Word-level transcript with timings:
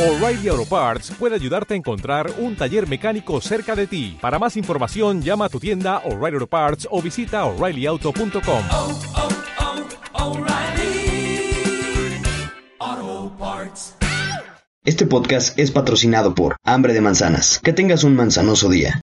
O'Reilly 0.00 0.48
Auto 0.48 0.64
Parts 0.64 1.10
puede 1.10 1.34
ayudarte 1.34 1.74
a 1.74 1.76
encontrar 1.76 2.32
un 2.38 2.56
taller 2.56 2.88
mecánico 2.88 3.38
cerca 3.42 3.76
de 3.76 3.86
ti. 3.86 4.16
Para 4.18 4.38
más 4.38 4.56
información, 4.56 5.20
llama 5.20 5.44
a 5.44 5.48
tu 5.50 5.60
tienda 5.60 5.98
O'Reilly 6.06 6.36
Auto 6.36 6.46
Parts 6.46 6.88
o 6.90 7.02
visita 7.02 7.44
oreillyauto.com. 7.44 8.62
oh, 8.70 8.98
oh, 12.78 13.36
Parts. 13.38 13.94
Este 14.86 15.04
podcast 15.04 15.58
es 15.58 15.70
patrocinado 15.70 16.34
por 16.34 16.56
Hambre 16.64 16.94
de 16.94 17.02
Manzanas. 17.02 17.60
Que 17.62 17.74
tengas 17.74 18.02
un 18.02 18.16
manzanoso 18.16 18.70
día. 18.70 19.02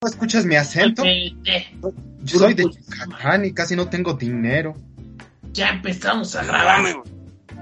¿No 0.00 0.08
escuchas 0.08 0.46
mi 0.46 0.56
acento? 0.56 1.02
Vete. 1.02 1.66
Yo 2.22 2.38
soy 2.38 2.54
de 2.54 2.62
Yucatán 2.62 3.44
y 3.44 3.52
casi 3.52 3.76
no 3.76 3.90
tengo 3.90 4.14
dinero. 4.14 4.74
Ya 5.52 5.68
empezamos 5.70 6.34
a 6.36 6.44
grabar. 6.44 7.02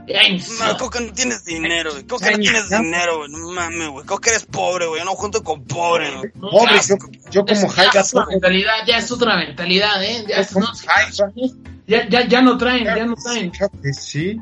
Ya 0.07 0.25
inició. 0.25 0.64
No, 0.67 0.76
Coca, 0.76 0.98
no 1.00 1.12
tienes 1.12 1.44
dinero, 1.44 1.93
güey. 1.93 2.04
Coca, 2.04 2.26
Ya 2.26 2.32
no 2.32 2.39
tienes 2.39 2.68
dinero, 2.71 3.18
güey. 3.18 3.31
No 3.31 3.50
mames, 3.50 3.89
güey. 3.90 4.07
Coca, 4.07 4.31
eres 4.31 4.44
pobre, 4.46 4.86
güey. 4.86 5.00
Yo 5.00 5.04
no 5.04 5.12
junto 5.14 5.43
con 5.44 5.64
pobre, 5.64 6.11
güey. 6.17 6.31
No, 6.34 6.50
Pobre, 6.50 6.75
ya, 6.76 6.82
yo, 6.89 6.96
yo 7.31 7.45
como 7.45 7.67
es, 7.67 7.76
ya 7.93 8.00
es 8.00 8.14
otra 8.14 8.26
mentalidad, 8.26 8.75
ya 8.86 8.98
es 8.98 9.11
otra 9.11 9.36
mentalidad, 9.36 10.03
¿eh? 10.03 10.25
Ya, 10.29 10.36
es- 10.36 10.53
como 10.53 10.67
no, 10.67 10.72
ya, 11.86 12.08
ya, 12.08 12.26
ya 12.29 12.43
no 12.43 12.57
traen, 12.58 12.84
ya 12.84 13.04
no 13.04 13.14
traen. 13.14 13.53
Sí. 13.93 14.40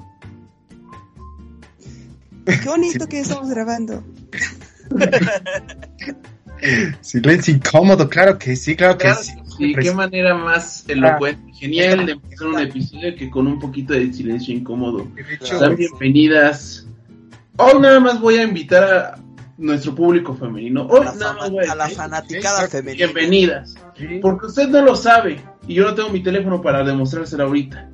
Qué 2.47 2.69
bonito 2.69 3.07
que 3.07 3.21
estamos 3.21 3.49
grabando. 3.51 4.03
Silencio 7.01 7.55
incómodo, 7.55 8.09
claro 8.09 8.39
que 8.39 8.57
sí, 8.57 8.75
claro 8.75 8.97
que 8.99 9.05
Claro 9.05 9.23
sí. 9.23 9.33
Y 9.59 9.75
qué 9.75 9.93
manera 9.93 10.35
más 10.35 10.85
elocuente, 10.89 11.53
genial 11.53 12.07
de 12.07 12.13
empezar 12.13 12.47
un 12.49 12.59
episodio 12.61 13.15
que 13.17 13.29
con 13.31 13.47
un 13.47 13.59
poquito 13.59 13.93
de 13.93 14.13
silencio 14.13 14.55
incómodo. 14.55 15.07
Sean 15.41 15.77
bienvenidas. 15.77 16.87
Hoy 17.57 17.81
nada 17.81 17.99
más 18.01 18.21
voy 18.21 18.37
a 18.37 18.45
invitar 18.45 18.85
a 18.85 19.19
nuestro 19.57 19.95
público 19.95 20.35
femenino. 20.35 20.87
Hoy 20.87 21.01
A 21.01 21.05
la, 21.07 21.15
nada 21.15 21.33
más 21.35 21.51
voy 21.51 21.65
a 21.67 21.75
la 21.75 21.89
fanaticada 21.89 22.67
Sí, 22.67 22.71
femenina. 22.71 23.07
bienvenidas. 23.07 23.75
sí. 23.97 24.07
Porque 24.23 24.47
usted 24.47 24.69
no 24.69 24.83
lo 24.83 24.95
sabe 24.95 25.41
y 25.67 25.75
yo 25.75 25.85
no 25.85 25.95
tengo 25.95 26.11
mi 26.11 26.23
teléfono 26.23 26.63
para 26.63 26.85
demostrárselo 26.85 27.45
ahorita. 27.45 27.91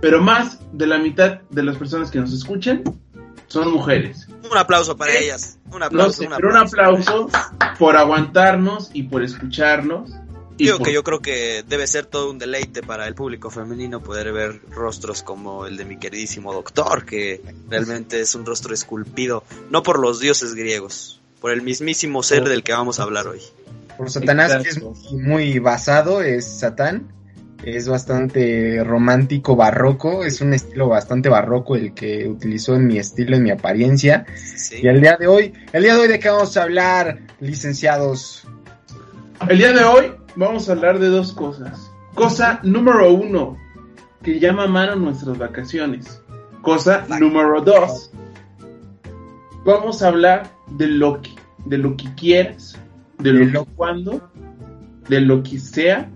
Pero 0.00 0.22
más 0.22 0.60
de 0.72 0.86
la 0.86 0.98
mitad 0.98 1.40
de 1.50 1.62
las 1.64 1.76
personas 1.76 2.10
que 2.10 2.20
nos 2.20 2.32
escuchan 2.32 2.82
son 3.48 3.72
mujeres. 3.72 4.28
Un 4.48 4.56
aplauso 4.56 4.96
para 4.96 5.12
ellas. 5.16 5.58
Un 5.72 5.80
No 5.80 5.86
aplauso, 5.86 6.12
sé, 6.22 6.26
un 6.28 6.34
pero 6.36 6.50
un 6.50 6.56
aplauso. 6.58 7.28
aplauso 7.32 7.76
por 7.78 7.96
aguantarnos 7.96 8.90
y 8.92 9.04
por 9.04 9.24
escucharnos. 9.24 10.12
Digo 10.56 10.78
por- 10.78 10.86
que 10.86 10.92
yo 10.92 11.04
creo 11.04 11.20
que 11.20 11.64
debe 11.68 11.86
ser 11.86 12.06
todo 12.06 12.30
un 12.30 12.38
deleite 12.38 12.82
para 12.82 13.06
el 13.06 13.14
público 13.14 13.50
femenino 13.50 14.02
poder 14.02 14.32
ver 14.32 14.60
rostros 14.70 15.22
como 15.22 15.66
el 15.66 15.76
de 15.76 15.84
mi 15.84 15.98
queridísimo 15.98 16.52
doctor, 16.52 17.04
que 17.04 17.42
realmente 17.68 18.20
es 18.20 18.34
un 18.34 18.46
rostro 18.46 18.72
esculpido, 18.72 19.44
no 19.70 19.82
por 19.82 19.98
los 19.98 20.18
dioses 20.20 20.54
griegos, 20.54 21.20
por 21.40 21.52
el 21.52 21.62
mismísimo 21.62 22.22
ser 22.22 22.48
del 22.48 22.62
que 22.62 22.72
vamos 22.72 23.00
a 23.00 23.02
hablar 23.02 23.28
hoy. 23.28 23.40
Por 23.98 24.10
Satanás, 24.10 24.62
que 24.62 24.68
es 24.70 24.82
muy, 24.82 24.94
muy 25.22 25.58
basado, 25.58 26.22
es 26.22 26.44
Satán. 26.46 27.12
Es 27.64 27.88
bastante 27.88 28.84
romántico, 28.84 29.56
barroco. 29.56 30.24
Es 30.24 30.42
un 30.42 30.52
estilo 30.52 30.88
bastante 30.88 31.30
barroco 31.30 31.74
el 31.74 31.94
que 31.94 32.28
utilizó 32.28 32.76
en 32.76 32.86
mi 32.86 32.98
estilo, 32.98 33.34
en 33.36 33.42
mi 33.42 33.50
apariencia. 33.50 34.26
Sí. 34.36 34.76
Y 34.82 34.88
el 34.88 35.00
día 35.00 35.16
de 35.18 35.26
hoy, 35.26 35.52
el 35.72 35.82
día 35.82 35.94
de 35.94 36.00
hoy 36.02 36.08
de 36.08 36.18
qué 36.20 36.28
vamos 36.28 36.54
a 36.56 36.62
hablar, 36.62 37.18
licenciados. 37.40 38.46
El 39.48 39.58
día 39.58 39.72
de 39.72 39.82
hoy 39.84 40.12
vamos 40.36 40.68
a 40.68 40.72
hablar 40.72 40.98
de 40.98 41.08
dos 41.08 41.32
cosas. 41.32 41.90
Cosa 42.14 42.60
número 42.62 43.12
uno, 43.12 43.56
que 44.22 44.38
llama 44.38 44.64
a 44.64 44.68
mano 44.68 44.96
nuestras 44.96 45.36
vacaciones. 45.36 46.22
Cosa 46.62 47.06
número 47.20 47.60
dos, 47.60 48.10
vamos 49.64 50.02
a 50.02 50.08
hablar 50.08 50.50
de 50.68 50.88
lo 50.88 51.20
que, 51.20 51.30
de 51.64 51.78
lo 51.78 51.96
que 51.96 52.12
quieras, 52.14 52.78
de 53.18 53.32
lo 53.32 53.64
que 53.64 53.70
cuando, 53.76 54.30
de 55.08 55.20
lo 55.20 55.42
que 55.42 55.58
sea, 55.58 56.08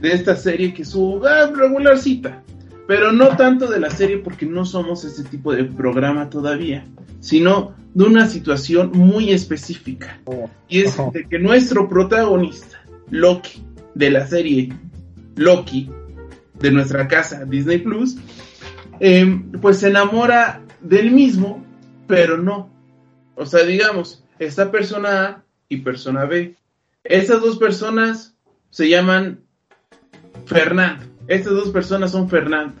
de 0.00 0.12
esta 0.12 0.36
serie 0.36 0.74
que 0.74 0.82
es 0.82 0.90
su 0.90 1.22
ah, 1.26 1.50
regularcita. 1.54 2.42
Pero 2.86 3.12
no 3.12 3.36
tanto 3.36 3.66
de 3.66 3.80
la 3.80 3.90
serie 3.90 4.18
porque 4.18 4.46
no 4.46 4.64
somos 4.64 5.04
ese 5.04 5.24
tipo 5.24 5.52
de 5.52 5.64
programa 5.64 6.30
todavía, 6.30 6.84
sino 7.20 7.74
de 7.94 8.04
una 8.04 8.28
situación 8.28 8.92
muy 8.94 9.32
específica. 9.32 10.20
Y 10.68 10.82
es 10.82 10.96
de 11.12 11.26
que 11.28 11.38
nuestro 11.38 11.88
protagonista, 11.88 12.80
Loki, 13.10 13.64
de 13.94 14.10
la 14.10 14.26
serie 14.26 14.72
Loki, 15.36 15.90
de 16.60 16.70
nuestra 16.70 17.08
casa 17.08 17.44
Disney 17.44 17.78
Plus, 17.78 18.16
eh, 19.00 19.42
pues 19.60 19.78
se 19.78 19.88
enamora 19.88 20.62
del 20.80 21.10
mismo, 21.10 21.64
pero 22.06 22.38
no. 22.38 22.70
O 23.34 23.44
sea, 23.44 23.64
digamos, 23.64 24.24
esta 24.38 24.70
persona 24.70 25.24
A 25.24 25.44
y 25.68 25.78
persona 25.78 26.24
B. 26.24 26.54
Estas 27.04 27.40
dos 27.40 27.58
personas 27.58 28.34
se 28.70 28.88
llaman 28.88 29.40
Fernando. 30.46 31.04
Estas 31.28 31.52
dos 31.52 31.70
personas 31.70 32.12
son 32.12 32.28
Fernando. 32.28 32.74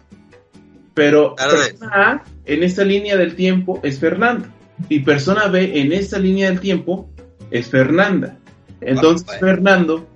Pero 0.94 1.34
persona 1.34 2.10
A 2.10 2.24
en 2.46 2.62
esta 2.62 2.84
línea 2.84 3.16
del 3.16 3.34
tiempo 3.34 3.80
es 3.82 3.98
Fernando. 3.98 4.48
Y 4.88 5.00
persona 5.00 5.48
B 5.48 5.80
en 5.80 5.92
esta 5.92 6.18
línea 6.18 6.48
del 6.48 6.60
tiempo 6.60 7.10
es 7.50 7.68
Fernanda. 7.68 8.38
Entonces 8.80 9.28
Ah. 9.30 9.38
Fernando 9.40 10.06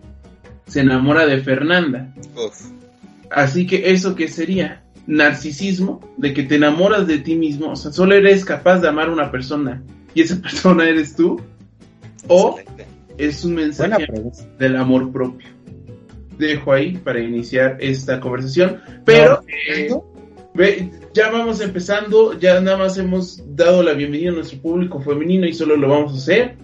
se 0.70 0.80
enamora 0.80 1.26
de 1.26 1.42
Fernanda. 1.42 2.14
Uf. 2.36 2.70
Así 3.30 3.66
que 3.66 3.90
eso 3.90 4.14
que 4.14 4.28
sería 4.28 4.84
narcisismo, 5.06 6.00
de 6.16 6.32
que 6.32 6.44
te 6.44 6.54
enamoras 6.54 7.06
de 7.08 7.18
ti 7.18 7.34
mismo, 7.34 7.72
o 7.72 7.76
sea, 7.76 7.90
solo 7.92 8.14
eres 8.14 8.44
capaz 8.44 8.78
de 8.78 8.88
amar 8.88 9.08
a 9.08 9.12
una 9.12 9.30
persona 9.30 9.82
y 10.14 10.22
esa 10.22 10.36
persona 10.42 10.88
eres 10.88 11.16
tú, 11.16 11.40
o 12.28 12.58
Excelente. 12.58 12.86
es 13.18 13.44
un 13.44 13.54
mensaje 13.54 14.06
del 14.58 14.76
amor 14.76 15.10
propio. 15.10 15.48
Dejo 16.38 16.72
ahí 16.72 16.96
para 16.96 17.20
iniciar 17.20 17.76
esta 17.80 18.20
conversación, 18.20 18.80
pero 19.04 19.42
eh, 19.68 19.90
ve, 20.54 20.90
ya 21.12 21.30
vamos 21.30 21.60
empezando, 21.60 22.38
ya 22.38 22.60
nada 22.60 22.78
más 22.78 22.96
hemos 22.96 23.42
dado 23.56 23.82
la 23.82 23.92
bienvenida 23.92 24.30
a 24.30 24.34
nuestro 24.34 24.60
público 24.60 25.00
femenino 25.00 25.46
y 25.46 25.52
solo 25.52 25.76
lo 25.76 25.88
vamos 25.88 26.12
a 26.12 26.16
hacer. 26.16 26.56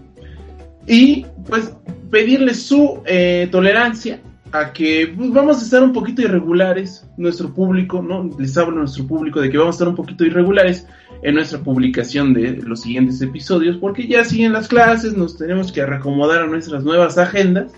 Y 0.86 1.26
pues 1.46 1.72
pedirle 2.10 2.54
su 2.54 3.02
eh, 3.04 3.48
tolerancia 3.50 4.20
a 4.52 4.72
que 4.72 5.12
pues, 5.16 5.30
vamos 5.32 5.60
a 5.60 5.64
estar 5.64 5.82
un 5.82 5.92
poquito 5.92 6.22
irregulares, 6.22 7.04
nuestro 7.16 7.52
público, 7.52 8.00
¿no? 8.00 8.30
Les 8.38 8.56
hablo 8.56 8.76
a 8.76 8.80
nuestro 8.80 9.06
público 9.06 9.40
de 9.40 9.50
que 9.50 9.58
vamos 9.58 9.74
a 9.74 9.76
estar 9.76 9.88
un 9.88 9.96
poquito 9.96 10.24
irregulares 10.24 10.86
en 11.22 11.34
nuestra 11.34 11.58
publicación 11.58 12.32
de 12.32 12.56
los 12.62 12.82
siguientes 12.82 13.20
episodios, 13.20 13.76
porque 13.78 14.06
ya 14.06 14.24
siguen 14.24 14.52
las 14.52 14.68
clases, 14.68 15.16
nos 15.16 15.36
tenemos 15.36 15.72
que 15.72 15.84
reacomodar 15.84 16.42
a 16.42 16.46
nuestras 16.46 16.84
nuevas 16.84 17.18
agendas. 17.18 17.72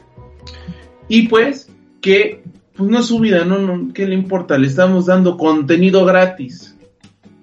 Y 1.08 1.28
pues, 1.28 1.70
que 2.00 2.42
pues 2.76 2.90
no 2.90 3.00
es 3.00 3.06
su 3.06 3.18
vida, 3.18 3.44
no, 3.44 3.58
no, 3.58 3.92
¿qué 3.92 4.06
le 4.06 4.14
importa? 4.14 4.58
Le 4.58 4.66
estamos 4.68 5.06
dando 5.06 5.36
contenido 5.36 6.04
gratis. 6.04 6.76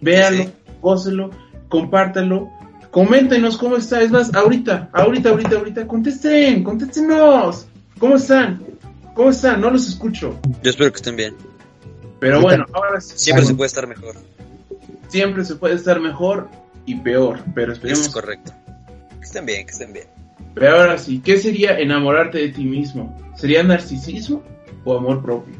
Véalo, 0.01 0.43
Sí. 0.43 0.49
gócelo, 0.81 1.31
compártelo, 1.67 2.49
coméntenos 2.95 3.57
cómo 3.57 3.75
está. 3.75 4.01
Es 4.01 4.09
más, 4.09 4.33
ahorita, 4.33 4.89
ahorita, 4.93 5.31
ahorita, 5.31 5.57
ahorita, 5.57 5.85
contesten, 5.85 6.63
contéstenos. 6.63 7.67
¿Cómo 7.99 8.15
están? 8.15 8.63
¿Cómo 9.13 9.31
están? 9.31 9.59
No 9.59 9.69
los 9.69 9.89
escucho. 9.89 10.39
Yo 10.63 10.69
espero 10.69 10.93
que 10.93 10.95
estén 10.95 11.17
bien. 11.17 11.35
Pero 12.21 12.39
bueno, 12.39 12.65
ahora 12.71 13.01
sí, 13.01 13.11
Siempre 13.17 13.43
se 13.43 13.53
puede 13.53 13.67
estar 13.67 13.85
mejor. 13.85 14.15
siempre 15.09 15.43
se 15.43 15.55
puede 15.55 15.75
estar 15.75 15.99
mejor 15.99 16.47
y 16.85 16.95
peor, 16.95 17.41
pero 17.53 17.73
Eso 17.73 17.79
esperemos 17.81 18.07
es 18.07 18.13
correcto. 18.13 18.53
Que 19.19 19.25
estén 19.25 19.45
bien, 19.45 19.65
que 19.65 19.71
estén 19.73 19.91
bien. 19.91 20.07
Pero 20.53 20.77
ahora 20.79 20.97
sí, 20.97 21.19
¿qué 21.19 21.37
sería 21.37 21.77
enamorarte 21.77 22.37
de 22.37 22.47
ti 22.47 22.63
mismo? 22.63 23.13
¿Sería 23.35 23.61
narcisismo 23.61 24.41
o 24.85 24.97
amor 24.97 25.21
propio? 25.21 25.55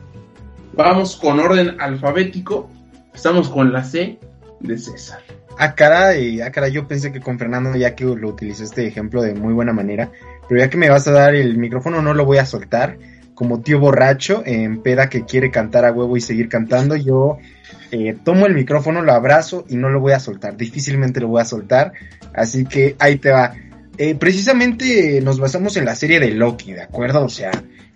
Vamos 0.72 1.18
con 1.18 1.42
orden 1.42 1.82
alfabético. 1.82 2.70
Estamos 3.14 3.50
con 3.50 3.74
la 3.74 3.84
C 3.84 4.20
de 4.62 4.78
César. 4.78 5.20
Ah, 5.58 5.74
caray, 5.74 6.42
ah, 6.42 6.52
caray, 6.52 6.72
yo 6.72 6.88
pensé 6.88 7.12
que 7.12 7.22
con 7.22 7.40
Fernando, 7.40 7.76
ya 7.76 7.96
que 7.96 8.04
lo 8.04 8.30
utilicé 8.30 8.66
este 8.66 8.88
ejemplo 8.88 9.22
de 9.22 9.34
muy 9.34 9.54
buena 9.54 9.72
manera, 9.72 10.12
pero 10.50 10.60
ya 10.60 10.70
que 10.70 10.78
me 10.78 10.90
vas 10.90 11.08
a 11.08 11.12
dar 11.12 11.34
el 11.34 11.58
micrófono, 11.58 12.02
no 12.02 12.14
lo 12.14 12.26
voy 12.26 12.38
a 12.38 12.46
soltar. 12.46 12.98
Como 13.34 13.62
tío 13.62 13.80
borracho 13.80 14.44
en 14.46 14.82
peda 14.82 15.10
que 15.10 15.26
quiere 15.26 15.52
cantar 15.52 15.84
a 15.84 15.92
huevo 15.92 16.16
y 16.16 16.22
seguir 16.22 16.48
cantando, 16.48 16.96
yo 16.96 17.38
eh, 17.92 18.16
tomo 18.24 18.46
el 18.46 18.54
micrófono, 18.54 19.02
lo 19.02 19.12
abrazo 19.12 19.66
y 19.68 19.76
no 19.76 19.90
lo 19.90 20.00
voy 20.00 20.14
a 20.14 20.20
soltar. 20.20 20.56
Difícilmente 20.56 21.20
lo 21.20 21.28
voy 21.28 21.42
a 21.42 21.46
soltar. 21.46 21.94
Así 22.34 22.66
que 22.66 22.96
ahí 23.00 23.18
te 23.18 23.32
va. 23.32 23.54
Eh, 23.98 24.16
precisamente 24.16 25.20
nos 25.22 25.40
basamos 25.40 25.76
en 25.78 25.86
la 25.86 25.96
serie 25.96 26.20
de 26.20 26.32
Loki, 26.32 26.74
¿de 26.74 26.82
acuerdo? 26.82 27.26
O 27.26 27.30
sea, 27.30 27.52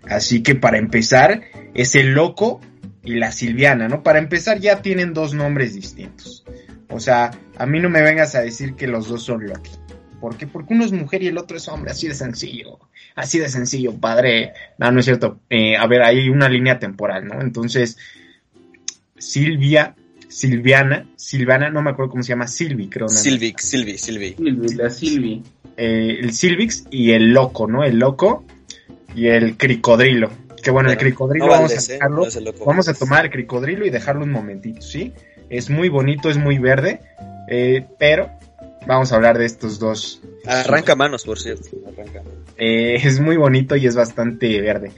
así 0.10 0.44
que 0.44 0.56
para 0.56 0.78
empezar, 0.78 1.42
es 1.74 1.96
el 1.96 2.14
loco 2.14 2.60
y 3.04 3.16
la 3.16 3.32
Silviana, 3.32 3.88
¿no? 3.88 4.04
Para 4.04 4.20
empezar 4.20 4.60
ya 4.60 4.82
tienen 4.82 5.14
dos 5.14 5.34
nombres 5.34 5.74
distintos. 5.74 6.46
O 6.90 7.00
sea, 7.00 7.32
a 7.58 7.66
mí 7.66 7.80
no 7.80 7.90
me 7.90 8.02
vengas 8.02 8.36
a 8.36 8.42
decir 8.42 8.76
que 8.76 8.88
los 8.88 9.08
dos 9.08 9.24
son 9.24 9.46
Loki. 9.46 9.72
¿Por 10.20 10.36
qué? 10.36 10.48
Porque 10.48 10.74
uno 10.74 10.86
es 10.86 10.92
mujer 10.92 11.24
y 11.24 11.28
el 11.28 11.38
otro 11.38 11.58
es 11.58 11.68
hombre, 11.68 11.92
así 11.92 12.08
de 12.08 12.16
sencillo. 12.16 12.80
Así 13.16 13.40
de 13.40 13.48
sencillo, 13.48 13.94
padre. 13.94 14.54
No, 14.78 14.92
no 14.92 15.00
es 15.00 15.06
cierto. 15.06 15.40
Eh, 15.50 15.78
a 15.78 15.88
ver, 15.88 16.04
hay 16.04 16.30
una 16.30 16.50
línea 16.50 16.78
temporal, 16.78 17.26
¿no? 17.26 17.42
Entonces, 17.42 17.98
Silvia 19.18 19.96
Silviana, 20.30 21.08
Silvana, 21.16 21.70
no 21.70 21.82
me 21.82 21.90
acuerdo 21.90 22.12
cómo 22.12 22.24
se 22.24 22.30
llama, 22.30 22.48
Silvi, 22.48 22.88
creo. 22.88 23.08
¿no? 23.08 23.18
Silvic, 23.18 23.60
Silvi, 23.60 23.98
Silvi. 23.98 24.36
Silvi, 24.36 24.76
la 24.76 24.90
Silvi. 24.92 25.44
Eh, 25.76 26.20
el 26.22 26.34
Silvix 26.34 26.86
y 26.92 27.12
el 27.12 27.34
Loco, 27.34 27.68
¿no? 27.68 27.84
El 27.84 27.98
Loco 27.98 28.46
y 29.16 29.28
el 29.28 29.58
Cricodrilo. 29.58 30.30
Que 30.62 30.70
bueno, 30.72 30.92
el 30.92 30.98
Cricodrilo 30.98 31.48
no 31.48 31.52
vamos 31.52 31.72
a 31.72 31.76
¿eh? 31.76 31.96
dejarlo. 31.96 32.26
No 32.26 32.66
Vamos 32.66 32.88
a 32.88 32.94
tomar 32.94 33.26
el 33.26 33.32
Cricodrilo 33.32 33.86
y 33.86 33.90
dejarlo 33.90 34.24
un 34.24 34.32
momentito, 34.32 34.82
¿sí? 34.82 35.14
Es 35.50 35.70
muy 35.70 35.90
bonito, 35.90 36.30
es 36.30 36.38
muy 36.38 36.58
verde, 36.60 37.02
eh, 37.48 37.86
pero 37.98 38.30
vamos 38.88 39.12
a 39.12 39.16
hablar 39.16 39.38
de 39.38 39.46
estos 39.46 39.80
dos. 39.80 40.22
Arranca 40.46 40.96
manos, 40.96 41.24
por 41.26 41.40
cierto. 41.40 41.70
Arranca. 41.88 42.22
Eh, 42.58 42.96
es 43.04 43.20
muy 43.20 43.38
bonito 43.38 43.76
y 43.76 43.86
es 43.88 43.96
bastante 43.96 44.60
verde. 44.62 44.92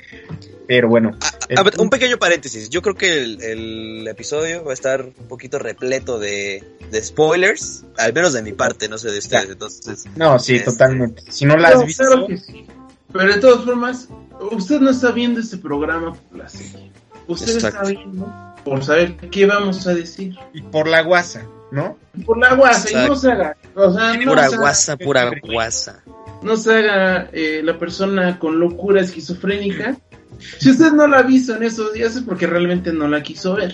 Pero 0.67 0.87
bueno, 0.87 1.17
el 1.49 1.57
A 1.57 1.63
ver, 1.63 1.73
punto- 1.73 1.83
un 1.83 1.89
pequeño 1.89 2.17
paréntesis. 2.17 2.69
Yo 2.69 2.81
creo 2.81 2.95
que 2.95 3.21
el, 3.21 3.41
el 3.41 4.07
episodio 4.07 4.63
va 4.63 4.71
a 4.71 4.73
estar 4.73 5.01
un 5.03 5.27
poquito 5.27 5.59
repleto 5.59 6.17
de, 6.19 6.63
de 6.91 7.03
spoilers, 7.03 7.83
al 7.97 8.13
menos 8.13 8.33
de 8.33 8.41
mi 8.41 8.53
parte, 8.53 8.87
no 8.87 8.97
sé 8.97 9.11
de 9.11 9.19
ustedes. 9.19 9.49
Entonces, 9.49 10.05
no, 10.15 10.39
sí, 10.39 10.55
este- 10.55 10.71
totalmente. 10.71 11.23
Si 11.29 11.45
no 11.45 11.57
la 11.57 11.69
has 11.69 11.75
No, 11.75 11.85
visto, 11.85 12.03
claro 12.05 12.27
que 12.27 12.37
sí. 12.37 12.65
Pero 13.11 13.33
de 13.33 13.39
todas 13.41 13.65
formas, 13.65 14.07
usted 14.51 14.79
no 14.79 14.91
está 14.91 15.11
viendo 15.11 15.41
este 15.41 15.57
programa 15.57 16.13
por 16.13 16.37
la 16.37 16.47
serie. 16.47 16.91
Usted 17.27 17.57
está 17.57 17.83
viendo 17.83 18.50
por 18.63 18.83
saber 18.83 19.15
qué 19.17 19.45
vamos 19.45 19.85
a 19.87 19.93
decir. 19.93 20.35
y 20.53 20.61
por 20.61 20.87
la 20.87 21.01
guasa, 21.01 21.45
¿no? 21.71 21.97
Por 22.25 22.37
la 22.37 22.53
guasa, 22.55 22.89
y 23.05 23.07
no 23.07 23.15
se 23.15 23.31
haga. 23.31 23.55
O 23.75 23.93
sea, 23.93 24.13
no 24.13 24.31
pura 24.31 24.43
se 24.47 24.55
haga- 24.55 24.57
guasa, 24.61 24.97
pura 24.97 25.31
guasa. 25.43 26.03
no 26.41 26.57
se 26.57 26.73
haga 26.77 27.29
eh, 27.33 27.61
la 27.63 27.77
persona 27.77 28.37
con 28.39 28.59
locura 28.59 29.01
esquizofrénica. 29.01 29.95
Si 30.59 30.71
usted 30.71 30.91
no 30.93 31.07
la 31.07 31.19
ha 31.19 31.21
visto 31.23 31.55
en 31.55 31.63
esos 31.63 31.93
días 31.93 32.15
es 32.15 32.23
porque 32.23 32.47
realmente 32.47 32.91
no 32.91 33.07
la 33.07 33.21
quiso 33.21 33.55
ver. 33.55 33.73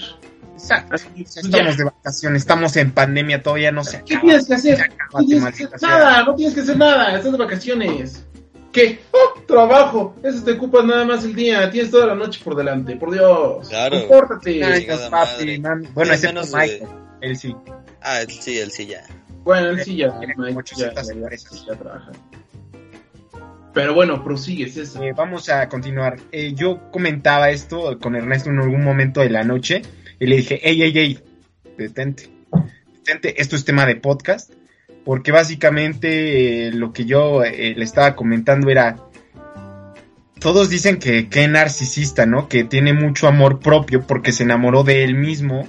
Exacto. 0.54 0.95
Así 0.95 1.07
pues, 1.16 1.38
Estamos 1.38 1.72
ya. 1.72 1.78
de 1.78 1.83
vacaciones, 1.86 2.42
estamos 2.42 2.75
en 2.78 2.92
pandemia, 2.92 3.42
todavía 3.44 3.72
no 3.72 3.83
se 3.83 4.04
¿Qué 4.04 4.16
acaba. 4.16 4.22
tienes 4.22 4.48
que 4.48 4.54
hacer? 4.56 4.78
No 4.80 4.83
acábate, 5.19 5.25
tienes 5.28 5.56
que 5.56 5.63
hacer 5.66 5.81
nada, 5.90 6.24
no 6.24 6.36
tienes 6.36 6.56
que 6.56 6.62
hacer 6.62 6.78
nada, 6.78 7.16
estás 7.16 7.31
de 7.31 7.38
vacaciones. 7.38 8.25
¿Qué? 8.72 9.00
¡Oh, 9.12 9.40
trabajo! 9.48 10.16
Eso 10.24 10.44
te 10.44 10.52
ocupas 10.52 10.86
nada 10.86 11.06
más 11.06 11.24
el 11.24 11.34
día, 11.36 11.69
tienes 11.72 11.90
toda 11.92 12.06
la 12.08 12.16
noche 12.16 12.40
por 12.44 12.56
delante, 12.56 12.96
por 12.96 13.12
Dios. 13.12 13.69
Claro. 13.69 14.00
Compórtate. 14.00 14.62
Papi, 15.10 15.60
mami. 15.60 15.88
Bueno, 15.94 16.14
Es 16.14 16.24
excepto 16.24 16.34
menos 16.42 16.52
de- 16.52 16.58
Michael, 16.58 16.90
él 17.22 17.38
sí. 17.38 17.56
Ah, 18.02 18.22
él 18.22 18.30
sí, 18.31 18.58
él 18.60 18.72
sí 18.72 18.86
ya. 18.88 19.04
Bueno, 19.44 19.69
él 19.69 19.84
sí 19.84 19.96
ya, 19.96 20.18
Tiene 20.19 20.34
ya, 20.34 20.36
como 20.36 20.50
ya, 20.50 20.58
800 20.58 21.08
ya, 21.08 21.14
ya, 21.14 21.19
empresas. 21.19 21.66
ya 21.66 21.75
trabaja. 21.75 22.12
Pero 23.74 23.94
bueno, 23.94 24.24
prosigues 24.24 24.75
eso. 24.78 25.02
Eh, 25.04 25.14
vamos 25.16 25.50
a 25.50 25.69
continuar. 25.69 26.18
Eh, 26.31 26.54
yo 26.54 26.90
comentaba 26.92 27.50
esto 27.52 27.98
con 28.00 28.16
Ernesto 28.16 28.50
en 28.50 28.60
algún 28.60 28.84
momento 28.84 29.22
de 29.22 29.30
la 29.30 29.44
noche 29.44 29.81
y 30.19 30.25
le 30.25 30.38
dije, 30.38 30.60
ey, 30.68 30.81
ey, 30.81 30.98
ey, 30.98 31.19
detente, 31.78 32.30
detente, 32.96 33.40
esto 33.40 33.56
es 33.56 33.66
tema 33.66 33.86
de 33.86 33.96
podcast, 33.98 34.52
porque 35.07 35.31
básicamente 35.31 36.68
eh, 36.68 36.71
lo 36.74 36.92
que 36.92 37.06
yo 37.06 37.42
eh, 37.42 37.74
le 37.77 37.83
estaba 37.86 38.13
comentando 38.13 38.69
era, 38.69 38.98
todos 40.38 40.69
dicen 40.69 41.00
que 41.00 41.30
qué 41.30 41.48
narcisista, 41.48 42.25
¿no? 42.25 42.50
Que 42.50 42.65
tiene 42.65 42.92
mucho 42.92 43.30
amor 43.30 43.62
propio 43.62 44.06
porque 44.06 44.33
se 44.33 44.44
enamoró 44.44 44.83
de 44.83 45.06
él 45.06 45.15
mismo, 45.15 45.65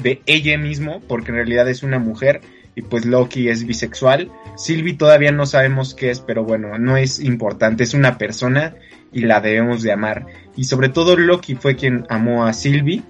de 0.00 0.22
ella 0.26 0.56
mismo, 0.58 1.00
porque 1.08 1.32
en 1.32 1.38
realidad 1.38 1.68
es 1.68 1.82
una 1.82 1.98
mujer 1.98 2.40
y 2.76 2.82
pues 2.82 3.04
Loki 3.04 3.48
es 3.48 3.66
bisexual. 3.66 4.30
Sylvie 4.56 4.94
todavía 4.94 5.32
no 5.32 5.44
sabemos 5.44 5.96
qué 5.96 6.12
es, 6.12 6.20
pero 6.20 6.44
bueno, 6.44 6.78
no 6.78 6.96
es 6.96 7.18
importante, 7.18 7.82
es 7.82 7.94
una 7.94 8.16
persona 8.16 8.76
y 9.10 9.22
la 9.22 9.40
debemos 9.40 9.82
de 9.82 9.90
amar. 9.90 10.26
Y 10.54 10.66
sobre 10.66 10.88
todo 10.88 11.16
Loki 11.16 11.56
fue 11.56 11.74
quien 11.74 12.06
amó 12.08 12.46
a 12.46 12.52
Sylvie, 12.52 13.02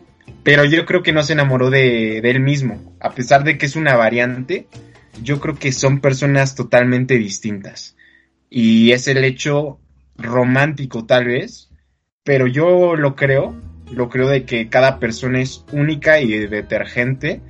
pero 0.45 0.65
yo 0.65 0.87
creo 0.87 1.03
que 1.03 1.13
no 1.13 1.23
se 1.23 1.35
enamoró 1.35 1.69
de, 1.69 2.23
de 2.23 2.31
él 2.31 2.41
mismo. 2.41 2.97
A 3.01 3.11
pesar 3.11 3.45
de 3.45 3.59
que 3.59 3.67
es 3.67 3.77
una 3.77 3.97
variante, 3.97 4.67
yo 5.23 5.41
creo 5.41 5.57
que 5.57 5.73
son 5.73 6.01
personas 6.01 6.55
totalmente 6.55 7.19
distintas. 7.19 7.97
Y 8.49 8.93
es 8.93 9.09
el 9.09 9.25
hecho 9.25 9.79
romántico 10.17 11.05
tal 11.05 11.27
vez, 11.27 11.71
pero 12.23 12.47
yo 12.47 12.97
lo 12.97 13.17
creo, 13.17 13.55
lo 13.91 14.09
creo 14.09 14.29
de 14.29 14.45
que 14.45 14.69
cada 14.69 14.99
persona 14.99 15.41
es 15.41 15.65
única 15.73 16.21
y 16.21 16.47
detergente, 16.47 17.41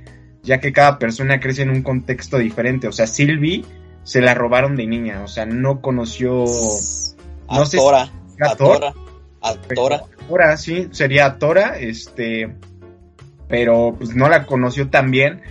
ya 0.41 0.59
que 0.59 0.73
cada 0.73 0.99
persona 0.99 1.39
crece 1.39 1.61
en 1.61 1.69
un 1.69 1.83
contexto 1.83 2.37
diferente. 2.37 2.87
O 2.87 2.91
sea, 2.91 3.07
Sylvie 3.07 3.63
se 4.03 4.21
la 4.21 4.33
robaron 4.33 4.75
de 4.75 4.87
niña, 4.87 5.21
o 5.23 5.27
sea, 5.27 5.45
no 5.45 5.81
conoció... 5.81 6.45
No 7.49 7.65
sé 7.65 7.71
si 7.71 7.77
Atora, 7.77 8.11
era 8.37 8.55
Thor, 8.55 8.75
Atora, 8.75 8.93
Atora. 9.41 10.03
Ahora 10.29 10.57
sí, 10.57 10.87
sería 10.91 11.37
Tora, 11.37 11.77
este, 11.77 12.55
pero 13.47 13.95
pues 13.97 14.15
no 14.15 14.29
la 14.29 14.45
conoció 14.45 14.89
tan 14.89 15.11
bien, 15.11 15.41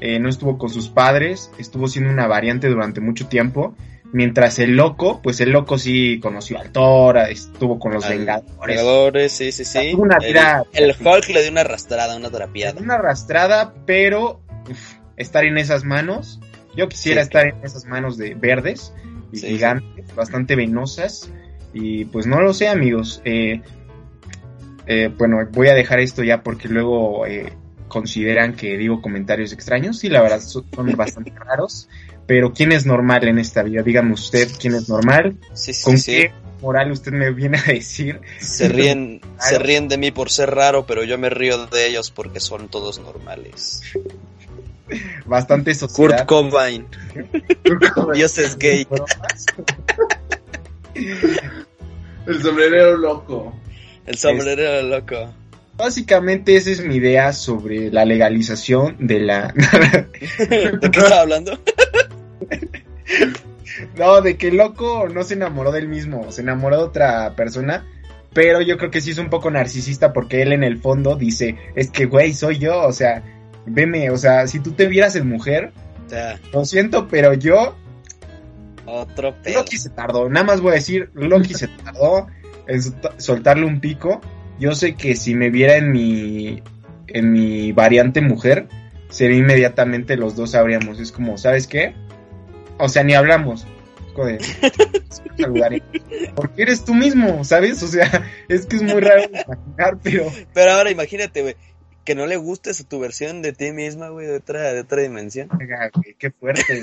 eh, 0.00 0.18
no 0.18 0.28
estuvo 0.28 0.58
con 0.58 0.70
sus 0.70 0.88
padres, 0.88 1.50
estuvo 1.58 1.88
siendo 1.88 2.10
una 2.12 2.26
variante 2.26 2.68
durante 2.68 3.00
mucho 3.00 3.26
tiempo, 3.28 3.74
mientras 4.12 4.58
el 4.58 4.76
loco, 4.76 5.20
pues 5.22 5.40
el 5.40 5.50
loco 5.50 5.78
sí 5.78 6.20
conoció 6.20 6.58
al 6.60 6.70
Tora, 6.70 7.28
estuvo 7.28 7.78
con 7.78 7.92
los 7.92 8.04
Al- 8.04 8.18
Vengadores. 8.18 8.76
Vengadores, 8.76 9.32
sí, 9.32 9.52
sí, 9.52 9.64
sí. 9.64 9.94
Una 9.94 10.16
El- 10.20 10.32
vida- 10.32 10.64
el, 10.72 10.90
Hulk 10.90 11.28
le 11.30 11.42
dio 11.42 11.50
una 11.50 11.62
arrastrada, 11.62 12.16
una 12.16 12.30
trapeada. 12.30 12.80
Una 12.80 12.94
arrastrada, 12.94 13.74
pero 13.86 14.40
uf, 14.70 14.94
estar 15.16 15.44
en 15.44 15.58
esas 15.58 15.84
manos, 15.84 16.40
yo 16.76 16.88
quisiera 16.88 17.22
Sí. 17.22 17.26
estar 17.28 17.46
en 17.46 17.56
esas 17.64 17.84
manos 17.86 18.16
de 18.18 18.34
verdes 18.34 18.92
y 19.32 19.38
Sí, 19.38 19.46
gigantes, 19.48 20.14
bastante 20.14 20.54
venosas, 20.56 21.30
y 21.72 22.04
pues 22.06 22.26
no 22.26 22.40
lo 22.40 22.54
sé 22.54 22.68
amigos, 22.68 23.20
eh, 23.24 23.60
eh, 24.86 25.10
bueno, 25.18 25.38
voy 25.52 25.68
a 25.68 25.74
dejar 25.74 25.98
esto 26.00 26.22
ya 26.22 26.42
porque 26.42 26.68
luego 26.68 27.26
eh, 27.26 27.52
consideran 27.88 28.54
que 28.54 28.76
digo 28.76 29.00
comentarios 29.00 29.52
extraños, 29.52 30.02
y 30.04 30.08
la 30.08 30.22
verdad 30.22 30.40
son, 30.40 30.64
bastante 30.96 31.32
raros, 31.36 31.88
pero 32.26 32.52
¿quién 32.52 32.72
es 32.72 32.86
normal 32.86 33.26
en 33.28 33.38
esta 33.38 33.62
vida? 33.62 33.82
Dígame 33.82 34.12
usted, 34.12 34.48
¿quién 34.58 34.74
es 34.74 34.88
normal? 34.88 35.36
Sí, 35.54 35.72
sí, 35.72 35.84
¿Con 35.84 35.98
sí. 35.98 36.12
qué 36.12 36.32
moral 36.60 36.90
usted 36.90 37.12
me 37.12 37.30
viene 37.32 37.58
a 37.58 37.72
decir? 37.72 38.20
Se 38.38 38.68
ríen, 38.68 39.20
se 39.38 39.58
ríen 39.58 39.88
de 39.88 39.98
mí 39.98 40.10
por 40.10 40.30
ser 40.30 40.54
raro, 40.54 40.86
pero 40.86 41.04
yo 41.04 41.18
me 41.18 41.30
río 41.30 41.66
de 41.66 41.86
ellos 41.86 42.10
porque 42.10 42.40
son 42.40 42.68
todos 42.68 42.98
normales. 42.98 43.82
Bastante 45.24 45.72
Kurt 45.72 45.90
sociedad. 45.90 46.26
Cobain, 46.26 46.86
Dios 48.14 48.38
es 48.38 48.56
gay. 48.56 48.86
El 52.26 52.42
sombrerero 52.42 52.96
loco. 52.96 53.52
El 54.06 54.16
sombrero 54.16 54.82
loco. 54.82 55.34
Básicamente 55.76 56.56
esa 56.56 56.70
es 56.70 56.84
mi 56.84 56.96
idea 56.96 57.32
sobre 57.32 57.90
la 57.90 58.04
legalización 58.04 58.96
de 58.98 59.20
la... 59.20 59.48
¿De 60.38 60.78
qué 60.80 60.86
estaba 61.00 61.20
hablando? 61.20 61.58
no, 63.98 64.20
de 64.22 64.36
que 64.36 64.48
el 64.48 64.56
loco 64.56 65.08
no 65.08 65.22
se 65.22 65.34
enamoró 65.34 65.72
del 65.72 65.88
mismo, 65.88 66.30
se 66.32 66.42
enamoró 66.42 66.78
de 66.78 66.82
otra 66.84 67.34
persona, 67.36 67.84
pero 68.32 68.60
yo 68.62 68.78
creo 68.78 68.90
que 68.90 69.00
sí 69.00 69.10
es 69.10 69.18
un 69.18 69.28
poco 69.30 69.50
narcisista 69.50 70.12
porque 70.12 70.42
él 70.42 70.52
en 70.52 70.64
el 70.64 70.78
fondo 70.78 71.16
dice, 71.16 71.56
es 71.74 71.90
que 71.90 72.06
güey, 72.06 72.32
soy 72.34 72.58
yo, 72.58 72.82
o 72.82 72.92
sea, 72.92 73.22
veme, 73.66 74.10
o 74.10 74.16
sea, 74.16 74.46
si 74.46 74.60
tú 74.60 74.72
te 74.72 74.86
vieras 74.86 75.14
en 75.16 75.28
mujer, 75.28 75.72
O 76.06 76.08
sea, 76.10 76.38
lo 76.52 76.64
siento, 76.64 77.08
pero 77.08 77.34
yo, 77.34 77.76
otro 78.86 79.34
pedo. 79.42 79.58
Loki 79.60 79.76
se 79.76 79.90
tardó, 79.90 80.28
nada 80.28 80.46
más 80.46 80.60
voy 80.60 80.72
a 80.72 80.74
decir, 80.76 81.10
Loki 81.14 81.54
se 81.54 81.68
tardó 81.68 82.28
en 82.66 82.80
solta- 82.82 83.14
soltarle 83.18 83.66
un 83.66 83.80
pico, 83.80 84.20
yo 84.58 84.74
sé 84.74 84.94
que 84.94 85.14
si 85.16 85.34
me 85.34 85.50
viera 85.50 85.76
en 85.76 85.90
mi, 85.92 86.62
en 87.08 87.32
mi 87.32 87.72
variante 87.72 88.20
mujer, 88.20 88.68
sería 89.08 89.38
inmediatamente 89.38 90.16
los 90.16 90.36
dos 90.36 90.52
sabríamos, 90.52 90.98
es 91.00 91.12
como, 91.12 91.38
¿sabes 91.38 91.66
qué? 91.66 91.94
O 92.78 92.88
sea, 92.88 93.04
ni 93.04 93.14
hablamos. 93.14 93.66
Porque 96.34 96.62
eres 96.62 96.84
tú 96.84 96.94
mismo, 96.94 97.44
¿sabes? 97.44 97.82
O 97.82 97.86
sea, 97.88 98.24
es 98.48 98.66
que 98.66 98.76
es 98.76 98.82
muy 98.82 99.00
raro 99.00 99.22
de 99.22 99.42
imaginar, 99.44 99.98
pero 100.02 100.32
Pero 100.54 100.70
ahora 100.72 100.90
imagínate, 100.90 101.42
güey, 101.42 101.56
que 102.04 102.14
no 102.14 102.26
le 102.26 102.36
guste 102.36 102.72
su- 102.74 102.84
tu 102.84 102.98
versión 103.00 103.42
de 103.42 103.52
ti 103.52 103.72
misma, 103.72 104.08
güey, 104.10 104.26
de 104.26 104.36
otra, 104.36 104.72
de 104.72 104.80
otra 104.80 105.02
dimensión. 105.02 105.48
oiga, 105.60 105.90
güey, 105.94 106.14
qué 106.18 106.30
fuerte. 106.30 106.80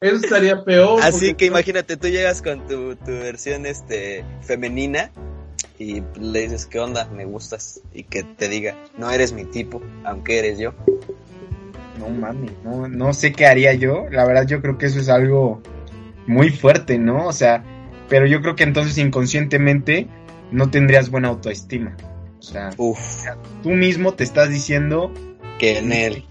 Eso 0.00 0.16
estaría 0.16 0.62
peor. 0.64 1.00
Así 1.02 1.30
porque- 1.30 1.36
que 1.36 1.44
imagínate, 1.46 1.96
tú 1.96 2.08
llegas 2.08 2.42
con 2.42 2.66
tu, 2.66 2.96
tu 2.96 3.10
versión 3.10 3.66
este 3.66 4.24
femenina 4.42 5.10
y 5.80 6.02
le 6.20 6.42
dices, 6.42 6.66
¿qué 6.66 6.78
onda? 6.78 7.08
Me 7.08 7.24
gustas. 7.24 7.80
Y 7.94 8.02
que 8.04 8.22
te 8.22 8.50
diga, 8.50 8.76
no 8.98 9.10
eres 9.10 9.32
mi 9.32 9.44
tipo, 9.46 9.80
aunque 10.04 10.38
eres 10.38 10.58
yo. 10.58 10.74
No 11.98 12.10
mami, 12.10 12.50
no, 12.62 12.86
no 12.86 13.14
sé 13.14 13.32
qué 13.32 13.46
haría 13.46 13.72
yo. 13.72 14.04
La 14.10 14.26
verdad, 14.26 14.46
yo 14.46 14.60
creo 14.60 14.76
que 14.76 14.86
eso 14.86 15.00
es 15.00 15.08
algo 15.08 15.62
muy 16.26 16.50
fuerte, 16.50 16.98
¿no? 16.98 17.26
O 17.26 17.32
sea, 17.32 17.64
pero 18.10 18.26
yo 18.26 18.42
creo 18.42 18.56
que 18.56 18.64
entonces 18.64 18.98
inconscientemente 18.98 20.06
no 20.52 20.70
tendrías 20.70 21.10
buena 21.10 21.28
autoestima. 21.28 21.96
O 22.38 22.42
sea, 22.42 22.70
Uf, 22.76 23.24
tú 23.62 23.70
mismo 23.70 24.12
te 24.12 24.24
estás 24.24 24.50
diciendo 24.50 25.10
que 25.58 25.78
en 25.78 25.92
él. 25.92 26.24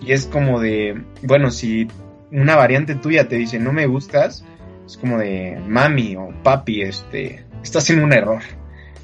y 0.00 0.12
es 0.12 0.26
como 0.26 0.60
de, 0.60 1.02
bueno, 1.22 1.50
si 1.50 1.88
una 2.30 2.54
variante 2.54 2.94
tuya 2.94 3.26
te 3.28 3.34
dice 3.36 3.58
no 3.58 3.72
me 3.72 3.86
gustas, 3.86 4.44
es 4.86 4.96
como 4.96 5.18
de 5.18 5.60
mami 5.66 6.14
o 6.14 6.30
papi, 6.44 6.82
este, 6.82 7.44
estás 7.62 7.90
en 7.90 8.02
un 8.02 8.12
error. 8.12 8.42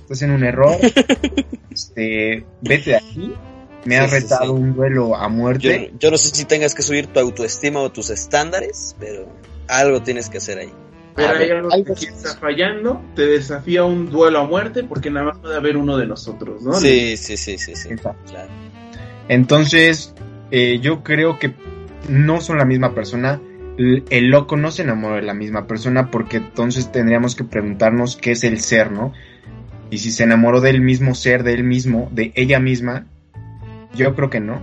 Estás 0.03 0.23
en 0.23 0.31
un 0.31 0.45
error. 0.45 0.77
este, 1.71 2.45
vete 2.63 2.91
de 2.91 2.97
aquí 2.97 3.35
me 3.87 3.95
Sí, 3.95 4.01
has 4.01 4.11
sí, 4.11 4.17
retado 4.21 4.45
sí. 4.57 4.63
un 4.63 4.75
duelo 4.75 5.17
a 5.17 5.29
muerte. 5.29 5.93
yo 5.99 6.11
no 6.11 6.19
sé 6.19 6.35
si 6.35 6.45
tengas 6.45 6.75
que 6.75 6.83
subir 6.83 7.07
tu 7.07 7.21
autoestima 7.21 7.81
o 7.81 7.91
tus 7.91 8.11
estándares, 8.11 8.97
pero 8.99 9.29
algo 9.69 10.03
tienes 10.03 10.29
que 10.29 10.39
hacer 10.39 10.59
ahí. 10.59 10.73
Pero 11.15 11.31
hay 11.39 11.51
algo 11.51 11.73
algo 11.73 11.95
que 11.95 12.07
está 12.07 12.37
fallando, 12.37 13.01
te 13.15 13.27
desafía 13.27 13.85
un 13.85 14.11
duelo 14.11 14.41
a 14.41 14.45
muerte 14.45 14.85
porque 14.85 15.11
nada 15.11 15.27
más 15.27 15.39
puede 15.39 15.57
haber 15.57 15.77
uno 15.79 15.97
de 15.97 16.07
nosotros, 16.07 16.63
¿no? 16.63 16.75
Sí, 16.75 17.17
sí, 17.17 17.39
sí, 17.39 17.57
sí, 17.57 17.75
sí. 17.75 17.89
Claro. 17.97 18.51
Entonces, 19.29 20.15
eh, 20.51 20.79
yo 20.81 21.03
creo 21.03 21.39
que 21.39 21.55
no 22.09 22.41
son 22.41 22.59
la 22.59 22.67
misma 22.67 22.95
persona. 22.95 23.41
El 23.79 24.29
loco 24.31 24.57
no 24.57 24.71
se 24.71 24.83
enamoró 24.83 25.17
de 25.17 25.23
la 25.23 25.35
misma 25.35 25.67
persona 25.67 26.11
porque 26.11 26.39
entonces 26.39 26.91
tendríamos 26.93 27.35
que 27.37 27.45
preguntarnos 27.45 28.17
qué 28.17 28.33
es 28.33 28.43
el 28.45 28.61
ser, 28.61 28.91
¿no? 28.91 29.13
Y 29.91 29.99
si 29.99 30.11
se 30.11 30.25
enamoró 30.25 30.61
del 30.61 30.81
mismo 30.81 31.15
ser, 31.15 31.43
de 31.45 31.53
él 31.55 31.63
mismo, 31.65 32.09
de 32.13 32.33
ella 32.35 32.59
misma, 32.59 33.07
yo 33.95 34.15
creo 34.15 34.31
que 34.31 34.41
no. 34.41 34.61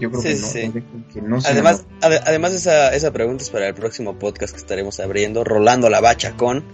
Yo 0.00 0.10
creo 0.10 0.22
Sí, 0.22 0.28
que 0.28 0.34
no. 0.40 0.46
sí. 0.46 0.82
que 1.12 1.22
no 1.22 1.40
se 1.40 1.48
Además, 1.52 1.84
además 2.00 2.52
esa, 2.54 2.94
esa 2.94 3.12
pregunta 3.12 3.42
es 3.44 3.50
para 3.50 3.68
el 3.68 3.74
próximo 3.74 4.18
podcast 4.18 4.52
que 4.54 4.58
estaremos 4.60 4.98
abriendo, 5.00 5.44
rolando 5.44 5.90
la 5.90 6.00
bacha 6.00 6.32
con. 6.36 6.64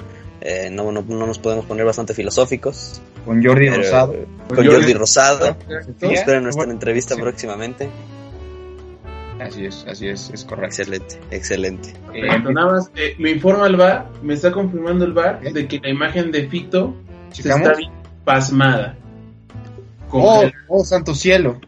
eh, 0.41 0.69
no, 0.71 0.93
no, 0.93 1.03
no 1.03 1.27
nos 1.27 1.39
podemos 1.41 1.67
poner 1.67 1.85
bastante 1.85 2.15
filosóficos. 2.15 3.03
con 3.25 3.43
Jordi 3.45 3.67
pero- 3.71 3.83
Rosado. 3.83 4.13
Con 4.13 4.57
Con 4.57 4.57
Jordi 4.65 4.71
Jordi 4.81 4.95
Rosado. 4.95 5.57
Esperen 6.01 6.43
nuestra 6.45 6.53
bueno, 6.61 6.73
entrevista 6.73 7.15
sí. 7.17 7.21
próximamente. 7.21 7.89
Así 9.41 9.67
es, 9.67 9.87
así 9.89 10.09
es, 10.09 10.31
es 10.31 10.45
correcto. 10.45 10.67
Excelente, 10.83 11.21
excelente. 11.31 11.91
Eh, 12.13 12.23
Perfecto, 12.23 12.53
nada 12.53 12.73
más, 12.73 12.91
eh, 12.97 13.15
me 13.19 13.31
informa 13.31 13.67
el 13.67 13.77
bar, 13.77 14.11
me 14.23 14.35
está 14.35 14.51
confirmando 14.51 15.05
el 15.05 15.13
bar 15.13 15.41
¿Eh? 15.45 15.53
de 15.53 15.69
que 15.69 15.79
la 15.79 15.91
imagen 15.91 16.33
de 16.33 16.49
Fito 16.49 16.95
se 17.31 17.49
está 17.49 17.75
bien 17.75 17.93
pasmada. 18.25 18.97
Oh, 20.11 20.45
oh, 20.69 20.85
santo 20.85 21.15
cielo. 21.15 21.61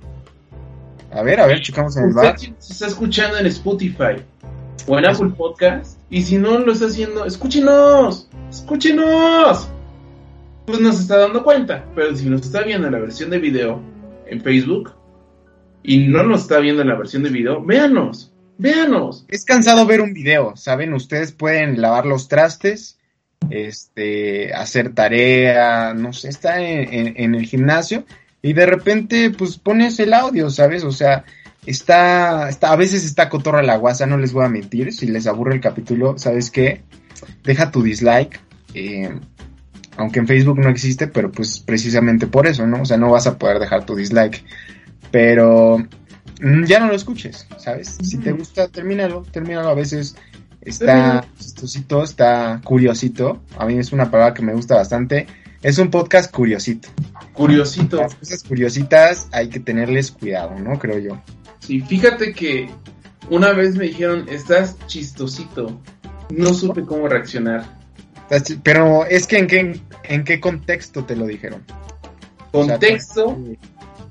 A 1.13 1.23
ver, 1.23 1.41
a 1.41 1.47
ver, 1.47 1.61
checamos 1.61 1.97
en 1.97 2.05
el 2.05 2.11
Usted 2.11 2.23
bar. 2.23 2.39
se 2.39 2.73
está 2.73 2.87
escuchando 2.87 3.39
en 3.39 3.47
Spotify 3.47 4.17
o 4.87 4.99
en 4.99 5.07
Apple 5.07 5.31
Podcast 5.37 5.99
y 6.11 6.23
si 6.23 6.39
no 6.39 6.59
lo 6.59 6.73
está 6.73 6.87
haciendo, 6.87 7.25
escúchenos, 7.25 8.29
escúchenos. 8.51 9.69
Pues 10.67 10.81
nos 10.81 11.01
está 11.01 11.19
dando 11.19 11.43
cuenta, 11.43 11.85
pero 11.95 12.15
si 12.17 12.29
nos 12.29 12.43
está 12.43 12.63
viendo 12.63 12.87
en 12.87 12.93
la 12.95 13.01
versión 13.01 13.31
de 13.31 13.39
video 13.39 13.81
en 14.27 14.41
Facebook 14.41 14.93
y 15.83 16.09
no 16.09 16.23
nos 16.23 16.43
está 16.43 16.59
viendo 16.59 16.83
en 16.83 16.89
la 16.89 16.97
versión 16.97 17.23
de 17.23 17.31
video, 17.31 17.63
véanos, 17.65 18.33
véanos. 18.59 19.25
Es 19.29 19.45
cansado 19.45 19.87
ver 19.87 20.01
un 20.01 20.13
video, 20.13 20.57
¿saben? 20.57 20.93
Ustedes 20.95 21.33
pueden 21.33 21.81
lavar 21.81 22.07
los 22.07 22.29
trastes, 22.29 22.99
este, 23.49 24.53
hacer 24.53 24.95
tarea, 24.95 25.95
no 25.95 26.13
sé, 26.13 26.29
está 26.29 26.61
en 26.61 27.35
el 27.35 27.47
gimnasio 27.47 28.05
y 28.43 28.53
de 28.53 28.67
repente, 28.67 29.31
pues 29.31 29.59
pones 29.59 29.99
el 30.01 30.15
audio, 30.15 30.51
¿sabes? 30.51 30.85
O 30.85 30.93
sea, 30.93 31.25
está, 31.67 32.49
está, 32.49 32.73
a 32.73 32.77
veces 32.77 33.05
está 33.05 33.29
cotorra 33.29 33.63
la 33.63 33.77
guasa, 33.77 34.07
no 34.07 34.17
les 34.17 34.33
voy 34.33 34.45
a 34.45 34.49
mentir, 34.49 34.93
si 34.93 35.07
les 35.07 35.27
aburre 35.27 35.55
el 35.55 35.61
capítulo, 35.61 36.17
¿sabes 36.19 36.51
qué? 36.51 36.83
Deja 37.45 37.71
tu 37.71 37.83
dislike, 37.83 38.41
eh, 38.75 39.11
aunque 39.97 40.21
en 40.21 40.27
Facebook 40.27 40.59
no 40.59 40.71
existe, 40.71 41.07
pero 41.07 41.31
pues 41.31 41.61
precisamente 41.61 42.27
por 42.27 42.47
eso, 42.47 42.67
¿no? 42.67 42.83
O 42.83 42.85
sea, 42.87 42.97
no 42.97 43.11
vas 43.11 43.27
a 43.27 43.37
poder 43.37 43.59
dejar 43.59 43.85
tu 43.85 43.95
dislike, 43.95 44.43
pero 45.11 45.79
mm, 46.41 46.65
ya 46.65 46.81
no 46.81 46.89
lo 46.89 46.95
escuches, 46.95 47.47
¿sabes? 47.59 47.99
Si 48.03 48.19
te 48.19 48.33
gusta, 48.33 48.69
termínalo, 48.69 49.23
termínalo. 49.31 49.69
A 49.69 49.75
veces 49.75 50.17
está 50.61 51.25
chistosito, 51.39 52.03
está 52.03 52.61
curiosito. 52.65 53.43
A 53.59 53.67
mí 53.67 53.79
es 53.79 53.93
una 53.93 54.11
palabra 54.11 54.35
que 54.35 54.43
me 54.43 54.55
gusta 54.55 54.77
bastante. 54.77 55.27
Es 55.63 55.79
un 55.79 55.91
podcast 55.91 56.33
curiosito. 56.33 56.89
Curiosito. 57.33 57.99
Las 57.99 58.15
cosas 58.15 58.43
curiositas 58.45 59.29
hay 59.33 59.49
que 59.49 59.61
tenerles 59.61 60.11
cuidado, 60.11 60.59
¿no? 60.59 60.79
Creo 60.79 60.99
yo. 60.99 61.23
Sí, 61.59 61.81
fíjate 61.81 62.33
que 62.33 62.71
una 63.29 63.53
vez 63.53 63.77
me 63.77 63.85
dijeron, 63.85 64.27
estás 64.29 64.77
chistosito. 64.87 65.81
No 66.31 66.55
supe 66.55 66.85
cómo 66.85 67.09
reaccionar. 67.09 67.79
Pero 68.63 69.05
es 69.07 69.27
que 69.27 69.39
en 69.39 69.47
qué, 69.47 69.81
en 70.05 70.25
qué 70.25 70.41
contexto 70.41 71.05
te 71.05 71.17
lo 71.17 71.27
dijeron. 71.27 71.63
O 72.53 72.65
sea, 72.65 72.75
Contexto 72.75 73.39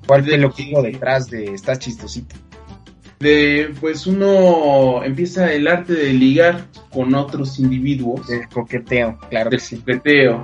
¿Cuál 0.10 0.24
fue 0.24 0.32
de 0.32 0.38
lo 0.40 0.52
que 0.52 0.72
hubo 0.74 0.82
detrás 0.84 1.30
de 1.30 1.54
estás 1.54 1.80
chistosito? 1.80 2.36
de, 3.20 3.74
pues 3.82 4.08
uno 4.08 5.04
empieza 5.04 5.52
el 5.54 5.68
arte 5.68 5.92
de 5.94 6.14
ligar 6.14 6.68
con 6.90 7.14
otros 7.16 7.60
individuos. 7.60 8.30
El 8.30 8.48
coqueteo, 8.48 9.18
claro 9.30 9.50
De 9.50 9.58
que 9.58 9.64
sí. 9.64 9.78
coqueteo. 9.78 10.44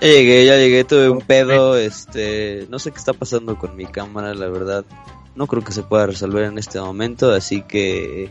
Ya 0.00 0.08
llegué, 0.08 0.46
ya 0.46 0.56
llegué, 0.56 0.84
tuve 0.84 1.10
un 1.10 1.20
pedo, 1.20 1.76
este, 1.76 2.66
no 2.70 2.78
sé 2.78 2.90
qué 2.90 2.96
está 2.98 3.12
pasando 3.12 3.58
con 3.58 3.76
mi 3.76 3.84
cámara, 3.86 4.32
la 4.34 4.48
verdad. 4.48 4.84
No 5.34 5.46
creo 5.46 5.62
que 5.62 5.72
se 5.72 5.82
pueda 5.82 6.06
resolver 6.06 6.44
en 6.44 6.56
este 6.58 6.80
momento, 6.80 7.32
así 7.32 7.60
que 7.62 8.30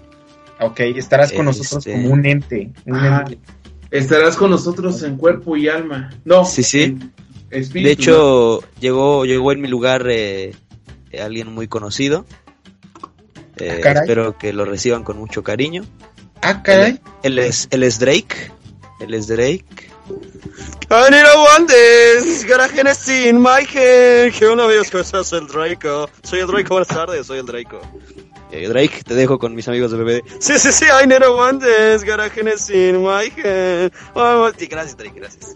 Ok, 0.60 0.80
estarás 0.80 1.32
con 1.32 1.46
nosotros 1.46 1.86
Este- 1.86 1.92
como 1.92 2.14
un 2.14 2.26
ente. 2.26 2.72
Un 2.88 2.96
Ajá. 2.96 3.20
ente. 3.30 3.38
Estarás 3.92 4.36
con 4.36 4.50
nosotros 4.50 5.04
en 5.04 5.16
cuerpo 5.18 5.56
y 5.58 5.68
alma. 5.68 6.10
No, 6.26 6.44
Sí, 6.46 6.64
sí. 6.64 6.82
en 6.84 7.14
espíritu. 7.52 7.88
de 7.88 7.92
hecho 7.94 8.64
llegó 8.80 9.26
llegó 9.26 9.52
en 9.52 9.62
mi 9.62 9.68
lugar 9.68 10.08
eh, 10.10 10.46
eh, 10.50 10.56
alguien 11.22 11.54
muy 11.54 11.68
conocido. 11.68 12.26
Eh, 13.58 13.82
Ah, 13.86 13.92
espero 13.92 14.38
que 14.38 14.52
lo 14.54 14.66
reciban 14.66 15.04
con 15.04 15.18
mucho 15.18 15.44
cariño. 15.44 15.84
Ah, 16.42 16.62
caray. 16.62 17.00
Él 17.24 17.40
es, 17.40 17.68
él 17.72 17.84
es 17.84 18.00
Drake. 18.00 18.52
Él 19.00 19.14
es 19.14 19.28
Drake. 19.28 19.66
I 20.92 21.10
need 21.10 21.26
a 21.26 21.40
one 21.58 21.66
dance, 21.68 22.46
got 22.48 22.60
a 22.60 22.68
Hennessy 22.68 23.28
in 23.30 23.40
my 23.42 23.66
hand. 23.66 24.34
¿Qué 24.38 24.46
onda, 24.46 24.66
amigos? 24.66 24.92
¿Cómo 24.92 25.02
estás? 25.02 25.28
Soy 25.28 25.40
el 25.40 25.48
Draco. 25.48 26.10
Soy 26.22 26.40
el 26.42 26.48
Draco, 26.48 26.70
buenas 26.76 26.88
tardes, 26.88 27.26
soy 27.26 27.40
el 27.40 27.46
Draco. 27.46 27.82
Eh, 28.52 28.68
Drake, 28.68 29.02
te 29.04 29.16
dejo 29.16 29.40
con 29.40 29.56
mis 29.56 29.68
amigos 29.68 29.92
de 29.92 29.98
BBD. 29.98 30.22
Sí, 30.40 30.60
sí, 30.60 30.72
sí, 30.72 30.86
I 30.86 31.08
need 31.08 31.24
a 31.24 31.32
one 31.32 31.58
dance, 31.60 32.06
got 32.06 32.20
a 32.20 32.28
Hennessy 32.28 32.90
in 32.90 33.02
my 33.02 33.32
hand. 33.44 33.92
Oh, 34.14 34.52
sí, 34.56 34.68
gracias, 34.68 34.96
Drake, 34.96 35.20
gracias. 35.20 35.56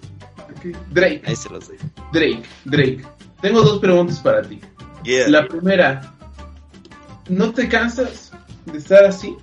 Drake, 0.90 1.22
Ahí 1.26 1.36
se 1.36 1.50
los 1.50 1.68
doy. 1.68 1.78
Drake, 2.12 2.44
Drake. 2.66 3.06
Tengo 3.42 3.62
dos 3.62 3.80
preguntas 3.80 4.20
para 4.20 4.42
ti. 4.42 4.60
Yeah. 5.04 5.30
La 5.30 5.48
primera, 5.48 6.14
¿no 7.30 7.54
te 7.54 7.68
cansas 7.68 8.32
de 8.66 8.78
estar 8.78 9.06
así? 9.06 9.36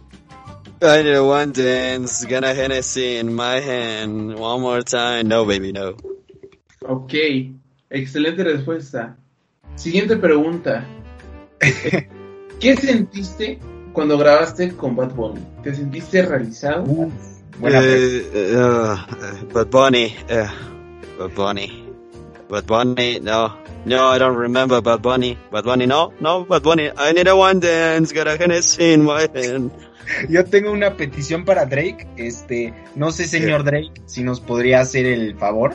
I 0.82 1.14
a 1.14 1.22
one 1.22 1.52
dance, 1.52 2.26
got 2.26 2.44
a 2.44 2.52
Hennessy 2.52 3.16
in 3.16 3.34
my 3.34 3.60
hand. 3.60 4.38
One 4.38 4.60
more 4.60 4.82
time. 4.82 5.28
No, 5.28 5.46
baby, 5.46 5.72
no. 5.72 5.96
Ok, 6.86 7.14
excelente 7.88 8.44
respuesta. 8.44 9.16
Siguiente 9.75 10.16
pregunta. 10.16 10.86
¿Qué 12.60 12.76
sentiste 12.76 13.58
cuando 13.92 14.18
grabaste 14.18 14.76
con 14.76 14.94
Bad 14.94 15.14
Bunny? 15.14 15.40
¿Te 15.62 15.75
sentiste 15.75 16.22
realizado? 16.26 16.84
Uf, 16.84 17.12
buena 17.58 17.80
Eh, 17.82 18.30
eh, 18.34 18.56
uh, 18.56 19.52
Bad 19.54 19.68
Bunny, 19.68 20.14
uh, 20.30 21.18
Bad 21.18 21.34
Bunny, 21.34 21.86
Bad 22.49 22.67
Bunny, 22.67 23.19
no, 23.21 23.57
no, 23.85 24.07
I 24.09 24.19
don't 24.19 24.37
remember 24.37 24.81
Bad 24.81 25.03
Bunny, 25.03 25.37
Bad 25.50 25.65
Bunny, 25.65 25.87
no, 25.87 26.12
no, 26.21 26.45
Bad 26.45 26.62
Bunny, 26.62 26.91
I 26.97 27.12
need 27.12 27.26
a 27.26 27.37
one 27.37 27.61
dance, 27.61 28.12
got 28.12 28.29
a 28.29 28.37
Hennessy 28.37 28.93
in 28.93 29.05
my 29.05 29.29
hand. 29.35 29.73
Yo 30.29 30.45
tengo 30.45 30.71
una 30.71 30.97
petición 30.97 31.45
para 31.45 31.67
Drake. 31.67 32.07
Este, 32.17 32.73
no 32.95 33.11
sé, 33.11 33.26
señor 33.26 33.65
Drake, 33.65 33.93
si 34.07 34.23
nos 34.23 34.41
podría 34.41 34.81
hacer 34.81 35.07
el 35.07 35.37
favor 35.37 35.75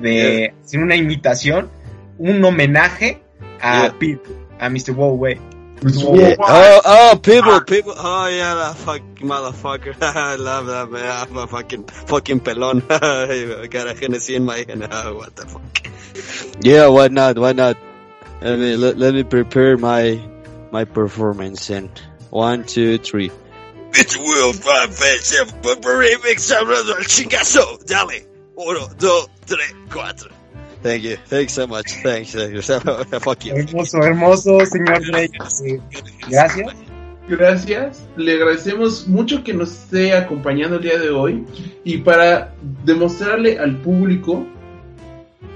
de 0.00 0.52
hacer 0.64 0.80
una 0.80 0.96
imitación, 0.96 1.70
un 2.18 2.44
homenaje 2.44 3.22
a 3.60 3.92
Yeah. 4.00 4.18
A 4.60 4.68
Mr. 4.68 4.94
Wow 4.94 5.14
Way. 5.14 5.40
Yeah. 5.80 6.34
Oh, 6.40 6.80
oh, 6.84 7.20
people, 7.22 7.60
people, 7.60 7.94
oh 7.96 8.26
yeah, 8.26 8.54
that 8.54 8.76
fucking 8.78 9.28
motherfucker, 9.28 9.94
I 10.02 10.34
love 10.34 10.66
that 10.66 10.90
man, 10.90 11.04
I'm 11.06 11.36
a 11.36 11.46
fucking, 11.46 11.84
fucking 11.84 12.40
pelon, 12.40 12.82
I 12.90 13.68
got 13.68 13.86
a 13.86 13.94
Hennessy 13.94 14.34
in 14.34 14.44
my 14.44 14.64
hand, 14.66 14.88
oh, 14.90 15.14
what 15.18 15.36
the 15.36 15.46
fuck. 15.46 15.88
Yeah, 16.60 16.88
why 16.88 17.08
not, 17.08 17.38
why 17.38 17.52
not? 17.52 17.76
Let 18.40 18.58
me, 18.58 18.76
let, 18.76 18.98
let 18.98 19.14
me 19.14 19.24
prepare 19.24 19.76
my, 19.76 20.20
my 20.70 20.84
performance 20.84 21.70
in 21.70 21.90
one, 22.30 22.64
two, 22.64 22.98
three. 22.98 23.30
Remix, 23.92 24.22
chingazo, 27.08 27.84
dale. 27.86 28.26
Uno, 28.56 28.88
dos, 28.98 29.28
tres, 29.46 29.74
cuatro. 29.90 30.30
Thank 30.82 31.02
you, 31.02 31.16
thanks 31.26 31.54
so 31.54 31.66
much, 31.66 31.90
thanks, 32.02 32.32
fuck 33.22 33.44
you. 33.44 33.54
Hermoso, 33.54 33.98
hermoso, 33.98 34.64
señor 34.66 35.00
Drake. 35.04 35.38
Gracias. 36.28 36.74
Gracias, 37.28 38.08
le 38.16 38.34
agradecemos 38.34 39.06
mucho 39.06 39.42
que 39.44 39.52
nos 39.52 39.70
esté 39.70 40.14
acompañando 40.14 40.76
el 40.76 40.82
día 40.82 40.98
de 40.98 41.10
hoy 41.10 41.44
y 41.84 41.98
para 41.98 42.54
demostrarle 42.84 43.58
al 43.58 43.76
público 43.82 44.46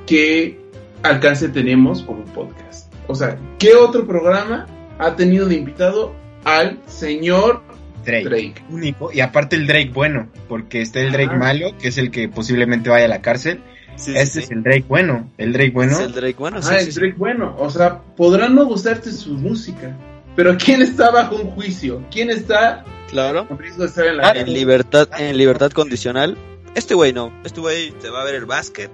qué 0.07 0.59
alcance 1.03 1.49
tenemos 1.49 2.03
como 2.03 2.25
podcast. 2.27 2.93
O 3.09 3.15
sea, 3.15 3.39
¿qué 3.59 3.75
otro 3.75 4.07
programa 4.07 4.67
ha 4.99 5.17
tenido 5.17 5.49
de 5.49 5.57
invitado 5.57 6.15
al 6.45 6.79
señor 6.87 7.63
Drake. 8.05 8.25
Drake? 8.25 8.55
Único. 8.71 9.13
Y 9.13 9.21
aparte 9.21 9.57
el 9.57 9.67
Drake 9.67 9.91
bueno, 9.93 10.29
porque 10.49 10.83
está 10.83 11.01
el 11.01 11.13
Drake 11.13 11.31
Ajá. 11.31 11.37
malo, 11.39 11.77
que 11.79 11.89
es 11.89 11.99
el 11.99 12.11
que 12.11 12.29
posiblemente 12.29 12.91
vaya 12.91 13.05
a 13.05 13.09
la 13.09 13.23
cárcel. 13.23 13.61
Sí, 13.97 14.13
Este 14.17 14.39
sí. 14.41 14.45
es 14.45 14.51
el 14.51 14.63
Drake 14.63 14.85
bueno. 14.89 15.31
El 15.39 15.53
Drake 15.53 15.71
bueno. 15.71 15.93
Es 15.93 16.01
el 16.01 16.13
Drake 16.13 16.37
bueno, 16.39 16.57
ah, 16.59 16.63
sí, 16.63 16.75
el 16.75 16.93
sí. 16.93 16.99
Drake 17.01 17.15
bueno. 17.17 17.55
O 17.59 17.71
sea, 17.71 18.01
podrán 18.17 18.55
no 18.55 18.65
gustarte 18.65 19.13
su 19.13 19.35
música. 19.35 19.97
Pero 20.35 20.57
¿quién 20.57 20.81
está 20.83 21.11
bajo 21.11 21.37
un 21.37 21.51
juicio? 21.51 22.03
¿Quién 22.11 22.31
está 22.31 22.85
Claro. 23.11 23.47
con 23.47 23.59
riesgo 23.59 23.83
de 23.83 23.89
estar 23.89 24.07
en 24.07 24.17
la 24.17 24.29
Ah, 24.31 24.33
En 24.35 24.53
libertad, 24.53 25.09
en 25.19 25.37
libertad 25.37 25.71
condicional. 25.73 26.39
Este 26.75 26.95
güey 26.95 27.13
no. 27.13 27.31
Este 27.45 27.61
güey 27.61 27.91
te 28.01 28.09
va 28.09 28.23
a 28.23 28.25
ver 28.25 28.35
el 28.37 28.47
básquet. 28.47 28.91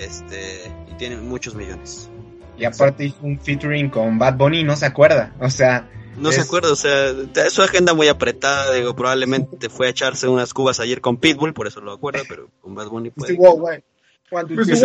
Este. 0.00 0.62
Y 0.90 0.94
tiene 0.96 1.16
muchos 1.16 1.54
millones. 1.54 2.10
Y 2.58 2.64
aparte 2.64 3.04
hizo 3.04 3.18
un 3.22 3.38
featuring 3.38 3.90
con 3.90 4.18
Bad 4.18 4.36
Bunny 4.36 4.60
y 4.60 4.64
no 4.64 4.76
se 4.76 4.86
acuerda. 4.86 5.34
O 5.40 5.50
sea, 5.50 5.88
No 6.16 6.32
se 6.32 6.40
acuerda, 6.40 6.72
o 6.72 6.76
sea, 6.76 7.12
su 7.50 7.62
agenda 7.62 7.92
muy 7.92 8.08
apretada, 8.08 8.72
digo, 8.72 8.96
probablemente 8.96 9.68
fue 9.68 9.88
a 9.88 9.90
echarse 9.90 10.26
unas 10.26 10.54
cubas 10.54 10.80
ayer 10.80 11.02
con 11.02 11.18
Pitbull, 11.18 11.52
por 11.52 11.66
eso 11.66 11.80
lo 11.82 11.92
acuerda, 11.92 12.22
pero 12.26 12.48
con 12.62 12.74
Bad 12.74 12.88
Bunny 12.88 13.10
puede. 13.10 13.34
wow. 13.34 13.62
One, 13.62 14.48
two, 14.48 14.54
Pues, 14.54 14.66
three, 14.66 14.80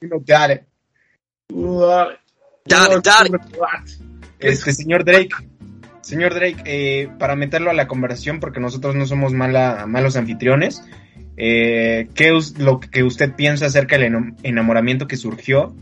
you 0.00 0.08
know, 0.08 0.20
got 0.20 0.50
it. 0.50 0.62
Este 4.38 4.72
señor 4.72 5.04
Drake, 5.04 5.30
señor 6.00 6.34
Drake, 6.34 6.62
eh, 6.64 7.08
para 7.18 7.36
meterlo 7.36 7.70
a 7.70 7.74
la 7.74 7.86
conversación, 7.86 8.40
porque 8.40 8.60
nosotros 8.60 8.94
no 8.94 9.06
somos 9.06 9.32
mala, 9.32 9.86
malos 9.86 10.16
anfitriones, 10.16 10.82
eh, 11.36 12.08
¿qué 12.14 12.36
es 12.36 12.58
lo 12.58 12.80
que 12.80 13.02
usted 13.02 13.34
piensa 13.34 13.66
acerca 13.66 13.98
del 13.98 14.34
enamoramiento 14.42 15.06
que 15.06 15.16
surgió 15.16 15.74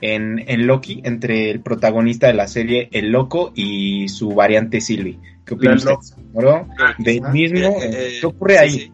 en, 0.00 0.44
en 0.48 0.66
Loki 0.66 1.00
entre 1.04 1.50
el 1.50 1.60
protagonista 1.60 2.26
de 2.28 2.34
la 2.34 2.48
serie, 2.48 2.88
el 2.92 3.10
loco, 3.10 3.52
y 3.54 4.08
su 4.08 4.30
variante 4.34 4.80
Sylvie? 4.80 5.18
¿Qué 5.44 5.54
opina 5.54 5.74
usted? 5.74 5.94
¿No? 6.34 6.68
Ah, 6.78 6.94
Del 6.98 7.20
mismo, 7.32 7.58
Eh, 7.58 7.90
eh, 7.92 8.18
¿qué 8.20 8.26
ocurre 8.26 8.54
sí, 8.54 8.58
ahí? 8.60 8.70
sí. 8.70 8.92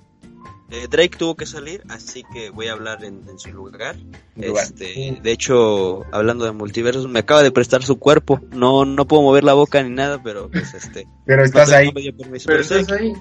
Eh, 0.70 0.86
Drake 0.90 1.16
tuvo 1.16 1.34
que 1.34 1.46
salir, 1.46 1.82
así 1.88 2.22
que 2.30 2.50
voy 2.50 2.66
a 2.68 2.72
hablar 2.72 3.02
en, 3.02 3.22
en 3.26 3.38
su 3.38 3.50
lugar. 3.52 3.96
Lugar. 4.36 4.64
Este, 4.64 5.18
de 5.22 5.32
hecho, 5.32 6.04
hablando 6.12 6.44
de 6.44 6.52
multiversos, 6.52 7.08
me 7.08 7.20
acaba 7.20 7.42
de 7.42 7.50
prestar 7.50 7.82
su 7.82 7.98
cuerpo. 7.98 8.38
No, 8.52 8.84
no 8.84 9.06
puedo 9.08 9.22
mover 9.22 9.44
la 9.44 9.54
boca 9.54 9.82
ni 9.82 9.88
nada, 9.88 10.22
pero 10.22 10.50
pues 10.50 10.74
este. 10.74 11.06
Pero 11.24 11.42
estás 11.42 11.68
no 11.68 11.72
te- 11.72 11.76
ahí, 11.78 11.86
no 11.86 11.92
me 11.94 12.00
dio 12.02 12.14
permiso, 12.14 12.46
Pero 12.48 12.62
pero 12.68 12.80
estás 12.80 12.98
ahí. 13.00 13.12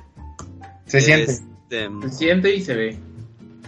se 0.88 1.00
siente. 1.00 1.38
Este, 1.70 1.90
Se 2.10 2.16
siente 2.16 2.56
y 2.56 2.62
se 2.62 2.76
ve. 2.76 2.98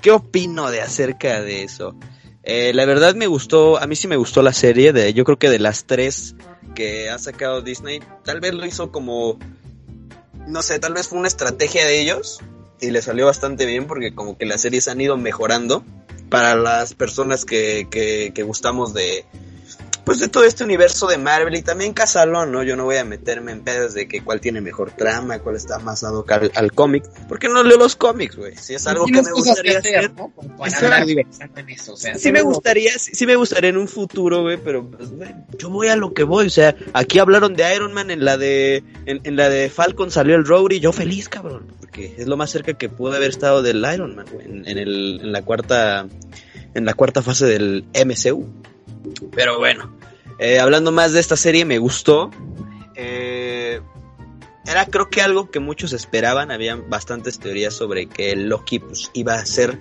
¿Qué 0.02 0.12
opino 0.12 0.72
de 0.72 0.82
acerca 0.82 1.42
de 1.42 1.64
eso? 1.64 1.96
Eh, 2.44 2.72
la 2.74 2.86
verdad 2.86 3.16
me 3.16 3.28
gustó, 3.28 3.78
a 3.78 3.88
mí 3.88 3.96
sí 3.96 4.08
me 4.08 4.16
gustó 4.16 4.42
la 4.42 4.54
serie, 4.54 4.94
de, 4.94 5.14
yo 5.14 5.26
creo 5.26 5.38
que 5.38 5.50
de 5.50 5.60
las 5.60 5.86
tres 5.86 6.36
que 6.74 7.10
ha 7.10 7.20
sacado 7.20 7.62
Disney, 7.62 8.00
tal 8.24 8.40
vez 8.40 8.54
lo 8.54 8.66
hizo 8.66 8.92
como, 8.92 9.38
no 10.48 10.62
sé, 10.62 10.80
tal 10.80 10.94
vez 10.94 11.10
fue 11.10 11.20
una 11.20 11.28
estrategia 11.28 11.86
de 11.86 12.02
ellos 12.02 12.40
y 12.80 12.92
le 12.92 13.02
salió 13.02 13.26
bastante 13.26 13.66
bien 13.66 13.88
porque 13.88 14.16
como 14.16 14.38
que 14.38 14.46
las 14.46 14.62
series 14.62 14.88
han 14.88 15.02
ido 15.02 15.18
mejorando 15.18 15.84
para 16.30 16.56
las 16.56 16.94
personas 16.94 17.44
que, 17.44 17.88
que, 17.92 18.32
que 18.34 18.44
gustamos 18.44 18.94
de, 18.94 19.26
pues 20.10 20.18
de 20.18 20.28
todo 20.28 20.44
este 20.44 20.64
universo 20.64 21.06
de 21.06 21.20
Marvel 21.20 21.56
y 21.56 21.62
también 21.62 21.94
Casalón, 21.94 22.52
¿no? 22.52 22.64
Yo 22.64 22.76
no 22.76 22.86
voy 22.86 22.96
a 22.96 23.06
meterme 23.06 23.52
en 23.52 23.62
pedos 23.62 23.94
de 23.94 24.08
que 24.08 24.24
cuál 24.24 24.42
tiene 24.42 24.60
mejor 24.60 24.90
trama, 24.90 25.38
cuál 25.38 25.56
está 25.56 25.78
más 25.78 26.02
dado 26.02 26.26
al, 26.30 26.52
al 26.56 26.72
cómic, 26.72 27.04
porque 27.28 27.48
no 27.48 27.62
leo 27.62 27.78
los 27.78 27.96
cómics, 27.96 28.36
güey. 28.36 28.56
Si 28.56 28.74
es 28.74 28.88
algo 28.88 29.06
que 29.06 29.12
me 29.12 29.26
que 29.26 29.32
gustaría 29.34 29.78
hacer, 29.78 29.98
hacer. 29.98 30.14
¿no? 30.16 30.32
Para 30.58 31.04
en 31.04 31.70
eso, 31.70 31.94
o 31.94 31.96
sea, 31.96 32.16
Sí 32.16 32.32
me 32.32 32.42
gustaría, 32.42 32.98
sí, 32.98 33.12
sí 33.14 33.28
me 33.28 33.36
gustaría 33.36 33.70
en 33.70 33.78
un 33.78 33.88
futuro, 33.88 34.42
güey, 34.42 34.58
pero 34.58 34.84
pues, 34.90 35.12
güey, 35.12 35.30
yo 35.60 35.70
voy 35.70 35.90
a 35.90 35.96
lo 35.96 36.12
que 36.12 36.24
voy, 36.24 36.48
o 36.48 36.50
sea, 36.50 36.76
aquí 36.94 37.20
hablaron 37.20 37.54
de 37.54 37.76
Iron 37.76 37.94
Man 37.94 38.10
en 38.10 38.26
la 38.26 38.36
de 38.36 38.84
en, 39.06 39.22
en 39.26 39.36
la 39.36 39.48
de 39.48 39.70
Falcon 39.70 40.10
salió 40.10 40.36
el 40.38 40.44
Rhodey, 40.44 40.80
yo 40.80 40.92
feliz, 40.92 41.30
cabrón, 41.30 41.68
porque 41.82 42.16
es 42.18 42.26
lo 42.26 42.36
más 42.36 42.50
cerca 42.50 42.74
que 42.74 42.90
pude 42.90 43.16
haber 43.16 43.30
estado 43.30 43.62
del 43.62 43.86
Iron 43.94 44.16
Man, 44.16 44.26
güey, 44.34 44.48
en, 44.48 44.68
en 44.68 44.80
el 44.80 45.20
en 45.22 45.32
la 45.32 45.44
cuarta 45.44 46.08
en 46.74 46.86
la 46.86 46.96
cuarta 46.96 47.22
fase 47.22 47.46
del 47.46 47.86
MCU. 47.94 48.48
Pero 49.36 49.58
bueno, 49.58 49.92
eh, 50.40 50.60
hablando 50.60 50.92
más 50.92 51.12
de 51.14 51.20
esta 51.20 51.36
serie, 51.36 51.66
me 51.66 51.78
gustó. 51.78 52.32
Eh, 52.96 53.82
era 54.66 54.86
creo 54.86 55.10
que 55.10 55.22
algo 55.22 55.50
que 55.50 55.60
muchos 55.60 55.94
esperaban, 55.94 56.52
había 56.52 56.76
bastantes 56.76 57.40
teorías 57.40 57.74
sobre 57.74 58.08
que 58.08 58.36
Loki 58.36 58.80
pues, 58.80 59.10
iba 59.14 59.34
a 59.34 59.46
ser 59.46 59.80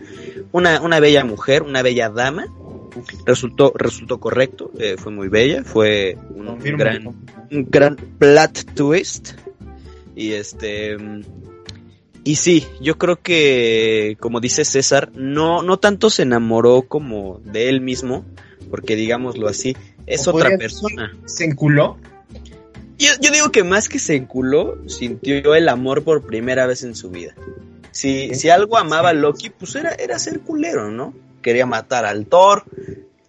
una, 0.52 0.80
una 0.80 0.98
bella 0.98 1.24
mujer, 1.24 1.62
una 1.62 1.82
bella 1.82 2.08
dama. 2.08 2.46
Resultó, 3.26 3.72
resultó 3.76 4.18
correcto, 4.18 4.72
eh, 4.78 4.96
fue 4.98 5.12
muy 5.12 5.28
bella, 5.28 5.62
fue 5.62 6.16
un 6.30 6.58
gran, 6.76 7.06
un 7.06 7.66
gran 7.70 7.96
plot 7.96 8.74
twist. 8.74 9.34
Y 10.16 10.32
este. 10.32 10.96
Y 12.24 12.36
sí, 12.36 12.66
yo 12.80 12.98
creo 12.98 13.20
que, 13.22 14.16
como 14.20 14.40
dice 14.40 14.64
César, 14.64 15.10
no, 15.14 15.62
no 15.62 15.78
tanto 15.78 16.10
se 16.10 16.22
enamoró 16.22 16.82
como 16.82 17.40
de 17.44 17.68
él 17.68 17.80
mismo, 17.80 18.24
porque 18.70 18.96
digámoslo 18.96 19.48
así, 19.48 19.76
es 20.06 20.26
¿O 20.26 20.34
otra 20.34 20.56
persona. 20.56 21.16
¿Se 21.26 21.44
enculó? 21.44 21.98
Yo, 22.98 23.10
yo 23.20 23.30
digo 23.30 23.52
que 23.52 23.62
más 23.64 23.88
que 23.88 23.98
se 23.98 24.16
enculó, 24.16 24.76
sintió 24.88 25.54
el 25.54 25.68
amor 25.68 26.02
por 26.02 26.26
primera 26.26 26.66
vez 26.66 26.82
en 26.82 26.94
su 26.94 27.10
vida. 27.10 27.34
Si, 27.92 28.34
si 28.34 28.50
algo 28.50 28.76
amaba 28.76 29.10
a 29.10 29.12
Loki, 29.12 29.50
pues 29.50 29.74
era, 29.74 29.92
era 29.94 30.18
ser 30.18 30.40
culero, 30.40 30.90
¿no? 30.90 31.14
Quería 31.42 31.66
matar 31.66 32.04
al 32.04 32.26
Thor. 32.26 32.64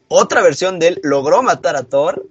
Otra 0.07 0.41
versión 0.41 0.79
de 0.79 0.87
él 0.87 0.99
logró 1.03 1.41
matar 1.43 1.75
a 1.75 1.83
Thor. 1.83 2.25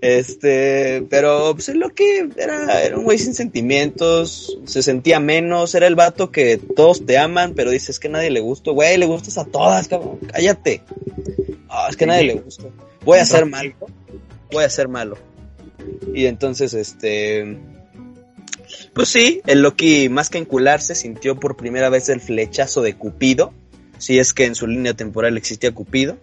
Este, 0.00 1.04
pero 1.10 1.52
pues 1.54 1.68
Loki 1.68 2.04
era, 2.36 2.82
era 2.82 2.96
un 2.96 3.04
güey 3.04 3.18
sin 3.18 3.34
sentimientos, 3.34 4.58
se 4.64 4.82
sentía 4.82 5.18
menos, 5.18 5.74
era 5.74 5.86
el 5.86 5.94
vato 5.94 6.30
que 6.30 6.58
todos 6.58 7.04
te 7.06 7.18
aman, 7.18 7.54
pero 7.54 7.70
dices 7.70 7.98
que 7.98 8.08
a 8.08 8.12
nadie 8.12 8.30
le 8.30 8.40
gusta, 8.40 8.70
güey, 8.70 8.98
le 8.98 9.06
gustas 9.06 9.38
a 9.38 9.44
todas, 9.44 9.88
cabrón, 9.88 10.18
cállate. 10.32 10.82
Es 11.92 11.96
que 11.98 12.04
a 12.04 12.06
nadie 12.06 12.24
le 12.24 12.34
gusta. 12.34 12.64
Voy 13.04 13.18
a 13.18 13.26
ser 13.26 13.44
malo, 13.44 13.74
voy 14.50 14.64
a 14.64 14.70
ser 14.70 14.88
malo. 14.88 15.18
Y 16.14 16.24
entonces, 16.24 16.72
este. 16.72 17.58
Pues 18.94 19.10
sí, 19.10 19.42
el 19.46 19.60
Loki, 19.60 20.08
más 20.08 20.30
que 20.30 20.38
encularse, 20.38 20.94
sintió 20.94 21.38
por 21.38 21.56
primera 21.56 21.90
vez 21.90 22.08
el 22.08 22.22
flechazo 22.22 22.80
de 22.80 22.94
Cupido. 22.94 23.52
Si 23.98 24.18
es 24.18 24.32
que 24.32 24.46
en 24.46 24.54
su 24.54 24.66
línea 24.66 24.94
temporal 24.94 25.36
existía 25.36 25.72
Cupido. 25.72 26.16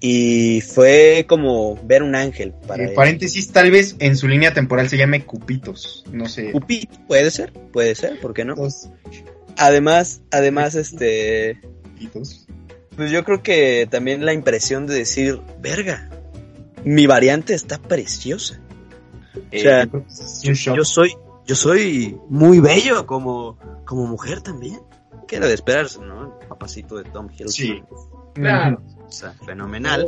Y 0.00 0.62
fue 0.62 1.26
como 1.28 1.76
ver 1.84 2.02
un 2.02 2.16
ángel 2.16 2.52
para 2.66 2.88
él. 2.88 2.94
paréntesis, 2.94 3.52
tal 3.52 3.70
vez 3.70 3.94
en 4.00 4.16
su 4.16 4.26
línea 4.26 4.52
temporal 4.52 4.88
se 4.88 4.96
llame 4.96 5.24
Cupitos. 5.24 6.04
No 6.10 6.28
sé. 6.28 6.50
Cupido, 6.50 6.88
puede 7.06 7.30
ser, 7.30 7.52
puede 7.52 7.94
ser, 7.94 8.18
¿por 8.18 8.34
qué 8.34 8.44
no? 8.44 8.56
Además, 9.56 10.22
además, 10.32 10.74
este. 10.74 11.60
Cupitos. 11.84 12.48
Pues 12.96 13.10
yo 13.10 13.24
creo 13.24 13.42
que 13.42 13.86
también 13.90 14.24
la 14.24 14.32
impresión 14.32 14.86
de 14.86 14.94
decir, 14.94 15.40
verga, 15.60 16.08
mi 16.84 17.06
variante 17.06 17.54
está 17.54 17.78
preciosa. 17.78 18.60
O 19.34 19.58
sea, 19.58 19.82
Eh, 19.82 19.88
yo 20.74 20.84
soy, 20.84 21.14
yo 21.46 21.54
soy 21.54 22.18
muy 22.28 22.60
bello 22.60 23.06
como, 23.06 23.58
como 23.84 24.06
mujer 24.06 24.42
también. 24.42 24.80
Que 25.26 25.36
era 25.36 25.46
de 25.46 25.54
esperarse, 25.54 26.00
¿no? 26.00 26.38
El 26.40 26.48
papacito 26.48 26.96
de 26.96 27.04
Tom 27.04 27.28
Hiddleston. 27.30 27.52
Sí. 27.52 27.82
Claro. 28.34 28.82
O 29.06 29.10
sea, 29.10 29.32
fenomenal. 29.46 30.06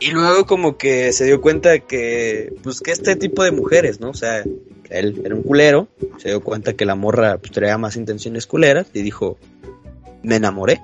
Y 0.00 0.10
luego 0.10 0.46
como 0.46 0.76
que 0.76 1.12
se 1.12 1.24
dio 1.24 1.40
cuenta 1.40 1.78
que, 1.80 2.52
pues 2.62 2.80
que 2.80 2.90
este 2.90 3.14
tipo 3.16 3.44
de 3.44 3.52
mujeres, 3.52 4.00
¿no? 4.00 4.10
O 4.10 4.14
sea, 4.14 4.42
él 4.90 5.22
era 5.24 5.34
un 5.34 5.42
culero, 5.42 5.88
se 6.18 6.28
dio 6.28 6.42
cuenta 6.42 6.74
que 6.74 6.84
la 6.84 6.94
morra 6.94 7.38
pues, 7.38 7.52
traía 7.52 7.78
más 7.78 7.96
intenciones 7.96 8.46
culeras 8.46 8.86
y 8.92 9.02
dijo, 9.02 9.38
me 10.22 10.36
enamoré. 10.36 10.80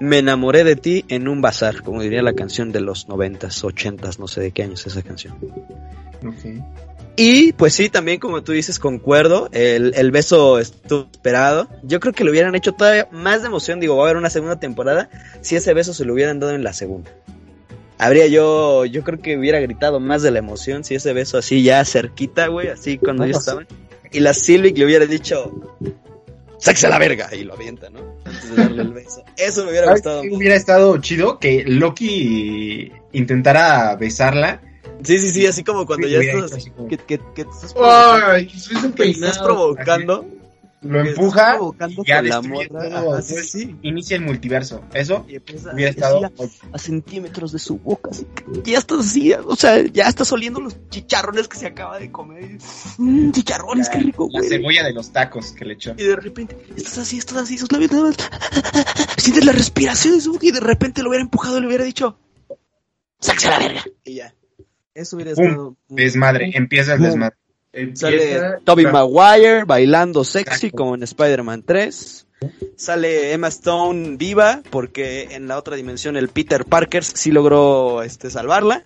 Me 0.00 0.18
enamoré 0.18 0.64
de 0.64 0.76
ti 0.76 1.04
en 1.08 1.28
un 1.28 1.40
bazar, 1.40 1.82
como 1.82 2.02
diría 2.02 2.22
la 2.22 2.34
canción 2.34 2.70
de 2.72 2.80
los 2.80 3.08
noventas, 3.08 3.64
ochentas, 3.64 4.18
no 4.18 4.28
sé 4.28 4.40
de 4.40 4.52
qué 4.52 4.62
años 4.62 4.86
es 4.86 4.92
esa 4.92 5.02
canción. 5.02 5.34
Ok. 6.24 6.62
Y 7.20 7.52
pues 7.54 7.74
sí, 7.74 7.88
también 7.88 8.20
como 8.20 8.44
tú 8.44 8.52
dices, 8.52 8.78
concuerdo, 8.78 9.48
el, 9.50 9.92
el 9.96 10.12
beso 10.12 10.60
estuvo 10.60 11.08
esperado. 11.10 11.68
Yo 11.82 11.98
creo 11.98 12.12
que 12.12 12.22
le 12.22 12.30
hubieran 12.30 12.54
hecho 12.54 12.74
todavía 12.74 13.08
más 13.10 13.42
de 13.42 13.48
emoción, 13.48 13.80
digo, 13.80 13.96
va 13.96 14.02
a 14.02 14.06
haber 14.06 14.16
una 14.16 14.30
segunda 14.30 14.60
temporada, 14.60 15.10
si 15.40 15.56
ese 15.56 15.74
beso 15.74 15.92
se 15.92 16.04
lo 16.04 16.12
hubieran 16.12 16.38
dado 16.38 16.52
en 16.52 16.62
la 16.62 16.72
segunda. 16.72 17.10
Habría 17.98 18.28
yo, 18.28 18.84
yo 18.84 19.02
creo 19.02 19.20
que 19.20 19.36
hubiera 19.36 19.58
gritado 19.58 19.98
más 19.98 20.22
de 20.22 20.30
la 20.30 20.38
emoción 20.38 20.84
si 20.84 20.94
ese 20.94 21.12
beso 21.12 21.38
así 21.38 21.64
ya 21.64 21.84
cerquita, 21.84 22.46
güey, 22.46 22.68
así 22.68 22.98
cuando 22.98 23.24
sí. 23.24 23.30
estaban. 23.30 23.66
Y 24.12 24.20
la 24.20 24.32
Sylvie 24.32 24.72
le 24.72 24.84
hubiera 24.84 25.06
dicho, 25.06 25.76
sáquese 26.58 26.86
a 26.86 26.90
la 26.90 26.98
verga, 26.98 27.28
y 27.34 27.44
lo 27.44 27.54
avienta, 27.54 27.88
¿no? 27.90 28.00
Antes 28.24 28.50
de 28.50 28.56
darle 28.62 28.82
el 28.82 28.92
beso. 28.92 29.22
Eso 29.36 29.64
me 29.64 29.70
hubiera 29.70 29.86
¿Sabes 29.86 30.02
gustado. 30.02 30.22
hubiera 30.30 30.54
estado 30.56 30.98
chido 30.98 31.38
que 31.38 31.64
Loki 31.66 32.92
intentara 33.12 33.96
besarla. 33.96 34.60
Sí, 35.02 35.18
sí, 35.18 35.30
sí, 35.30 35.46
así 35.46 35.62
como 35.62 35.86
cuando 35.86 36.06
Sí, 36.08 36.14
ya 36.14 36.20
estás, 36.20 36.46
hecho 36.46 36.56
así 36.56 36.70
como- 36.70 36.88
que, 36.88 36.96
que, 36.98 37.18
que 37.34 37.44
te 37.44 37.50
estás 37.50 37.72
provocando, 37.72 38.26
Ay, 38.32 38.46
que 38.46 38.56
estás 38.56 38.86
peinado. 38.92 39.44
provocando. 39.44 40.26
Lo 40.80 41.00
empuja 41.00 41.58
y 41.88 42.06
ya 42.06 42.22
la 42.22 42.40
morra. 42.40 43.20
sí, 43.22 43.34
Pues. 43.34 43.68
Inicia 43.82 44.16
el 44.16 44.22
multiverso. 44.22 44.82
Eso 44.94 45.26
hubiera 45.72 45.90
estado. 45.90 46.24
a, 46.24 46.30
a 46.72 46.78
centímetros 46.78 47.50
de 47.52 47.58
su 47.58 47.78
boca. 47.78 48.10
Así 48.12 48.26
que 48.64 48.70
ya 48.72 48.78
estás 48.78 49.00
así, 49.00 49.32
o 49.32 49.56
sea, 49.56 49.84
ya 49.86 50.04
estás 50.08 50.30
oliendo 50.32 50.60
los 50.60 50.76
chicharrones 50.88 51.48
que 51.48 51.56
se 51.58 51.66
acaba 51.66 51.98
de 51.98 52.12
comer. 52.12 52.58
"Mm, 52.98 53.32
chicharrones, 53.32 53.88
qué 53.88 53.98
rico, 53.98 54.28
La 54.32 54.38
güey. 54.40 54.48
cebolla 54.50 54.84
de 54.84 54.92
los 54.92 55.10
tacos 55.12 55.52
que 55.52 55.64
le 55.64 55.74
echó. 55.74 55.94
Y 55.98 56.04
de 56.04 56.16
repente, 56.16 56.56
estás 56.76 56.98
así, 56.98 57.18
estás 57.18 57.38
así, 57.38 57.58
sus 57.58 57.70
labios 57.72 57.90
nada 57.90 58.04
más. 58.04 58.16
sientes 59.16 59.44
la 59.44 59.52
respiración 59.52 60.14
de 60.14 60.20
su 60.20 60.32
boca 60.32 60.46
y 60.46 60.52
de 60.52 60.60
repente 60.60 61.02
lo 61.02 61.08
hubiera 61.08 61.22
empujado 61.24 61.58
y 61.58 61.60
le 61.62 61.66
hubiera 61.66 61.84
dicho, 61.84 62.18
sáquese 63.20 63.48
la 63.50 63.58
verga. 63.58 63.84
Y 64.04 64.14
ya. 64.16 64.34
Eso 64.94 65.16
hubiera 65.16 65.32
estado... 65.32 65.76
Desmadre, 65.88 66.50
empieza 66.54 66.94
el 66.94 67.02
desmadre. 67.02 67.36
Sale 67.94 68.32
Empieza- 68.32 68.60
la- 68.84 68.92
Maguire 68.92 69.64
bailando 69.64 70.24
sexy 70.24 70.66
Exacto. 70.66 70.76
como 70.76 70.94
en 70.94 71.02
Spider-Man 71.02 71.62
3. 71.66 72.26
Sale 72.76 73.32
Emma 73.32 73.48
Stone 73.48 74.16
viva 74.16 74.62
porque 74.70 75.28
en 75.32 75.48
la 75.48 75.58
otra 75.58 75.74
dimensión 75.74 76.16
el 76.16 76.28
Peter 76.28 76.64
Parker 76.64 77.02
sí 77.02 77.32
logró 77.32 78.02
este 78.04 78.30
salvarla 78.30 78.84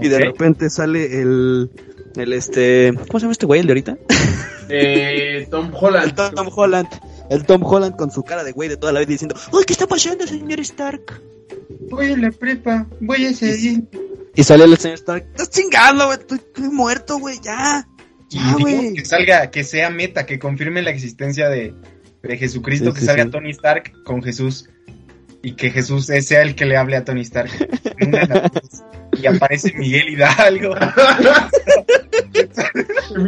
y 0.00 0.06
de 0.08 0.18
repente 0.20 0.70
sale 0.70 1.20
el 1.20 1.70
el 2.14 2.32
este 2.32 2.92
¿cómo 3.08 3.18
se 3.18 3.24
llama 3.24 3.32
este 3.32 3.46
güey 3.46 3.60
el 3.60 3.66
de 3.66 3.72
ahorita? 3.72 3.98
Eh, 4.68 5.48
Tom 5.50 5.72
Holland. 5.74 6.04
El 6.06 6.14
Tom 6.14 6.48
Holland. 6.54 6.88
El 7.30 7.44
Tom 7.44 7.62
Holland 7.64 7.96
con 7.96 8.10
su 8.12 8.22
cara 8.22 8.44
de 8.44 8.52
güey 8.52 8.68
de 8.68 8.76
toda 8.76 8.92
la 8.92 9.00
vida 9.00 9.08
diciendo, 9.10 9.34
"Uy, 9.52 9.64
¿qué 9.66 9.72
está 9.72 9.86
pasando, 9.86 10.26
señor 10.26 10.60
Stark?" 10.60 11.20
Voy 11.90 12.12
a 12.12 12.16
la 12.16 12.30
prepa, 12.30 12.86
voy 13.00 13.26
a 13.26 13.34
seguir. 13.34 13.84
Y 14.34 14.44
sale 14.44 14.64
el 14.64 14.76
señor 14.78 14.98
Stark, 14.98 15.26
"Estás 15.30 15.50
chingando, 15.50 16.06
güey, 16.06 16.18
estoy, 16.18 16.38
estoy 16.38 16.68
muerto, 16.68 17.18
güey, 17.18 17.38
ya." 17.42 17.86
Y 18.32 18.38
digo, 18.56 18.94
que 18.94 19.04
salga, 19.04 19.50
que 19.50 19.64
sea 19.64 19.90
meta, 19.90 20.26
que 20.26 20.38
confirme 20.38 20.82
la 20.82 20.90
existencia 20.90 21.48
de, 21.48 21.74
de 22.22 22.36
Jesucristo, 22.38 22.86
Sí, 22.90 22.94
que 22.94 23.00
sí, 23.00 23.06
salga 23.06 23.24
sí. 23.24 23.30
Tony 23.30 23.50
Stark 23.50 23.92
con 24.04 24.22
Jesús 24.22 24.68
y 25.42 25.52
que 25.56 25.70
Jesús 25.70 26.06
sea 26.06 26.42
el 26.42 26.54
que 26.54 26.64
le 26.66 26.76
hable 26.76 26.96
a 26.96 27.04
Tony 27.04 27.22
Stark. 27.22 27.50
Y 29.20 29.26
aparece 29.26 29.72
Miguel 29.74 30.08
Hidalgo. 30.10 30.74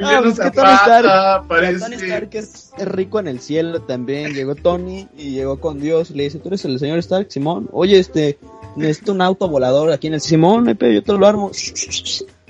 Ah, 0.02 0.20
pues 0.22 0.40
que 0.40 0.50
Tony 0.50 0.72
Stark- 0.72 1.46
Tony 1.78 1.94
Stark 1.96 2.28
es, 2.32 2.70
rico 2.86 3.20
en 3.20 3.28
el 3.28 3.40
cielo 3.40 3.82
también. 3.82 4.32
Llegó 4.32 4.54
Tony 4.54 5.08
y 5.16 5.30
llegó 5.32 5.60
con 5.60 5.78
Dios. 5.80 6.10
y 6.10 6.14
Le 6.14 6.24
dice, 6.24 6.38
¿tú 6.38 6.48
eres 6.48 6.64
el 6.64 6.78
señor 6.78 6.98
Stark, 7.00 7.26
Simón? 7.30 7.68
Oye, 7.72 7.98
este, 7.98 8.38
necesito 8.76 9.12
un 9.12 9.20
auto 9.20 9.48
volador 9.48 9.92
aquí 9.92 10.06
en 10.06 10.14
el 10.14 10.20
Simón, 10.20 10.74
pero 10.78 10.92
yo 10.92 11.02
te 11.02 11.12
lo 11.12 11.26
armo. 11.26 11.50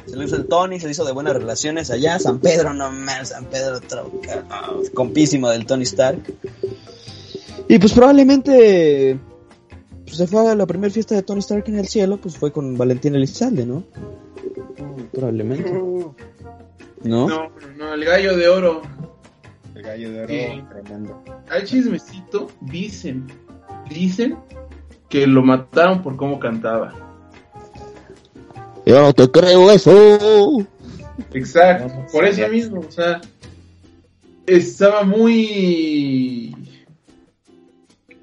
Se 0.06 0.16
lo 0.16 0.22
hizo 0.22 0.36
el 0.36 0.46
Tony, 0.46 0.78
se 0.80 0.90
hizo 0.90 1.04
de 1.04 1.12
buenas 1.12 1.34
relaciones 1.34 1.90
allá. 1.90 2.18
San 2.18 2.38
Pedro, 2.38 2.74
no 2.74 2.90
más, 2.90 3.30
San 3.30 3.46
Pedro, 3.46 3.76
otro, 3.78 4.10
ah, 4.50 4.72
compísimo 4.92 5.48
del 5.48 5.66
Tony 5.66 5.84
Stark. 5.84 6.20
Y 7.68 7.78
pues 7.78 7.92
probablemente 7.92 9.18
pues, 10.04 10.16
se 10.16 10.26
fue 10.26 10.48
a 10.48 10.54
la 10.54 10.66
primera 10.66 10.92
fiesta 10.92 11.14
de 11.14 11.22
Tony 11.22 11.40
Stark 11.40 11.64
en 11.68 11.78
el 11.78 11.88
cielo, 11.88 12.18
pues 12.18 12.36
fue 12.36 12.52
con 12.52 12.76
Valentín 12.76 13.14
Elizalde, 13.14 13.64
¿no? 13.66 13.84
Probablemente. 15.12 15.72
¿No? 15.72 17.28
No, 17.28 17.50
no, 17.76 17.94
el 17.94 18.04
gallo 18.04 18.36
de 18.36 18.48
oro. 18.48 18.82
El 19.74 19.82
gallo 19.82 20.10
de 20.10 20.18
oro 20.20 20.28
Sí. 20.28 20.64
tremendo. 20.70 21.22
Hay 21.50 21.64
chismecito, 21.64 22.48
dicen, 22.60 23.26
dicen 23.88 24.36
que 25.08 25.26
lo 25.26 25.42
mataron 25.42 26.02
por 26.02 26.16
cómo 26.16 26.38
cantaba. 26.38 27.03
Yo 28.86 29.00
no 29.00 29.12
te 29.12 29.30
creo 29.30 29.70
eso. 29.70 30.66
Exacto, 31.32 32.06
por 32.12 32.24
eso 32.24 32.46
mismo, 32.48 32.80
o 32.80 32.90
sea, 32.90 33.20
estaba 34.46 35.04
muy, 35.04 36.54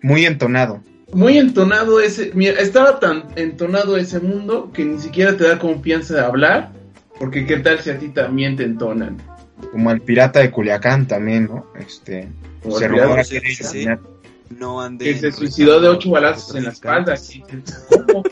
Muy 0.01 0.25
entonado. 0.25 0.81
muy 1.13 1.37
entonado 1.37 1.99
ese, 2.01 2.31
mira, 2.33 2.59
estaba 2.59 2.99
tan 2.99 3.25
entonado 3.35 3.97
ese 3.97 4.19
mundo 4.19 4.71
que 4.73 4.83
ni 4.85 4.99
siquiera 4.99 5.35
te 5.37 5.45
da 5.47 5.57
confianza 5.57 6.15
de 6.15 6.21
hablar, 6.21 6.71
porque 7.17 7.45
qué 7.45 7.57
tal 7.57 7.79
si 7.79 7.89
a 7.91 7.97
ti 7.99 8.09
también 8.09 8.55
te 8.57 8.63
entonan. 8.63 9.17
Como 9.71 9.91
el 9.91 10.01
pirata 10.01 10.39
de 10.39 10.51
Culiacán 10.51 11.07
también, 11.07 11.45
¿no? 11.45 11.67
Este, 11.79 12.27
Como 12.63 12.77
se 12.77 12.87
rumora 12.87 13.23
que 13.23 13.39
sí. 13.41 13.85
No. 14.57 14.97
Que 14.99 15.17
se 15.17 15.31
suicidó 15.31 15.79
de 15.79 15.87
ocho 15.87 16.09
balazos 16.09 16.55
en 16.55 16.65
la 16.65 16.71
espalda. 16.71 17.15
Sí, 17.15 17.41
¿Cómo? 17.89 18.23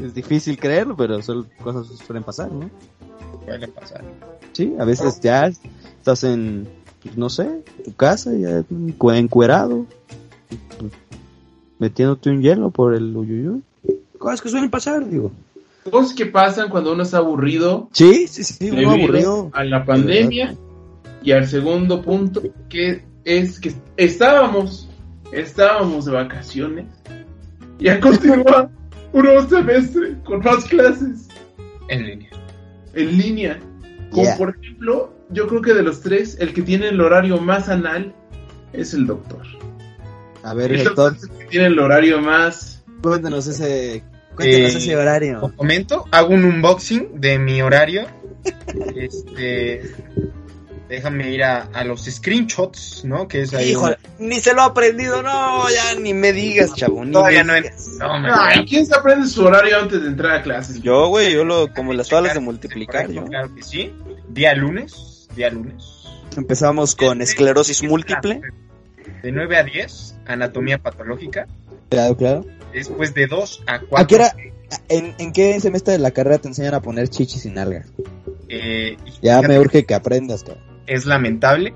Es 0.00 0.14
difícil 0.14 0.58
creerlo, 0.58 0.96
pero 0.96 1.20
son 1.22 1.46
cosas 1.62 1.88
que 1.88 2.04
suelen 2.04 2.22
pasar, 2.24 2.50
¿no? 2.52 2.70
Puede 3.44 3.68
pasar. 3.68 4.02
Sí, 4.52 4.74
a 4.78 4.84
veces 4.84 5.20
ya 5.20 5.46
estás 5.46 6.24
en, 6.24 6.66
pues, 7.02 7.16
no 7.16 7.28
sé, 7.28 7.62
tu 7.84 7.94
casa, 7.94 8.32
ya 8.34 8.60
encu- 8.70 9.14
encuerado, 9.16 9.86
metiéndote 11.78 12.30
un 12.30 12.42
hielo 12.42 12.70
por 12.70 12.94
el 12.94 13.16
uyuyuy. 13.16 13.62
Cosas 14.18 14.40
que 14.40 14.48
suelen 14.48 14.70
pasar, 14.70 15.08
digo. 15.08 15.30
Cosas 15.90 16.14
que 16.14 16.26
pasan 16.26 16.68
cuando 16.68 16.92
uno 16.92 17.02
está 17.04 17.18
aburrido 17.18 17.88
Sí, 17.92 18.26
sí, 18.26 18.42
sí, 18.42 18.70
uno 18.70 18.90
aburrido. 18.90 19.50
a 19.52 19.62
la 19.62 19.84
pandemia 19.84 20.54
y 21.22 21.30
al 21.32 21.46
segundo 21.46 22.02
punto 22.02 22.42
que 22.68 23.04
es 23.24 23.60
que 23.60 23.72
estábamos 23.96 24.88
estábamos 25.32 26.04
de 26.06 26.12
vacaciones 26.12 26.86
y 27.78 27.88
a 27.88 28.00
continuar 28.00 28.70
un 29.12 29.22
nuevo 29.24 29.48
semestre 29.48 30.16
con 30.24 30.40
más 30.40 30.64
clases 30.64 31.28
En 31.88 32.04
línea. 32.06 32.30
en 32.94 33.18
línea 33.18 33.58
como 34.10 34.22
Yeah. 34.22 34.36
por 34.36 34.56
ejemplo 34.60 35.12
yo 35.30 35.46
creo 35.48 35.60
que 35.62 35.74
de 35.74 35.82
los 35.82 36.00
tres 36.02 36.36
el 36.40 36.52
que 36.54 36.62
tiene 36.62 36.88
el 36.88 37.00
horario 37.00 37.38
más 37.40 37.68
anal 37.68 38.14
es 38.72 38.94
el 38.94 39.06
doctor 39.06 39.42
A 40.42 40.54
ver, 40.54 40.72
el 40.72 40.84
doctor 40.84 41.14
es 41.16 41.24
el 41.24 41.30
que 41.38 41.44
tiene 41.46 41.66
el 41.66 41.78
horario 41.78 42.20
más 42.20 42.84
cuéntanos 43.02 43.46
ese, 43.46 44.02
cuéntanos 44.34 44.74
Eh, 44.74 44.78
ese 44.78 44.96
horario. 44.96 45.40
Os 45.42 45.52
comento, 45.52 46.04
hago 46.12 46.34
un 46.34 46.44
unboxing 46.44 47.20
de 47.20 47.38
mi 47.38 47.62
horario. 47.62 48.06
Este. 48.96 49.82
Déjame 50.88 51.30
ir 51.30 51.42
a, 51.42 51.62
a 51.72 51.82
los 51.82 52.04
screenshots, 52.04 53.04
¿no? 53.04 53.26
Que 53.26 53.42
es 53.42 53.52
ahí. 53.54 53.70
Híjole, 53.70 53.98
ni 54.20 54.36
se 54.38 54.54
lo 54.54 54.62
ha 54.62 54.66
aprendido, 54.66 55.20
no, 55.20 55.68
ya 55.68 55.98
ni 56.00 56.14
me 56.14 56.32
digas, 56.32 56.74
chavo, 56.74 57.04
ni 57.04 57.10
Todavía 57.10 57.42
me 57.42 57.60
no 57.60 57.66
digas. 57.68 57.88
No, 57.98 58.20
me 58.20 58.28
Ay, 58.32 58.64
¿quién 58.68 58.86
se 58.86 58.94
aprende 58.94 59.26
su 59.26 59.44
horario 59.44 59.80
antes 59.80 60.00
de 60.00 60.08
entrar 60.08 60.36
a 60.36 60.42
clases? 60.42 60.80
Yo, 60.82 61.08
güey, 61.08 61.32
yo 61.32 61.44
lo, 61.44 61.72
como 61.74 61.92
las 61.92 62.08
tablas 62.08 62.34
de 62.34 62.40
multiplicar, 62.40 63.10
yo. 63.10 63.24
Claro 63.24 63.52
que 63.54 63.62
sí. 63.64 63.92
Día 64.28 64.54
lunes. 64.54 65.28
Día 65.34 65.50
lunes. 65.50 66.04
Empezamos 66.36 66.94
con 66.94 67.20
esclerosis 67.20 67.82
múltiple. 67.82 68.40
De 69.22 69.32
9 69.32 69.56
a 69.56 69.64
10, 69.64 70.16
anatomía 70.26 70.78
patológica. 70.78 71.46
Claro, 71.88 72.16
claro. 72.16 72.46
Después 72.72 73.12
de 73.14 73.26
2 73.26 73.64
a 73.66 73.80
4. 73.80 73.98
¿A 73.98 74.06
qué 74.06 74.14
hora? 74.16 74.36
¿En, 74.88 75.14
en 75.18 75.32
qué 75.32 75.58
semestre 75.60 75.94
de 75.94 75.98
la 75.98 76.10
carrera 76.10 76.38
te 76.38 76.48
enseñan 76.48 76.74
a 76.74 76.80
poner 76.80 77.08
chichis 77.08 77.44
y 77.46 77.50
nalga? 77.50 77.84
Eh, 78.48 78.96
Ya 79.22 79.36
fíjate, 79.38 79.48
me 79.48 79.58
urge 79.58 79.84
que 79.84 79.94
aprendas, 79.94 80.42
cabrón. 80.44 80.75
Es 80.86 81.06
lamentable. 81.06 81.74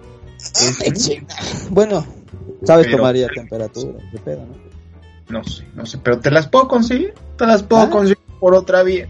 Ay, 0.85 0.93
chinga. 0.93 1.35
Bueno, 1.71 2.07
sabes 2.65 2.87
Pero- 2.87 2.99
tomar 2.99 3.17
ya 3.17 3.29
temperatura, 3.29 3.99
de 4.13 4.19
pedo, 4.21 4.47
¿no? 4.47 4.71
No 5.39 5.45
sé, 5.45 5.65
no 5.75 5.87
sé, 5.87 5.99
pero 5.99 6.19
te 6.19 6.31
las 6.31 6.49
puedo 6.49 6.67
conseguir. 6.67 7.15
Te 7.37 7.47
las 7.47 7.63
puedo 7.63 7.83
Ah. 7.83 7.91
conseguir 7.91 8.19
por 8.41 8.55
otra 8.55 8.83
vía. 8.83 9.07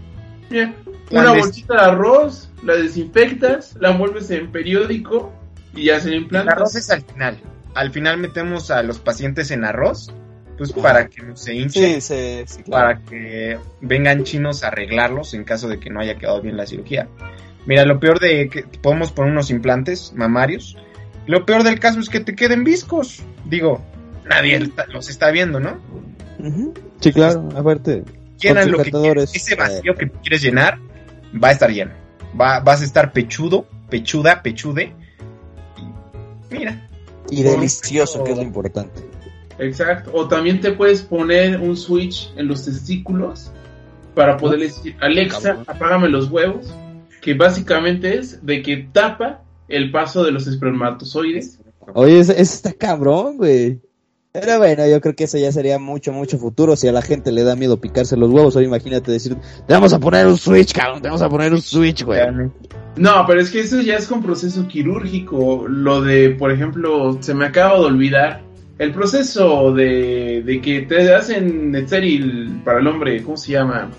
Mira, 0.49 0.73
una 1.11 1.31
bolsita 1.33 1.73
de 1.75 1.79
arroz, 1.81 2.49
la 2.63 2.75
desinfectas, 2.75 3.75
la 3.79 3.91
envuelves 3.91 4.29
en 4.31 4.51
periódico 4.51 5.31
y 5.73 5.85
ya 5.85 5.99
se 5.99 6.09
le 6.09 6.17
El 6.17 6.23
implanta. 6.23 6.51
arroz 6.51 6.75
es 6.75 6.89
al 6.91 7.01
final. 7.01 7.37
Al 7.73 7.91
final 7.91 8.17
metemos 8.17 8.69
a 8.69 8.83
los 8.83 8.99
pacientes 8.99 9.49
en 9.51 9.63
arroz, 9.63 10.13
pues 10.57 10.73
para 10.73 11.07
que 11.07 11.23
no 11.23 11.35
se 11.35 11.55
hinchen, 11.55 12.01
Sí, 12.01 12.13
sí, 12.15 12.43
sí, 12.45 12.63
claro. 12.63 12.99
para 12.99 13.05
que 13.09 13.57
vengan 13.79 14.23
chinos 14.23 14.63
a 14.63 14.67
arreglarlos 14.67 15.33
en 15.33 15.43
caso 15.43 15.67
de 15.69 15.79
que 15.79 15.89
no 15.89 16.01
haya 16.01 16.17
quedado 16.19 16.41
bien 16.41 16.55
la 16.57 16.67
cirugía. 16.67 17.07
Mira, 17.65 17.85
lo 17.85 17.99
peor 17.99 18.19
de 18.19 18.49
que 18.49 18.63
podemos 18.63 19.11
poner 19.11 19.31
unos 19.31 19.51
implantes 19.51 20.13
mamarios. 20.15 20.77
Lo 21.27 21.45
peor 21.45 21.63
del 21.63 21.79
caso 21.79 21.99
es 21.99 22.09
que 22.09 22.19
te 22.19 22.35
queden 22.35 22.63
viscos. 22.63 23.21
Digo, 23.45 23.81
nadie 24.27 24.71
los 24.91 25.09
está 25.09 25.31
viendo, 25.31 25.59
¿no? 25.59 25.79
Sí, 26.99 27.11
claro, 27.13 27.49
aparte. 27.55 28.03
Llenan 28.39 28.71
lo 28.71 28.79
que 28.79 28.91
quieres. 28.91 29.35
Ese 29.35 29.55
vacío 29.55 29.93
que 29.95 30.09
quieres 30.09 30.41
llenar 30.41 30.79
va 31.31 31.49
a 31.49 31.51
estar 31.51 31.71
lleno. 31.71 31.91
Va, 32.39 32.59
vas 32.59 32.81
a 32.81 32.85
estar 32.85 33.13
pechudo, 33.13 33.67
pechuda, 33.89 34.41
pechude. 34.41 34.93
Y 35.77 36.53
mira, 36.53 36.87
Y 37.29 37.43
delicioso, 37.43 38.23
que 38.23 38.31
es 38.31 38.37
lo 38.37 38.43
importante. 38.43 39.01
Exacto. 39.59 40.11
O 40.13 40.27
también 40.27 40.59
te 40.59 40.71
puedes 40.71 41.03
poner 41.03 41.59
un 41.59 41.77
switch 41.77 42.33
en 42.35 42.47
los 42.47 42.65
testículos 42.65 43.51
para 44.15 44.37
poder 44.37 44.59
decir, 44.59 44.95
Alexa, 44.99 45.63
apágame 45.67 46.09
los 46.09 46.29
huevos. 46.29 46.73
Que 47.21 47.33
básicamente 47.35 48.17
es 48.17 48.45
de 48.45 48.61
que 48.61 48.77
tapa 48.91 49.43
el 49.67 49.91
paso 49.91 50.23
de 50.23 50.31
los 50.31 50.47
espermatozoides. 50.47 51.59
Oye, 51.93 52.19
eso, 52.19 52.31
eso 52.31 52.41
está 52.41 52.73
cabrón, 52.73 53.37
güey. 53.37 53.79
Pero 54.33 54.59
bueno, 54.59 54.87
yo 54.87 55.01
creo 55.01 55.13
que 55.13 55.25
eso 55.25 55.37
ya 55.37 55.51
sería 55.51 55.77
mucho, 55.77 56.13
mucho 56.13 56.37
futuro. 56.37 56.77
Si 56.77 56.87
a 56.87 56.93
la 56.93 57.01
gente 57.01 57.33
le 57.33 57.43
da 57.43 57.57
miedo 57.57 57.81
picarse 57.81 58.15
los 58.15 58.29
huevos, 58.31 58.55
ahora 58.55 58.67
imagínate 58.67 59.11
decir, 59.11 59.35
te 59.67 59.73
vamos 59.73 59.91
a 59.91 59.99
poner 59.99 60.25
un 60.25 60.37
switch, 60.37 60.73
cabrón, 60.73 61.01
te 61.01 61.09
vamos 61.09 61.21
a 61.21 61.29
poner 61.29 61.51
un 61.51 61.61
switch, 61.61 62.05
güey. 62.05 62.21
No, 62.95 63.25
pero 63.27 63.41
es 63.41 63.49
que 63.49 63.59
eso 63.59 63.81
ya 63.81 63.95
es 63.95 64.07
con 64.07 64.23
proceso 64.23 64.67
quirúrgico. 64.67 65.67
Lo 65.67 66.01
de, 66.01 66.29
por 66.29 66.51
ejemplo, 66.51 67.17
se 67.21 67.33
me 67.33 67.45
acaba 67.45 67.77
de 67.79 67.85
olvidar. 67.85 68.41
El 68.77 68.93
proceso 68.93 69.73
de, 69.73 70.43
de 70.45 70.61
que 70.61 70.81
te 70.83 71.13
hacen 71.13 71.75
estéril 71.75 72.61
para 72.63 72.79
el 72.79 72.87
hombre, 72.87 73.21
¿cómo 73.21 73.35
se 73.35 73.51
llama? 73.51 73.91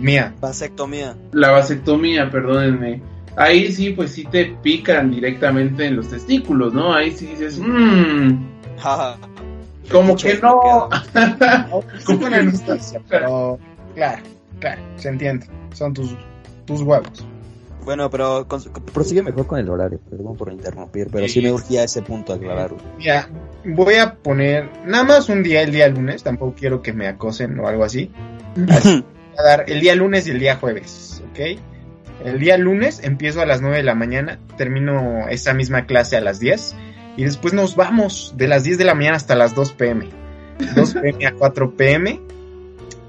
Mía. 0.00 0.34
Vasectomía. 0.40 1.16
La 1.32 1.50
vasectomía, 1.50 2.30
perdónenme. 2.30 3.02
Ahí 3.36 3.70
sí, 3.72 3.90
pues 3.90 4.12
sí 4.12 4.24
te 4.24 4.46
pican 4.62 5.10
directamente 5.10 5.86
en 5.86 5.96
los 5.96 6.08
testículos, 6.08 6.72
¿no? 6.72 6.94
Ahí 6.94 7.12
sí 7.12 7.26
dices, 7.26 7.58
mmm, 7.58 8.38
Como 9.90 10.16
que 10.16 10.38
no. 10.38 10.88
Es 11.98 12.08
una 12.08 12.42
noticia, 12.42 13.00
pero 13.08 13.58
claro, 13.94 14.22
claro, 14.58 14.82
se 14.96 15.08
entiende. 15.10 15.46
Son 15.74 15.92
tus, 15.92 16.16
tus 16.64 16.80
huevos. 16.80 17.26
Bueno, 17.84 18.10
pero 18.10 18.48
con- 18.48 18.62
prosigue 18.92 19.22
mejor 19.22 19.46
con 19.46 19.60
el 19.60 19.68
horario, 19.68 20.00
perdón 20.10 20.36
por 20.36 20.50
interrumpir, 20.52 21.08
pero 21.12 21.28
sí 21.28 21.40
me 21.40 21.52
urgía 21.52 21.84
ese 21.84 22.02
punto 22.02 22.32
aclararlo. 22.32 22.78
Mira, 22.98 23.28
voy 23.64 23.94
a 23.94 24.14
poner 24.14 24.68
nada 24.86 25.04
más 25.04 25.28
un 25.28 25.42
día, 25.44 25.62
el 25.62 25.70
día 25.70 25.86
lunes, 25.88 26.22
tampoco 26.24 26.54
quiero 26.58 26.82
que 26.82 26.92
me 26.92 27.06
acosen 27.06 27.60
o 27.60 27.68
algo 27.68 27.84
así. 27.84 28.10
a 29.38 29.42
dar 29.42 29.64
el 29.68 29.80
día 29.80 29.94
lunes 29.94 30.26
y 30.26 30.30
el 30.30 30.38
día 30.38 30.56
jueves, 30.56 31.22
¿ok? 31.30 31.60
El 32.24 32.38
día 32.38 32.56
lunes 32.56 33.00
empiezo 33.04 33.40
a 33.40 33.46
las 33.46 33.60
9 33.60 33.76
de 33.76 33.82
la 33.82 33.94
mañana, 33.94 34.38
termino 34.56 35.28
esa 35.28 35.54
misma 35.54 35.86
clase 35.86 36.16
a 36.16 36.20
las 36.20 36.40
10 36.40 36.74
y 37.16 37.24
después 37.24 37.54
nos 37.54 37.76
vamos 37.76 38.34
de 38.36 38.48
las 38.48 38.64
10 38.64 38.78
de 38.78 38.84
la 38.84 38.94
mañana 38.94 39.16
hasta 39.16 39.34
las 39.34 39.54
2 39.54 39.72
pm. 39.72 40.08
2 40.74 40.94
pm 40.94 41.26
a 41.26 41.32
4 41.34 41.76
pm 41.76 42.20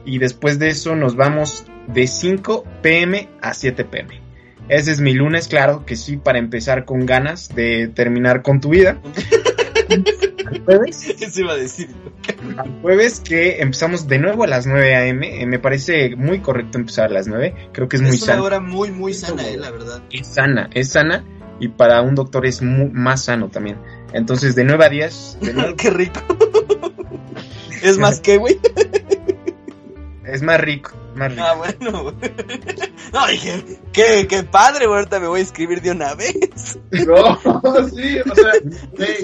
y 0.05 0.19
después 0.19 0.59
de 0.59 0.69
eso 0.69 0.95
nos 0.95 1.15
vamos 1.15 1.65
de 1.87 2.07
5 2.07 2.65
pm 2.81 3.29
a 3.41 3.53
7 3.53 3.85
pm. 3.85 4.21
Ese 4.69 4.91
es 4.91 4.99
mi 4.99 5.13
lunes, 5.13 5.47
claro 5.47 5.85
que 5.85 5.95
sí, 5.95 6.17
para 6.17 6.39
empezar 6.39 6.83
con 6.83 7.05
ganas 7.05 7.55
de 7.55 7.87
terminar 7.87 8.41
con 8.41 8.59
tu 8.59 8.69
vida. 8.69 8.99
Al 9.89 10.61
jueves, 10.65 11.07
Eso 11.21 11.41
iba 11.41 11.53
a 11.53 11.57
decir. 11.57 11.89
al 12.57 12.81
jueves 12.81 13.19
que 13.19 13.61
empezamos 13.61 14.07
de 14.07 14.19
nuevo 14.19 14.43
a 14.43 14.47
las 14.47 14.65
9 14.67 14.95
a.m. 14.95 15.41
eh, 15.41 15.45
me 15.45 15.59
parece 15.59 16.15
muy 16.15 16.39
correcto 16.39 16.77
empezar 16.77 17.05
a 17.05 17.13
las 17.13 17.27
9. 17.27 17.69
Creo 17.73 17.87
que 17.89 17.97
es 17.97 18.01
muy 18.01 18.11
es 18.15 18.23
una 18.23 18.41
hora 18.41 18.59
muy, 18.59 18.91
muy 18.91 19.13
sana, 19.13 19.47
eh, 19.47 19.57
la 19.57 19.71
verdad. 19.71 20.01
Es 20.11 20.27
sana, 20.27 20.69
es 20.73 20.89
sana. 20.89 21.23
Y 21.59 21.69
para 21.69 22.01
un 22.01 22.13
doctor 22.15 22.45
es 22.45 22.61
mu- 22.61 22.91
más 22.91 23.23
sano 23.25 23.49
también. 23.49 23.77
Entonces, 24.13 24.53
de 24.55 24.63
9 24.63 24.85
a 24.85 24.89
10, 24.89 25.37
de 25.41 25.53
nuevo, 25.53 25.75
Qué 25.77 25.89
rico. 25.89 26.21
es 27.81 27.97
más 27.97 28.19
que, 28.19 28.37
güey. 28.37 28.59
es 30.25 30.41
más 30.43 30.59
rico. 30.61 30.91
Más 31.17 31.31
rico. 31.31 31.43
Ah, 31.45 31.55
bueno. 31.55 32.03
güey. 32.03 32.15
No, 33.13 33.25
dije, 33.27 33.63
qué, 33.93 34.27
qué 34.27 34.43
padre, 34.43 34.85
güey, 34.85 34.99
ahorita 34.99 35.21
me 35.21 35.27
voy 35.27 35.39
a 35.39 35.43
escribir 35.43 35.81
de 35.81 35.91
una 35.91 36.13
vez. 36.13 36.77
No, 36.91 37.39
sí, 37.89 38.19
o 38.19 38.35
sea, 38.35 38.51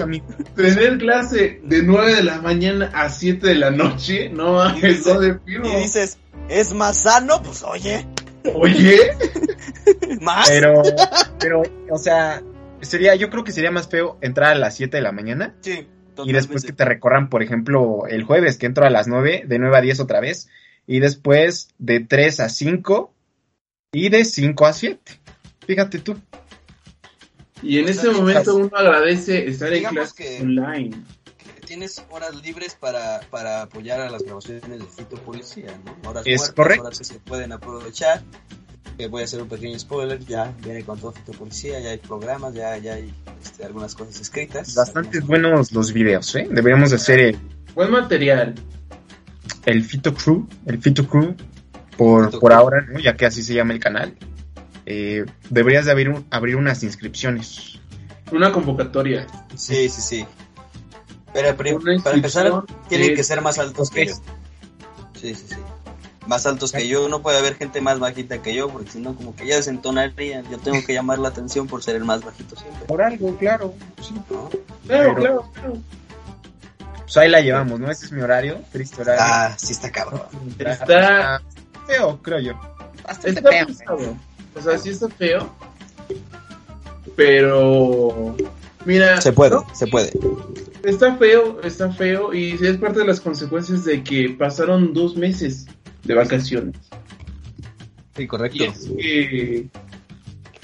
amigo, 0.02 0.26
tener 0.56 0.96
clase 0.98 1.60
de 1.62 1.82
9 1.82 2.14
de 2.14 2.22
la 2.22 2.40
mañana 2.40 2.90
a 2.94 3.10
7 3.10 3.46
de 3.46 3.54
la 3.56 3.70
noche, 3.70 4.30
no 4.30 4.54
mames, 4.54 5.06
no 5.06 5.20
de 5.20 5.38
firmo. 5.38 5.66
Y 5.68 5.82
dices, 5.82 6.18
¿es 6.48 6.72
más 6.72 7.02
sano? 7.02 7.42
Pues 7.42 7.62
oye, 7.62 8.06
Oye, 8.54 8.98
más. 10.22 10.48
pero, 10.48 10.82
pero, 11.38 11.62
o 11.90 11.98
sea, 11.98 12.42
sería, 12.80 13.14
yo 13.16 13.28
creo 13.28 13.44
que 13.44 13.52
sería 13.52 13.70
más 13.70 13.88
feo 13.88 14.16
entrar 14.22 14.52
a 14.52 14.58
las 14.58 14.76
7 14.76 14.96
de 14.96 15.02
la 15.02 15.12
mañana 15.12 15.54
Sí, 15.60 15.86
y 16.24 16.32
después 16.32 16.64
que 16.64 16.72
te 16.72 16.84
recorran, 16.84 17.28
por 17.28 17.42
ejemplo, 17.42 18.06
el 18.08 18.22
jueves, 18.24 18.56
que 18.56 18.66
entro 18.66 18.86
a 18.86 18.90
las 18.90 19.08
9, 19.08 19.44
de 19.46 19.58
9 19.58 19.76
a 19.76 19.80
10 19.80 20.00
otra 20.00 20.20
vez, 20.20 20.48
y 20.86 21.00
después 21.00 21.68
de 21.78 22.00
3 22.00 22.40
a 22.40 22.48
5 22.48 23.12
y 23.92 24.08
de 24.08 24.24
5 24.24 24.66
a 24.66 24.72
7. 24.72 25.20
Fíjate 25.66 25.98
tú. 26.00 26.16
y 27.62 27.78
en 27.78 27.88
ese 27.88 28.10
momento 28.10 28.56
uno 28.56 28.70
agradece 28.76 29.48
estar 29.48 29.72
en 29.72 29.84
clase 29.84 30.14
que- 30.16 30.42
online. 30.42 30.90
Tienes 31.66 32.04
horas 32.10 32.34
libres 32.42 32.74
para, 32.78 33.20
para 33.30 33.62
apoyar 33.62 33.98
a 34.02 34.10
las 34.10 34.22
grabaciones 34.22 34.68
de 34.68 34.78
Fito 34.84 35.16
Policía, 35.16 35.80
¿no? 35.84 35.96
Horas 36.10 36.22
Es 36.26 36.36
muertas, 36.40 36.54
correcto. 36.54 36.84
horas 36.84 36.98
que 36.98 37.04
se 37.04 37.14
pueden 37.20 37.52
aprovechar. 37.52 38.22
Que 38.98 39.08
voy 39.08 39.22
a 39.22 39.24
hacer 39.24 39.40
un 39.40 39.48
pequeño 39.48 39.76
spoiler, 39.78 40.18
ya 40.26 40.52
viene 40.62 40.84
con 40.84 41.00
todo 41.00 41.12
Fito 41.12 41.32
Policía, 41.32 41.80
ya 41.80 41.88
hay 41.90 41.98
programas, 41.98 42.52
ya, 42.54 42.76
ya 42.76 42.94
hay 42.94 43.12
este, 43.42 43.64
algunas 43.64 43.94
cosas 43.94 44.20
escritas. 44.20 44.74
Bastante 44.74 45.20
buenos 45.20 45.72
los 45.72 45.92
videos, 45.92 46.34
¿eh? 46.36 46.46
Deberíamos 46.50 46.90
de 46.90 46.96
hacer 46.96 47.18
el, 47.20 47.38
Buen 47.74 47.90
material. 47.90 48.54
El 49.66 49.84
Fito 49.84 50.14
Crew, 50.14 50.46
el 50.66 50.80
Fito 50.80 51.06
Crew, 51.08 51.34
por, 51.96 52.26
Fito 52.26 52.40
por 52.40 52.50
Crew. 52.50 52.60
ahora, 52.60 52.80
¿no? 52.82 52.98
Ya 52.98 53.16
que 53.16 53.26
así 53.26 53.42
se 53.42 53.54
llama 53.54 53.72
el 53.72 53.80
canal. 53.80 54.14
Eh, 54.86 55.24
deberías 55.50 55.84
de 55.86 55.90
abrir, 55.92 56.10
un- 56.10 56.26
abrir 56.30 56.56
unas 56.56 56.82
inscripciones. 56.82 57.78
Una 58.32 58.52
convocatoria. 58.52 59.26
Sí, 59.56 59.88
sí, 59.88 60.00
sí. 60.02 60.26
Pero 61.32 61.56
para 61.56 62.14
empezar, 62.16 62.52
tienen 62.88 63.08
de- 63.08 63.14
que 63.14 63.24
ser 63.24 63.40
más 63.40 63.58
altos 63.58 63.90
que 63.90 64.06
yo. 64.06 64.14
Sí, 65.20 65.34
sí, 65.34 65.46
sí. 65.48 65.56
Más 66.26 66.46
altos 66.46 66.72
que 66.72 66.86
yo, 66.88 67.08
no 67.08 67.20
puede 67.22 67.38
haber 67.38 67.54
gente 67.56 67.80
más 67.82 67.98
bajita 67.98 68.40
que 68.40 68.54
yo, 68.54 68.68
porque 68.68 68.90
si 68.90 68.98
no, 68.98 69.14
como 69.14 69.34
que 69.36 69.46
ya 69.46 69.56
desentonarían. 69.56 70.48
Yo 70.50 70.58
tengo 70.58 70.78
que 70.86 70.94
llamar 70.94 71.18
la 71.18 71.28
atención 71.28 71.66
por 71.66 71.82
ser 71.82 71.96
el 71.96 72.04
más 72.04 72.24
bajito 72.24 72.56
siempre. 72.56 72.86
Por 72.86 73.02
algo, 73.02 73.36
claro. 73.36 73.74
Sí. 74.00 74.14
¿no? 74.30 74.48
Claro, 74.48 74.58
Pero- 74.86 75.14
claro, 75.16 75.50
claro. 75.52 75.78
Pues 77.04 77.16
ahí 77.18 77.28
la 77.30 77.40
llevamos, 77.40 77.78
¿no? 77.80 77.90
Ese 77.90 78.06
es 78.06 78.12
mi 78.12 78.20
horario, 78.20 78.60
triste 78.72 79.00
horario. 79.02 79.22
Ah, 79.24 79.54
sí 79.58 79.72
está 79.72 79.90
cabrón. 79.92 80.22
Está- 80.58 81.40
feo, 81.86 82.18
creo 82.22 82.40
yo. 82.40 82.54
Bastante 83.04 83.30
Está 83.40 83.50
feo. 83.50 83.66
pesado. 83.66 84.16
O 84.56 84.60
sea, 84.62 84.78
sí 84.78 84.88
está 84.90 85.08
feo. 85.08 85.50
Pero. 87.16 88.36
Mira. 88.84 89.20
Se 89.20 89.32
puede, 89.32 89.50
¿no? 89.52 89.66
se 89.74 89.86
puede. 89.86 90.12
Está 90.82 91.14
feo, 91.16 91.60
está 91.62 91.90
feo. 91.92 92.34
Y 92.34 92.52
es 92.64 92.76
parte 92.76 93.00
de 93.00 93.06
las 93.06 93.20
consecuencias 93.20 93.84
de 93.84 94.02
que 94.02 94.30
pasaron 94.38 94.92
dos 94.92 95.16
meses 95.16 95.66
de 96.04 96.14
vacaciones. 96.14 96.76
Sí, 98.16 98.26
correcto. 98.26 98.58
Y 98.62 98.66
es 98.66 98.88
que. 98.98 99.68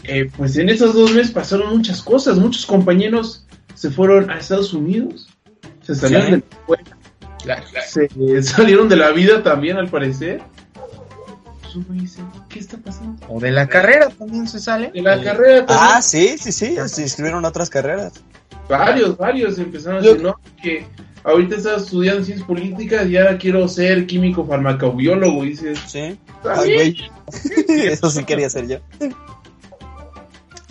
eh, 0.05 0.31
pues 0.37 0.57
en 0.57 0.68
esos 0.68 0.94
dos 0.94 1.12
meses 1.12 1.33
pasaron 1.33 1.76
muchas 1.76 2.03
cosas. 2.03 2.37
Muchos 2.38 2.66
compañeros 2.66 3.46
se 3.74 3.90
fueron 3.90 4.31
a 4.31 4.38
Estados 4.38 4.72
Unidos. 4.74 5.29
Se 5.94 6.00
salieron 6.00 6.26
Sí. 6.26 6.33
de 6.33 6.38
la 7.46 7.55
escuela. 7.55 7.83
Se 7.87 8.42
salieron 8.42 8.88
de 8.88 8.96
la 8.96 9.11
vida 9.11 9.42
también, 9.42 9.76
al 9.76 9.88
parecer. 9.88 10.40
Pues 11.62 11.74
uno 11.76 11.87
dice, 12.00 12.20
¿qué 12.48 12.59
está 12.59 12.76
pasando? 12.79 13.24
O 13.29 13.40
de 13.40 13.50
la 13.50 13.66
carrera 13.68 14.09
también 14.11 14.46
se 14.48 14.59
sale. 14.61 14.90
De 14.92 15.03
la 15.03 15.20
carrera 15.22 15.66
también. 15.66 15.88
Ah, 15.96 16.03
sí, 16.03 16.37
sí, 16.38 16.53
sí, 16.53 16.76
se 16.87 17.03
inscribieron 17.03 17.44
a 17.44 17.48
otras 17.48 17.70
carreras. 17.70 18.12
Varios, 18.68 19.16
varios 19.16 19.59
empezaron 19.59 19.98
a 19.98 20.03
decir, 20.03 20.22
no, 20.22 20.35
que 20.62 20.87
ahorita 21.24 21.57
estaba 21.57 21.76
estudiando 21.79 22.24
ciencias 22.24 22.46
políticas 22.46 23.09
y 23.09 23.16
ahora 23.16 23.37
quiero 23.38 23.66
ser 23.68 24.07
químico 24.07 24.44
farmacobiólogo. 24.46 25.42
Dices, 25.42 25.79
Sí. 25.88 26.18
"Está 26.37 26.61
Ay, 26.61 26.70
bien". 26.70 26.96
güey. 27.66 27.87
Eso 27.88 28.11
sí 28.11 28.24
quería 28.24 28.48
ser 28.50 28.66
yo. 28.68 28.79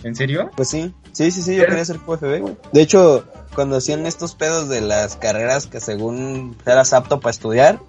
¿En 0.02 0.14
serio? 0.14 0.50
Pues 0.56 0.68
sí, 0.70 0.94
sí, 1.12 1.30
sí, 1.30 1.42
sí, 1.42 1.56
yo 1.56 1.66
quería 1.66 1.84
ser 1.84 1.98
QFB, 1.98 2.40
güey. 2.40 2.56
De 2.72 2.80
hecho, 2.80 3.26
cuando 3.54 3.76
hacían 3.76 4.06
estos 4.06 4.34
pedos 4.34 4.68
de 4.68 4.80
las 4.80 5.16
carreras 5.16 5.66
que 5.66 5.80
según 5.80 6.56
eras 6.66 6.92
apto 6.92 7.20
para 7.20 7.30
estudiar, 7.30 7.80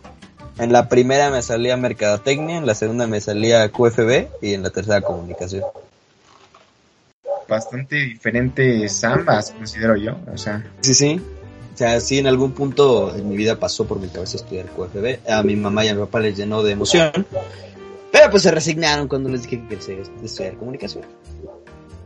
en 0.58 0.72
la 0.72 0.90
primera 0.90 1.30
me 1.30 1.42
salía 1.42 1.78
mercadotecnia, 1.78 2.58
en 2.58 2.66
la 2.66 2.76
segunda 2.76 3.08
me 3.08 3.22
salía 3.22 3.70
QFB 3.72 4.28
y 4.42 4.54
en 4.54 4.64
la 4.64 4.70
tercera 4.70 5.02
comunicación. 5.02 5.64
Bastante 7.48 7.96
diferentes 7.96 9.04
ambas, 9.04 9.52
considero 9.52 9.96
yo. 9.98 10.18
O 10.34 10.38
sea, 10.38 10.64
Sí, 10.82 10.94
sí. 10.94 11.22
O 11.74 11.78
sea, 11.78 12.00
sí, 12.00 12.20
en 12.20 12.28
algún 12.28 12.52
punto 12.52 13.16
en 13.16 13.28
mi 13.28 13.38
vida 13.38 13.58
pasó 13.58 13.86
por 13.86 14.00
mi 14.00 14.08
cabeza 14.08 14.38
estudiar 14.38 14.68
QFB. 14.68 15.30
A 15.30 15.42
mi 15.42 15.56
mamá 15.56 15.84
y 15.86 15.88
a 15.88 15.96
mi 15.96 16.02
papá 16.02 16.20
les 16.20 16.38
llenó 16.38 16.64
de 16.64 16.74
emoción. 16.74 17.12
Pero 18.12 18.30
pues 18.30 18.44
se 18.44 18.52
resignaron 18.52 19.08
cuando 19.08 19.30
les 19.30 19.44
dije 19.44 19.64
que 19.68 19.78
quería 19.78 20.04
estudiar 20.24 20.56
comunicación. 20.56 21.06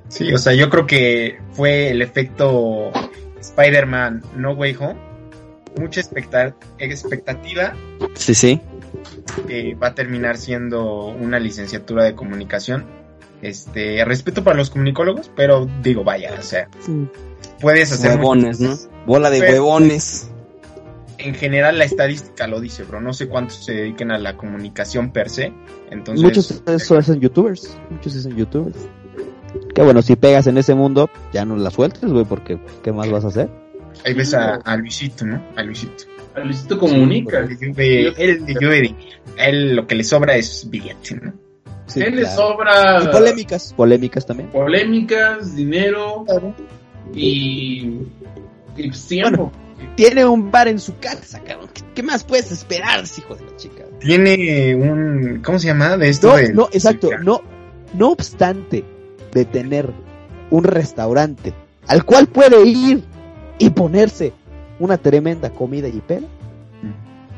sí, 0.08 0.32
o 0.34 0.38
sea, 0.38 0.54
yo 0.54 0.70
creo 0.70 0.86
que 0.86 1.40
fue 1.54 1.90
el 1.90 2.02
efecto 2.02 2.92
Spider-Man 3.50 4.24
No 4.36 4.52
Way 4.54 4.76
Home. 4.80 4.96
Mucha 5.80 6.00
expecta- 6.02 6.56
expectativa 6.80 7.74
Sí, 8.14 8.34
sí. 8.34 8.62
que 9.48 9.76
va 9.76 9.88
a 9.88 9.94
terminar 9.96 10.38
siendo 10.38 11.08
una 11.08 11.38
licenciatura 11.40 12.04
de 12.06 12.16
comunicación. 12.16 12.86
Este, 13.42 14.04
respeto 14.06 14.44
para 14.44 14.56
los 14.58 14.70
comunicólogos, 14.70 15.30
pero 15.36 15.68
digo, 15.84 16.04
vaya, 16.04 16.34
o 16.40 16.42
sea, 16.42 16.70
puedes 17.60 17.92
hacer 17.92 18.12
Huevones, 18.18 18.60
¿no? 18.62 18.76
Bola 19.06 19.30
de 19.30 19.40
Pero- 19.42 19.52
huevones. 19.66 20.30
en 21.18 21.36
general 21.36 21.78
la 21.78 21.84
estadística 21.86 22.48
lo 22.48 22.60
dice, 22.62 22.84
bro. 22.84 23.02
No 23.02 23.14
sé 23.14 23.28
cuántos 23.28 23.66
se 23.66 23.74
dediquen 23.74 24.12
a 24.12 24.18
la 24.18 24.38
comunicación 24.38 25.12
per 25.12 25.30
se. 25.30 25.52
Entonces, 25.92 26.24
Muchos 26.24 26.64
de 26.66 26.76
esos 26.76 26.98
hacen 26.98 27.20
youtubers. 27.20 27.78
Muchos 27.90 28.16
hacen 28.16 28.36
youtubers. 28.36 28.78
Que 29.76 29.84
bueno, 29.84 30.02
si 30.02 30.16
pegas 30.16 30.48
en 30.48 30.58
ese 30.58 30.74
mundo, 30.74 31.10
ya 31.34 31.46
no 31.46 31.56
la 31.58 31.70
sueltes, 31.70 32.10
güey, 32.12 32.26
porque 32.26 32.58
¿qué 32.84 32.92
más 32.92 33.10
vas 33.12 33.26
a 33.26 33.28
hacer? 33.28 33.50
ahí 34.06 34.14
ves 34.14 34.34
a, 34.34 34.56
a 34.56 34.76
Luisito, 34.78 35.26
¿no? 35.26 35.42
A 35.56 35.64
Luisito. 35.64 36.06
A 36.36 36.40
Luisito 36.42 36.78
comunica. 36.80 37.40
Él, 37.40 37.58
de- 37.74 38.08
él, 38.18 38.46
de- 38.46 38.96
él 39.38 39.76
lo 39.76 39.86
que 39.88 39.96
le 39.96 40.04
sobra 40.04 40.36
es 40.36 40.68
billete, 40.70 41.16
¿no? 41.22 41.34
Sí, 41.88 42.02
Él 42.02 42.16
le 42.16 42.22
claro. 42.24 42.36
sobra 42.36 43.04
Y 43.04 43.08
polémicas. 43.08 43.74
Polémicas 43.78 44.26
también. 44.26 44.50
polémicas, 44.50 45.56
dinero 45.56 46.26
y, 47.14 48.00
y 48.76 48.92
tiempo. 49.08 49.52
Tiene 49.96 50.26
un 50.26 50.50
bar 50.52 50.68
en 50.68 50.80
su 50.80 50.98
casa, 50.98 51.42
cabrón. 51.44 51.70
¿Qué, 51.74 51.82
qué 51.96 52.04
más 52.04 52.24
puedes 52.24 52.52
esperar, 52.52 53.04
hijo 53.18 53.36
de 53.36 53.46
la 53.46 53.56
chica? 53.58 53.84
Tiene 54.00 54.76
un. 54.76 55.42
¿Cómo 55.44 55.60
se 55.60 55.68
llama? 55.68 55.96
De 55.98 56.10
esto 56.10 56.30
No, 56.30 56.54
no, 56.54 56.70
exacto. 56.72 57.10
No, 57.24 57.42
no 57.94 58.12
obstante 58.12 58.84
de 59.36 59.46
tener 59.46 59.92
un 60.50 60.64
restaurante 60.64 61.54
al 61.88 62.04
cual 62.06 62.26
puede 62.28 62.66
ir 62.66 63.04
y 63.60 63.70
ponerse 63.70 64.34
una 64.80 64.98
tremenda 64.98 65.52
comida 65.52 65.88
y 65.88 66.00
peda, 66.02 66.26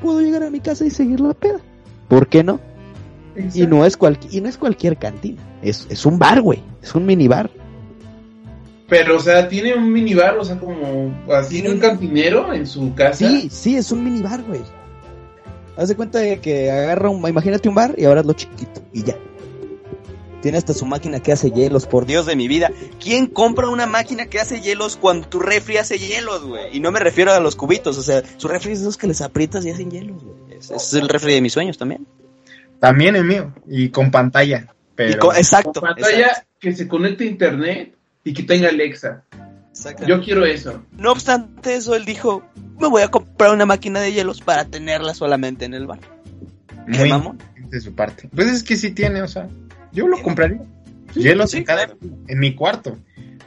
puedo 0.02 0.22
llegar 0.22 0.44
a 0.44 0.50
mi 0.50 0.60
casa 0.62 0.86
y 0.86 0.90
seguir 0.92 1.20
la 1.20 1.34
peda. 1.34 1.60
¿Por 2.08 2.28
qué 2.28 2.44
no? 2.44 2.60
Y 3.54 3.68
no 3.68 3.84
es 3.86 3.98
cual, 3.98 4.18
y 4.32 4.40
no 4.42 4.48
es 4.48 4.58
cualquier 4.58 4.98
cantina, 4.98 5.42
es, 5.62 5.86
es 5.90 6.06
un 6.06 6.18
bar, 6.18 6.42
güey, 6.42 6.64
es 6.82 6.96
un 6.96 7.06
minibar. 7.06 7.50
Pero, 8.90 9.18
o 9.18 9.20
sea, 9.20 9.50
tiene 9.50 9.74
un 9.76 9.92
minibar, 9.92 10.38
o 10.38 10.46
sea, 10.46 10.58
como 10.58 11.14
así 11.36 11.56
Tiene 11.56 11.70
un 11.70 11.76
un- 11.76 11.82
cantinero 11.82 12.54
en 12.54 12.66
su 12.66 12.94
casa. 12.96 13.28
Sí, 13.28 13.50
sí, 13.52 13.76
es 13.76 13.92
un 13.92 14.04
minibar, 14.04 14.42
güey. 14.44 14.62
Haz 15.76 15.90
de 15.90 15.96
cuenta 15.96 16.20
de 16.20 16.40
que 16.40 16.72
agarra 16.72 17.10
un, 17.10 17.28
imagínate 17.28 17.68
un 17.70 17.76
bar 17.76 17.94
y 17.98 18.06
ahora 18.06 18.22
es 18.22 18.26
lo 18.26 18.34
chiquito 18.34 18.82
y 18.94 19.04
ya. 19.04 19.16
Tiene 20.48 20.60
hasta 20.60 20.74
su 20.74 20.86
máquina 20.86 21.20
que 21.20 21.34
hace 21.34 21.52
hielos, 21.52 21.88
por 21.88 22.06
Dios 22.06 22.26
de 22.26 22.38
mi 22.38 22.48
vida, 22.48 22.72
¿quién 23.04 23.28
compra 23.28 23.68
una 23.68 23.86
máquina 23.86 24.28
que 24.28 24.40
hace 24.40 24.62
hielos 24.62 24.96
cuando 24.96 25.28
tu 25.28 25.40
refri 25.40 25.76
hace 25.76 26.00
hielos, 26.00 26.42
güey? 26.46 26.70
Y 26.72 26.80
no 26.80 26.90
me 26.90 27.02
refiero 27.02 27.34
a 27.34 27.42
los 27.42 27.58
cubitos, 27.58 27.98
o 27.98 28.02
sea, 28.02 28.24
su 28.38 28.48
refri 28.48 28.72
es 28.72 28.80
esos 28.80 28.96
que 28.96 29.08
les 29.08 29.20
aprietas 29.20 29.66
y 29.66 29.72
hacen 29.72 29.92
hielos, 29.92 30.24
güey. 30.24 30.58
Es, 30.58 30.72
es 30.72 30.94
el 30.94 31.10
refri 31.10 31.34
de 31.34 31.42
mis 31.42 31.52
sueños 31.52 31.78
también. 31.78 32.08
También 32.80 33.18
es 33.18 33.26
mío. 33.26 33.54
Y 33.68 33.90
con 33.90 34.10
pantalla. 34.10 34.74
Pero... 34.96 35.34
Y 35.34 35.38
exacto. 35.38 35.82
Con 35.82 35.90
pantalla 35.90 36.28
exacto, 36.28 36.48
que 36.62 36.72
se 36.72 36.88
conecte 36.88 37.26
a 37.26 37.28
internet 37.28 37.96
y 38.24 38.34
que 38.34 38.44
tenga 38.44 38.70
Alexa. 38.70 39.26
exacto. 39.68 40.06
Yo 40.06 40.22
quiero 40.22 40.46
eso. 40.46 40.82
No 40.94 41.12
obstante 41.12 41.76
eso, 41.76 41.94
él 41.94 42.06
dijo, 42.06 42.46
me 42.80 42.88
voy 42.88 43.02
a 43.02 43.10
comprar 43.10 43.52
una 43.52 43.66
máquina 43.66 44.00
de 44.00 44.14
hielos 44.14 44.40
para 44.40 44.64
tenerla 44.64 45.14
solamente 45.14 45.66
en 45.66 45.74
el 45.74 45.88
bar. 45.88 46.00
¿Qué 46.90 47.00
Muy 47.00 47.10
mamón? 47.10 47.38
de 47.70 47.82
su 47.82 47.94
parte. 47.94 48.30
Pues 48.34 48.48
es 48.48 48.64
que 48.64 48.78
sí 48.78 48.92
tiene, 48.92 49.22
o 49.22 49.28
sea, 49.28 49.50
yo 49.98 50.08
lo 50.08 50.22
compraría. 50.22 50.62
Hielos 51.16 51.52
sí, 51.52 51.58
en, 51.58 51.64
cada- 51.64 51.86
claro. 51.88 52.00
en 52.28 52.40
mi 52.40 52.54
cuarto. 52.56 52.98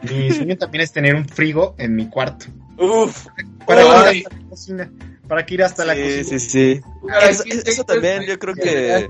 Mi 0.03 0.31
sueño 0.35 0.57
también 0.57 0.83
es 0.83 0.93
tener 0.93 1.15
un 1.15 1.27
frigo 1.29 1.75
en 1.79 1.95
mi 1.95 2.09
cuarto. 2.09 2.47
Uf. 2.79 3.27
Para 3.67 4.13
ir 4.13 4.25
hasta 4.27 4.37
la 4.39 4.49
cocina. 4.49 4.93
Para 5.29 5.47
que 5.47 5.55
ir 5.55 5.63
hasta 5.63 5.85
la 5.85 5.95
cocina. 5.95 6.25
sí, 6.25 6.41
sí. 6.41 6.81
Eso, 7.29 7.45
eso 7.47 7.85
también 7.85 8.23
yo 8.25 8.39
creo 8.39 8.55
que 8.55 9.09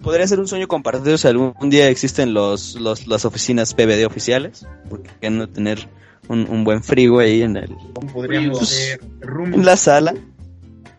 podría 0.00 0.26
ser 0.26 0.38
un 0.40 0.48
sueño 0.48 0.66
compartido 0.68 1.18
si 1.18 1.28
algún 1.28 1.68
día 1.68 1.88
existen 1.88 2.32
los, 2.32 2.76
los 2.76 3.06
las 3.06 3.24
oficinas 3.24 3.74
PBD 3.74 4.06
oficiales. 4.06 4.66
Porque 4.88 5.10
qué 5.20 5.28
no 5.28 5.48
tener 5.48 5.88
un, 6.28 6.48
un 6.48 6.64
buen 6.64 6.82
frigo 6.82 7.18
ahí 7.18 7.42
en, 7.42 7.56
el, 7.56 7.76
Podríamos 8.12 8.96
en 9.30 9.64
la 9.64 9.76
sala. 9.76 10.14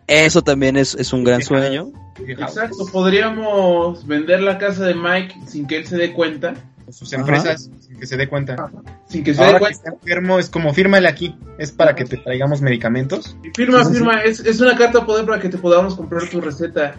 Eso 0.06 0.42
también 0.42 0.76
es, 0.76 0.94
es 0.94 1.12
un 1.12 1.24
gran 1.24 1.42
sueño. 1.42 1.90
Exacto, 2.28 2.86
podríamos 2.92 4.06
vender 4.06 4.42
la 4.42 4.58
casa 4.58 4.84
de 4.84 4.94
Mike 4.94 5.34
sin 5.46 5.66
que 5.66 5.76
él 5.76 5.86
se 5.86 5.96
dé 5.96 6.12
cuenta. 6.12 6.54
Sus 6.90 7.12
empresas, 7.12 7.70
sin 7.80 8.00
que 8.00 8.06
se 8.06 8.16
dé 8.16 8.28
cuenta. 8.28 8.70
Sin 9.06 9.22
que 9.22 9.32
se 9.32 9.40
dé 9.40 9.46
Ahora 9.46 9.58
que 9.58 9.64
cuenta. 9.66 9.78
está 9.78 9.90
enfermo, 9.92 10.38
es 10.40 10.50
como 10.50 10.74
fírmale 10.74 11.06
aquí. 11.08 11.36
Es 11.58 11.70
para 11.70 11.94
que 11.94 12.04
te 12.04 12.16
traigamos 12.16 12.60
medicamentos. 12.62 13.36
Firma, 13.54 13.84
Sí, 13.84 13.90
sí, 13.90 13.94
firma. 13.96 14.22
Es, 14.22 14.40
es 14.40 14.60
una 14.60 14.76
carta 14.76 15.06
poder 15.06 15.24
para 15.24 15.40
que 15.40 15.48
te 15.48 15.58
podamos 15.58 15.94
comprar 15.94 16.28
tu 16.28 16.40
receta. 16.40 16.96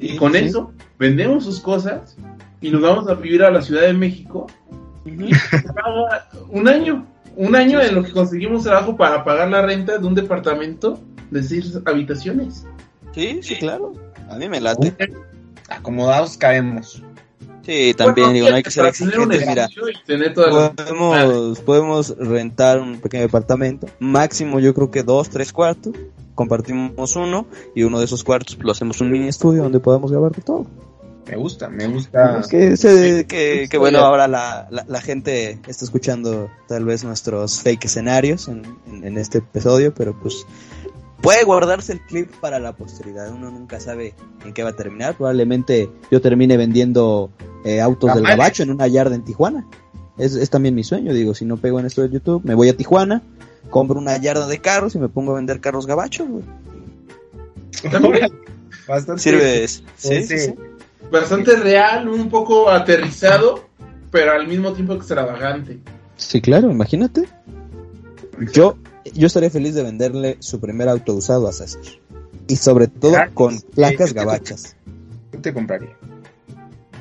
y 0.00 0.16
con 0.16 0.32
sí. 0.32 0.38
eso, 0.38 0.72
vendemos 0.98 1.44
sus 1.44 1.60
cosas 1.60 2.16
y 2.62 2.70
nos 2.70 2.80
vamos 2.80 3.08
a 3.08 3.14
vivir 3.14 3.42
a 3.42 3.50
la 3.50 3.60
Ciudad 3.60 3.82
de 3.82 3.92
México. 3.92 4.46
Paga 5.04 6.28
un 6.48 6.68
año. 6.68 7.06
Un 7.36 7.54
año 7.54 7.82
en 7.82 7.94
lo 7.94 8.02
que 8.02 8.12
conseguimos 8.12 8.62
trabajo 8.64 8.96
para 8.96 9.22
pagar 9.22 9.50
la 9.50 9.60
renta 9.60 9.98
de 9.98 10.06
un 10.06 10.14
departamento 10.14 10.98
de 11.30 11.42
seis 11.42 11.78
habitaciones. 11.84 12.66
Sí, 13.12 13.40
sí, 13.42 13.56
claro. 13.56 13.92
A 14.28 14.36
mí 14.36 14.48
me 14.48 14.60
late. 14.60 14.94
Acomodados 15.68 16.36
caemos. 16.36 17.02
Sí, 17.62 17.94
también 17.96 18.26
Bueno, 18.28 18.32
digo, 18.32 18.50
no 18.50 18.56
hay 18.56 18.62
que 18.62 18.70
ser 18.70 18.86
exigentes, 18.86 19.44
mira. 19.46 19.68
Podemos, 20.76 21.58
podemos 21.60 22.16
rentar 22.16 22.78
un 22.80 23.00
pequeño 23.00 23.22
departamento, 23.24 23.88
máximo 23.98 24.60
yo 24.60 24.72
creo 24.72 24.90
que 24.92 25.02
dos, 25.02 25.30
tres 25.30 25.52
cuartos, 25.52 25.92
compartimos 26.36 27.16
uno 27.16 27.46
y 27.74 27.82
uno 27.82 27.98
de 27.98 28.04
esos 28.04 28.22
cuartos 28.22 28.56
lo 28.60 28.70
hacemos 28.70 29.00
un 29.00 29.10
mini 29.10 29.26
estudio 29.26 29.64
donde 29.64 29.80
podamos 29.80 30.12
grabar 30.12 30.30
de 30.32 30.42
todo. 30.42 30.66
Me 31.28 31.34
gusta, 31.36 31.68
me 31.68 31.88
gusta. 31.88 32.40
Que, 32.48 32.76
se- 32.76 33.26
que, 33.26 33.66
que 33.68 33.78
bueno, 33.78 33.98
ahora 33.98 34.28
la, 34.28 34.68
la, 34.70 34.84
la 34.86 35.00
gente 35.00 35.58
está 35.66 35.84
escuchando 35.84 36.48
tal 36.68 36.84
vez 36.84 37.02
nuestros 37.02 37.62
fake 37.62 37.86
escenarios 37.86 38.46
en, 38.46 38.62
en, 38.86 39.02
en 39.04 39.18
este 39.18 39.38
episodio, 39.38 39.92
pero 39.92 40.16
pues 40.16 40.46
puede 41.20 41.44
guardarse 41.44 41.92
el 41.92 42.00
clip 42.00 42.30
para 42.40 42.58
la 42.58 42.76
posteridad, 42.76 43.32
uno 43.32 43.50
nunca 43.50 43.80
sabe 43.80 44.14
en 44.44 44.52
qué 44.52 44.62
va 44.62 44.70
a 44.70 44.76
terminar, 44.76 45.16
probablemente 45.16 45.90
yo 46.10 46.20
termine 46.20 46.56
vendiendo 46.56 47.30
eh, 47.64 47.80
autos 47.80 48.14
del 48.14 48.24
gabacho 48.24 48.62
en 48.62 48.70
una 48.70 48.86
yarda 48.86 49.14
en 49.14 49.24
Tijuana. 49.24 49.66
Es, 50.18 50.34
es 50.34 50.48
también 50.48 50.74
mi 50.74 50.84
sueño, 50.84 51.12
digo, 51.12 51.34
si 51.34 51.44
no 51.44 51.56
pego 51.56 51.78
en 51.78 51.86
esto 51.86 52.02
de 52.02 52.10
YouTube, 52.10 52.42
me 52.44 52.54
voy 52.54 52.68
a 52.68 52.76
Tijuana, 52.76 53.22
compro 53.70 53.98
una 53.98 54.16
yarda 54.16 54.46
de 54.46 54.58
carros 54.58 54.94
y 54.94 54.98
me 54.98 55.08
pongo 55.08 55.32
a 55.32 55.36
vender 55.36 55.60
carros 55.60 55.86
gabachos, 55.86 56.28
güey. 56.28 56.44
Bastante. 58.88 59.22
Sirve, 59.22 59.68
sí, 59.68 59.82
sí. 59.96 60.38
sí. 60.38 60.54
bastante 61.10 61.56
real, 61.56 62.08
un 62.08 62.30
poco 62.30 62.70
aterrizado, 62.70 63.66
pero 64.10 64.32
al 64.32 64.46
mismo 64.46 64.72
tiempo 64.72 64.94
extravagante. 64.94 65.78
Sí, 66.16 66.40
claro, 66.40 66.70
imagínate. 66.70 67.28
Yo, 68.52 68.76
yo 69.14 69.26
estaría 69.26 69.50
feliz 69.50 69.74
de 69.74 69.82
venderle 69.82 70.36
su 70.40 70.60
primer 70.60 70.88
auto 70.88 71.14
usado 71.14 71.48
a 71.48 71.52
César. 71.52 71.82
Y 72.48 72.56
sobre 72.56 72.86
todo 72.88 73.12
Gratis. 73.12 73.34
con 73.34 73.60
placas 73.60 74.12
gabachas. 74.12 74.76
¿Qué 75.32 75.38
te 75.38 75.52
compraría? 75.54 75.96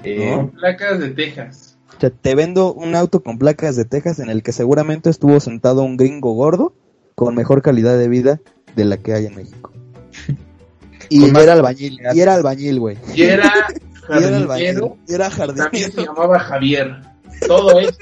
Eh, 0.04 0.32
No. 0.36 0.52
Placas 0.52 1.00
de 1.00 1.10
Texas. 1.10 1.78
O 1.98 2.00
sea, 2.00 2.10
te 2.10 2.36
vendo 2.36 2.74
un 2.74 2.96
auto 2.96 3.24
con 3.24 3.38
placas 3.38 3.76
de 3.76 3.86
Texas 3.86 4.20
en 4.20 4.30
el 4.30 4.44
que 4.44 4.52
seguramente 4.52 5.10
estuvo 5.10 5.40
sentado 5.40 5.84
un 5.84 5.98
gringo 5.98 6.34
gordo 6.34 6.74
con 7.16 7.36
mejor 7.36 7.62
calidad 7.62 7.98
de 7.98 8.10
vida 8.10 8.42
de 8.76 8.86
la 8.86 8.98
que 8.98 9.14
hay 9.14 9.26
en 9.28 9.36
México. 9.36 9.72
Y 11.08 11.24
era 11.38 11.54
albañil, 11.54 12.00
y 12.16 12.20
era 12.20 12.34
albañil, 12.34 12.80
güey. 12.80 12.98
Y 13.14 13.22
era 13.24 13.54
Y 14.10 14.24
era 14.24 14.38
albañil, 14.38 14.48
jardinero, 14.48 14.98
y 15.08 15.14
era 15.14 15.30
también 15.30 15.58
se 15.58 15.62
jardinero, 15.92 16.04
llamaba 16.04 16.40
Javier. 16.40 17.02
Todo 17.48 17.80
eso. 17.80 17.98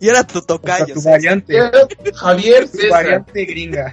y 0.00 0.08
era 0.08 0.24
tu 0.24 0.38
hasta 0.38 0.54
tocayo. 0.54 0.94
tu 0.94 1.02
variante. 1.02 1.56
Era 1.56 1.70
Javier 2.14 2.68
Tu 2.68 2.78
César. 2.78 2.90
variante 2.90 3.44
gringa. 3.44 3.92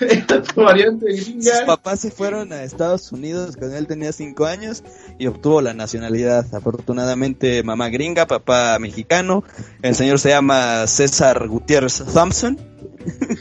Era 0.00 0.42
tu 0.42 0.62
variante 0.62 1.16
Sus 1.16 1.26
gringa. 1.26 1.66
papás 1.66 2.00
se 2.00 2.10
fueron 2.10 2.52
a 2.52 2.62
Estados 2.62 3.10
Unidos 3.10 3.56
cuando 3.56 3.76
él 3.76 3.86
tenía 3.88 4.12
5 4.12 4.46
años 4.46 4.84
y 5.18 5.26
obtuvo 5.26 5.60
la 5.60 5.74
nacionalidad. 5.74 6.46
Afortunadamente, 6.54 7.62
mamá 7.64 7.88
gringa, 7.88 8.26
papá 8.26 8.78
mexicano. 8.78 9.42
El 9.82 9.94
señor 9.96 10.20
se 10.20 10.28
llama 10.30 10.86
César 10.86 11.48
Gutiérrez 11.48 12.02
Thompson. 12.12 12.58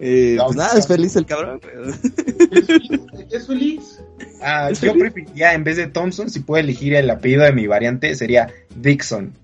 Eh, 0.00 0.38
pues 0.44 0.56
nada, 0.56 0.78
es 0.78 0.86
feliz 0.88 1.14
el 1.16 1.26
cabrón. 1.26 1.60
pero- 1.60 1.84
Es 1.90 2.66
feliz, 2.66 3.00
Es 3.30 3.46
feliz. 3.46 4.00
Ah, 4.42 4.70
yo 4.72 4.92
preferiría, 4.94 5.52
en 5.52 5.62
vez 5.62 5.76
de 5.76 5.86
Thompson, 5.88 6.30
si 6.30 6.40
puedo 6.40 6.60
elegir 6.60 6.94
el 6.94 7.08
apellido 7.10 7.44
de 7.44 7.52
mi 7.52 7.66
variante, 7.66 8.14
sería 8.16 8.48
Dixon. 8.74 9.34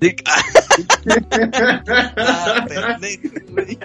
Dick- 0.00 0.22
Ah, 2.16 2.66
pendejo, 2.68 3.28
güey. 3.52 3.78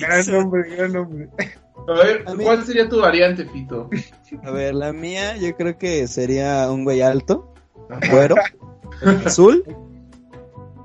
Gran 0.00 0.26
nombre, 0.30 0.76
gran 0.76 0.92
nombre. 0.92 1.28
A 1.88 1.92
ver, 2.04 2.24
A 2.26 2.34
mí- 2.34 2.44
¿cuál 2.44 2.64
sería 2.64 2.88
tu 2.88 3.00
variante, 3.00 3.44
Pito? 3.44 3.88
A 4.44 4.50
ver, 4.50 4.74
la 4.74 4.92
mía 4.92 5.36
yo 5.36 5.54
creo 5.56 5.76
que 5.78 6.06
sería 6.08 6.70
un 6.70 6.84
güey 6.84 7.00
alto, 7.02 7.52
güero, 8.10 8.36
azul, 9.24 9.64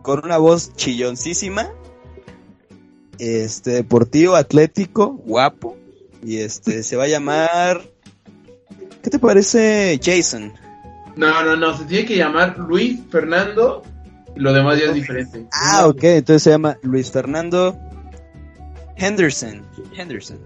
con 0.01 0.23
una 0.23 0.37
voz 0.37 0.73
chilloncísima, 0.75 1.69
este, 3.19 3.71
deportivo, 3.71 4.35
atlético, 4.35 5.13
guapo, 5.25 5.77
y 6.23 6.37
este, 6.37 6.81
se 6.83 6.95
va 6.95 7.03
a 7.03 7.07
llamar, 7.07 7.81
¿qué 9.03 9.09
te 9.09 9.19
parece 9.19 9.99
Jason? 10.01 10.53
No, 11.15 11.43
no, 11.43 11.55
no, 11.55 11.77
se 11.77 11.85
tiene 11.85 12.05
que 12.05 12.17
llamar 12.17 12.57
Luis 12.57 12.99
Fernando 13.09 13.83
y 14.35 14.39
lo 14.39 14.53
demás 14.53 14.79
ya 14.79 14.87
es 14.87 14.93
diferente. 14.95 15.45
Ah, 15.51 15.87
ok, 15.87 16.03
entonces 16.03 16.43
se 16.43 16.49
llama 16.49 16.77
Luis 16.83 17.11
Fernando 17.11 17.77
Henderson, 18.97 19.63
Henderson, 19.95 20.39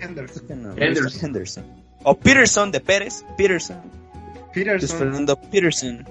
Henderson. 0.00 0.62
No, 0.62 0.76
Henderson. 0.76 1.24
Henderson, 1.24 1.64
o 2.02 2.18
Peterson 2.18 2.70
de 2.70 2.80
Pérez, 2.80 3.24
Peterson, 3.36 3.80
Luis 3.82 4.66
Peterson. 4.66 4.98
Fernando 4.98 5.40
Peterson. 5.40 6.06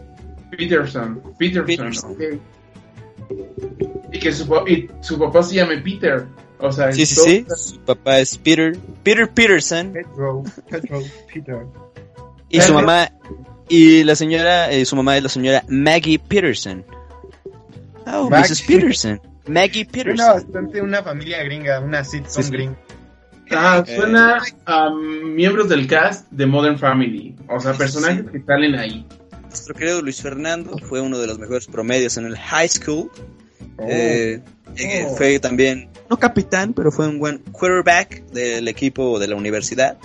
Peterson. 0.52 1.22
Peterson. 1.38 1.76
Peterson. 1.76 2.42
Y 4.12 4.20
que 4.20 4.32
su, 4.32 4.46
y 4.68 4.90
su 5.02 5.20
papá 5.20 5.44
se 5.44 5.56
llame 5.56 5.78
Peter. 5.80 6.26
O 6.60 6.72
sea, 6.72 6.92
Sí, 6.92 7.06
sí, 7.06 7.16
sí. 7.16 7.46
Su 7.56 7.80
papá 7.82 8.20
es 8.20 8.38
Peter, 8.38 8.78
Peter 9.04 9.30
Peterson. 9.30 9.94
Pedro, 9.94 10.44
Pedro, 10.70 11.02
Peter. 11.32 11.66
Y 12.50 12.62
su 12.62 12.74
mamá, 12.74 13.12
y 13.70 14.04
la 14.04 14.16
señora, 14.16 14.72
eh, 14.72 14.86
su 14.86 14.96
mamá 14.96 15.18
es 15.18 15.24
la 15.24 15.30
señora 15.30 15.64
Maggie 15.68 16.20
Peterson. 16.20 16.86
Oh, 18.06 18.30
Maggie. 18.30 18.50
Mrs. 18.54 18.62
Peterson. 18.64 19.22
Maggie 19.48 19.86
Suena 19.86 19.92
Peterson. 19.92 20.34
bastante 20.36 20.82
una 20.82 21.04
familia 21.04 21.44
gringa, 21.44 21.80
una 21.80 22.04
sitcom 22.04 22.30
Sí, 22.32 22.44
sí. 22.44 22.52
gringa. 22.52 22.78
Ah, 23.52 23.84
Eh. 23.88 23.96
suena 23.96 24.42
a 24.66 24.90
miembros 24.90 25.70
del 25.70 25.88
cast 25.88 26.30
de 26.32 26.46
Modern 26.46 26.78
Family. 26.78 27.36
O 27.50 27.60
sea, 27.60 27.74
personajes 27.74 28.26
que 28.32 28.42
salen 28.42 28.76
ahí. 28.76 29.06
Nuestro 29.44 29.74
querido 29.74 30.02
Luis 30.02 30.22
Fernando 30.22 30.78
fue 30.90 31.00
uno 31.00 31.18
de 31.18 31.28
los 31.28 31.40
mejores 31.40 31.66
promedios 31.68 32.18
en 32.18 32.26
el 32.26 32.38
high 32.38 32.68
school. 32.68 33.10
Oh. 33.78 33.86
Eh, 33.88 34.42
eh, 34.76 35.06
Oh. 35.08 35.16
Fue 35.16 35.40
también 35.40 35.90
no 36.10 36.18
capitán, 36.18 36.74
pero 36.74 36.92
fue 36.92 37.08
un 37.08 37.20
buen 37.20 37.40
quarterback 37.52 38.26
del 38.32 38.68
equipo 38.68 39.18
de 39.20 39.28
la 39.30 39.36
universidad. 39.36 39.98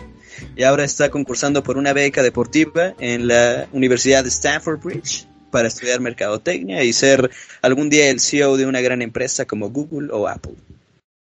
Y 0.56 0.62
ahora 0.64 0.84
está 0.84 1.10
concursando 1.10 1.62
por 1.62 1.76
una 1.76 1.92
beca 1.92 2.22
deportiva 2.22 2.94
en 2.98 3.28
la 3.28 3.68
Universidad 3.72 4.22
de 4.22 4.28
Stanford 4.28 4.80
Bridge 4.80 5.26
para 5.50 5.68
estudiar 5.68 6.00
mercadotecnia 6.00 6.82
y 6.82 6.92
ser 6.92 7.30
algún 7.60 7.90
día 7.90 8.10
el 8.10 8.20
CEO 8.20 8.56
de 8.56 8.66
una 8.66 8.80
gran 8.80 9.02
empresa 9.02 9.44
como 9.44 9.70
Google 9.70 10.08
o 10.12 10.26
Apple. 10.26 10.54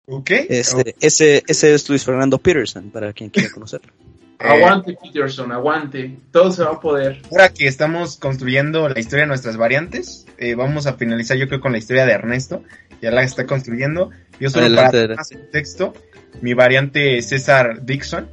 ¿Ok? 0.07 0.31
Este, 0.49 0.95
ese, 0.99 1.43
ese 1.47 1.73
es 1.73 1.89
Luis 1.89 2.03
Fernando 2.03 2.37
Peterson, 2.37 2.89
para 2.91 3.11
quien 3.13 3.29
quiera 3.29 3.51
conocerlo. 3.51 3.91
Eh, 3.91 4.15
Aguante, 4.39 4.97
Peterson, 5.01 5.51
aguante. 5.51 6.17
Todo 6.31 6.51
se 6.51 6.63
va 6.63 6.73
a 6.73 6.79
poder. 6.79 7.21
Ahora 7.31 7.49
que 7.49 7.67
estamos 7.67 8.17
construyendo 8.17 8.87
la 8.89 8.99
historia 8.99 9.23
de 9.23 9.27
nuestras 9.27 9.57
variantes, 9.57 10.25
eh, 10.37 10.55
vamos 10.55 10.87
a 10.87 10.93
finalizar 10.93 11.37
yo 11.37 11.47
creo 11.47 11.61
con 11.61 11.71
la 11.71 11.77
historia 11.77 12.05
de 12.05 12.13
Ernesto. 12.13 12.63
Ya 13.01 13.11
la 13.11 13.23
está 13.23 13.45
construyendo. 13.45 14.11
Yo 14.39 14.49
solo 14.49 14.65
Adelante, 14.65 14.87
para 14.87 14.97
adelante. 14.99 15.15
más 15.15 15.29
contexto, 15.29 15.93
mi 16.41 16.53
variante 16.53 17.17
es 17.17 17.29
César 17.29 17.85
Dixon. 17.85 18.27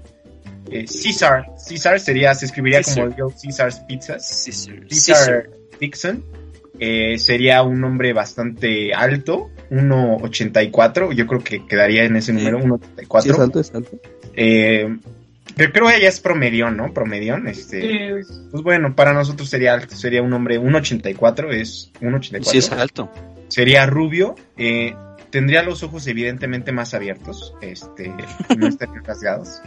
Eh, 0.73 0.87
César, 0.87 1.47
César 1.57 2.01
sería, 2.01 2.35
se 2.35 2.47
escribiría 2.47 2.83
César. 2.83 3.05
como 3.11 3.17
yo 3.17 3.31
César's 3.37 3.81
Pizzas. 3.81 4.27
Sí, 4.29 4.53
sir. 4.53 4.87
César 4.91 5.51
Dixon. 5.81 6.25
Eh, 6.79 7.17
sería 7.19 7.63
un 7.63 7.85
hombre 7.85 8.13
bastante 8.13 8.93
alto, 8.93 9.51
1.84, 9.71 11.13
yo 11.13 11.27
creo 11.27 11.41
que 11.45 11.67
quedaría 11.67 12.05
en 12.05 12.17
ese 12.17 12.33
número, 12.33 12.59
1.84. 12.59 13.23
Sí, 13.23 13.29
es 13.31 13.39
alto, 13.39 13.61
es 13.61 13.75
alto. 13.75 13.99
Eh, 14.35 14.99
creo 15.55 15.87
que 15.87 16.01
ya 16.01 16.09
es 16.09 16.21
promedión, 16.21 16.77
¿no? 16.77 16.93
Promedión, 16.93 17.47
este. 17.47 18.19
Es- 18.21 18.43
Pues 18.51 18.63
bueno, 18.65 18.95
para 18.97 19.13
nosotros 19.13 19.49
sería 19.49 19.75
alto, 19.75 19.95
sería 19.95 20.23
un 20.23 20.33
hombre 20.33 20.59
1.84, 20.59 21.53
es 21.53 21.91
1.84. 22.01 22.51
Sí, 22.51 22.59
es 22.59 22.73
alto. 22.73 23.11
Sería 23.49 23.87
rubio, 23.87 24.35
eh, 24.57 24.95
tendría 25.31 25.63
los 25.63 25.83
ojos 25.83 26.07
evidentemente 26.07 26.73
más 26.73 26.95
abiertos, 26.95 27.55
este, 27.61 28.13
no 28.57 28.67
estarían 28.67 29.05
rasgados. 29.05 29.61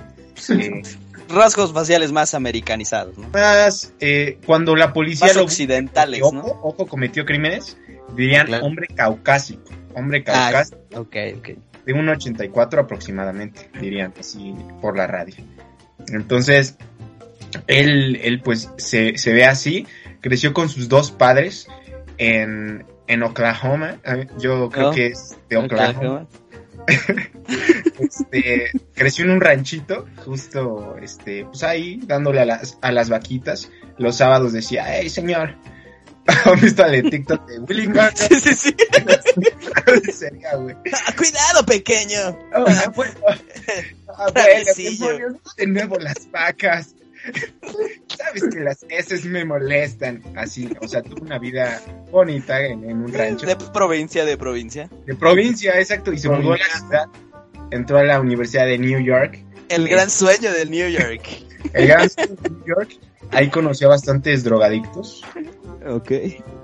Eh, 0.49 0.81
Rasgos 1.27 1.73
faciales 1.73 2.11
más 2.11 2.33
americanizados, 2.35 3.17
¿no? 3.17 3.27
más, 3.29 3.93
eh, 3.99 4.37
cuando 4.45 4.75
la 4.75 4.93
policía 4.93 5.27
Más 5.27 5.35
lo 5.37 5.43
occidentales, 5.43 6.21
ojo, 6.21 6.33
¿no? 6.35 6.43
ojo, 6.43 6.85
cometió 6.85 7.25
crímenes, 7.25 7.77
dirían 8.15 8.45
Claro. 8.47 8.65
hombre 8.65 8.87
caucásico, 8.93 9.71
hombre 9.95 10.23
Ah, 10.27 10.51
caucásico 10.51 10.77
ok, 10.95 11.15
ok. 11.37 11.47
de 11.85 11.93
1.84 11.95 12.79
aproximadamente, 12.79 13.69
dirían 13.81 14.13
así 14.19 14.53
por 14.81 14.95
la 14.97 15.07
radio. 15.07 15.35
Entonces, 16.09 16.77
él, 17.67 18.17
él 18.21 18.41
pues 18.41 18.69
se, 18.77 19.17
se 19.17 19.33
ve 19.33 19.45
así, 19.45 19.87
creció 20.21 20.53
con 20.53 20.69
sus 20.69 20.89
dos 20.89 21.09
padres 21.11 21.67
en, 22.17 22.85
en 23.07 23.23
Oklahoma, 23.23 23.97
eh, 24.03 24.27
yo 24.37 24.69
creo 24.69 24.89
Oh, 24.89 24.93
que 24.93 25.07
es 25.07 25.37
de 25.49 25.57
Oklahoma. 25.57 25.97
Oklahoma. 25.97 26.27
Este, 27.97 28.71
creció 28.93 29.23
en 29.23 29.31
un 29.31 29.41
ranchito, 29.41 30.05
justo, 30.25 30.97
este, 31.01 31.45
pues 31.45 31.63
ahí, 31.63 32.01
dándole 32.03 32.41
a 32.41 32.45
las, 32.45 32.77
a 32.81 32.91
las 32.91 33.07
vaquitas. 33.09 33.71
Los 33.97 34.17
sábados 34.17 34.51
decía, 34.51 34.83
hey 34.87 35.09
señor, 35.09 35.55
¿han 36.45 36.59
visto 36.59 36.85
el 36.85 37.09
TikTok 37.09 37.47
de 37.47 37.59
Willy? 37.59 37.89
Sí, 38.15 38.39
sí, 38.41 38.53
sí. 38.53 38.75
Sería, 40.11 40.55
güey. 40.55 40.75
Ah, 40.93 41.13
Cuidado, 41.15 41.65
pequeño. 41.65 42.37
Oh, 42.55 42.65
de 45.57 45.67
nuevo 45.67 45.97
las 45.97 46.29
vacas. 46.31 46.95
Sabes 48.17 48.43
que 48.53 48.59
las 48.59 48.85
S 48.89 49.27
me 49.27 49.45
molestan. 49.45 50.21
Así, 50.35 50.69
o 50.81 50.87
sea, 50.87 51.01
tuvo 51.01 51.23
una 51.23 51.39
vida 51.39 51.81
bonita 52.11 52.63
en, 52.63 52.89
en 52.89 52.97
un 53.03 53.13
rancho. 53.13 53.45
De 53.45 53.55
provincia, 53.55 54.25
de 54.25 54.37
provincia. 54.37 54.89
De 55.05 55.15
provincia, 55.15 55.79
exacto, 55.79 56.11
y 56.13 56.17
se 56.17 56.29
mudó 56.29 56.53
a 56.53 56.57
la 56.57 56.79
ciudad. 56.79 57.05
Entró 57.71 57.97
a 57.97 58.03
la 58.03 58.19
Universidad 58.19 58.65
de 58.65 58.77
New 58.77 58.99
York. 58.99 59.43
El 59.69 59.87
gran 59.89 60.09
sueño 60.09 60.51
del 60.51 60.69
New 60.69 60.89
York. 60.89 61.27
El 61.73 61.87
gran 61.87 62.09
sur 62.09 62.27
de 62.27 62.49
New 62.49 62.63
York. 62.65 62.89
Ahí 63.31 63.49
conoció 63.49 63.87
a 63.87 63.91
bastantes 63.91 64.43
drogadictos. 64.43 65.23
Ok. 65.87 66.11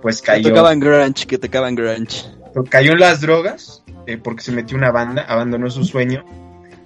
Pues 0.02 0.22
Que 0.22 0.28
cayó, 0.28 0.50
tocaban 0.50 0.80
grunge, 0.80 1.26
que 1.26 1.38
tocaban 1.38 1.76
grunge. 1.76 2.26
cayó 2.70 2.94
en 2.94 3.00
las 3.00 3.22
drogas 3.22 3.84
eh, 4.08 4.18
porque 4.18 4.44
se 4.44 4.52
metió 4.52 4.76
en 4.78 4.84
una 4.84 4.92
banda, 4.92 5.24
abandonó 5.24 5.70
su 5.70 5.84
sueño 5.84 6.24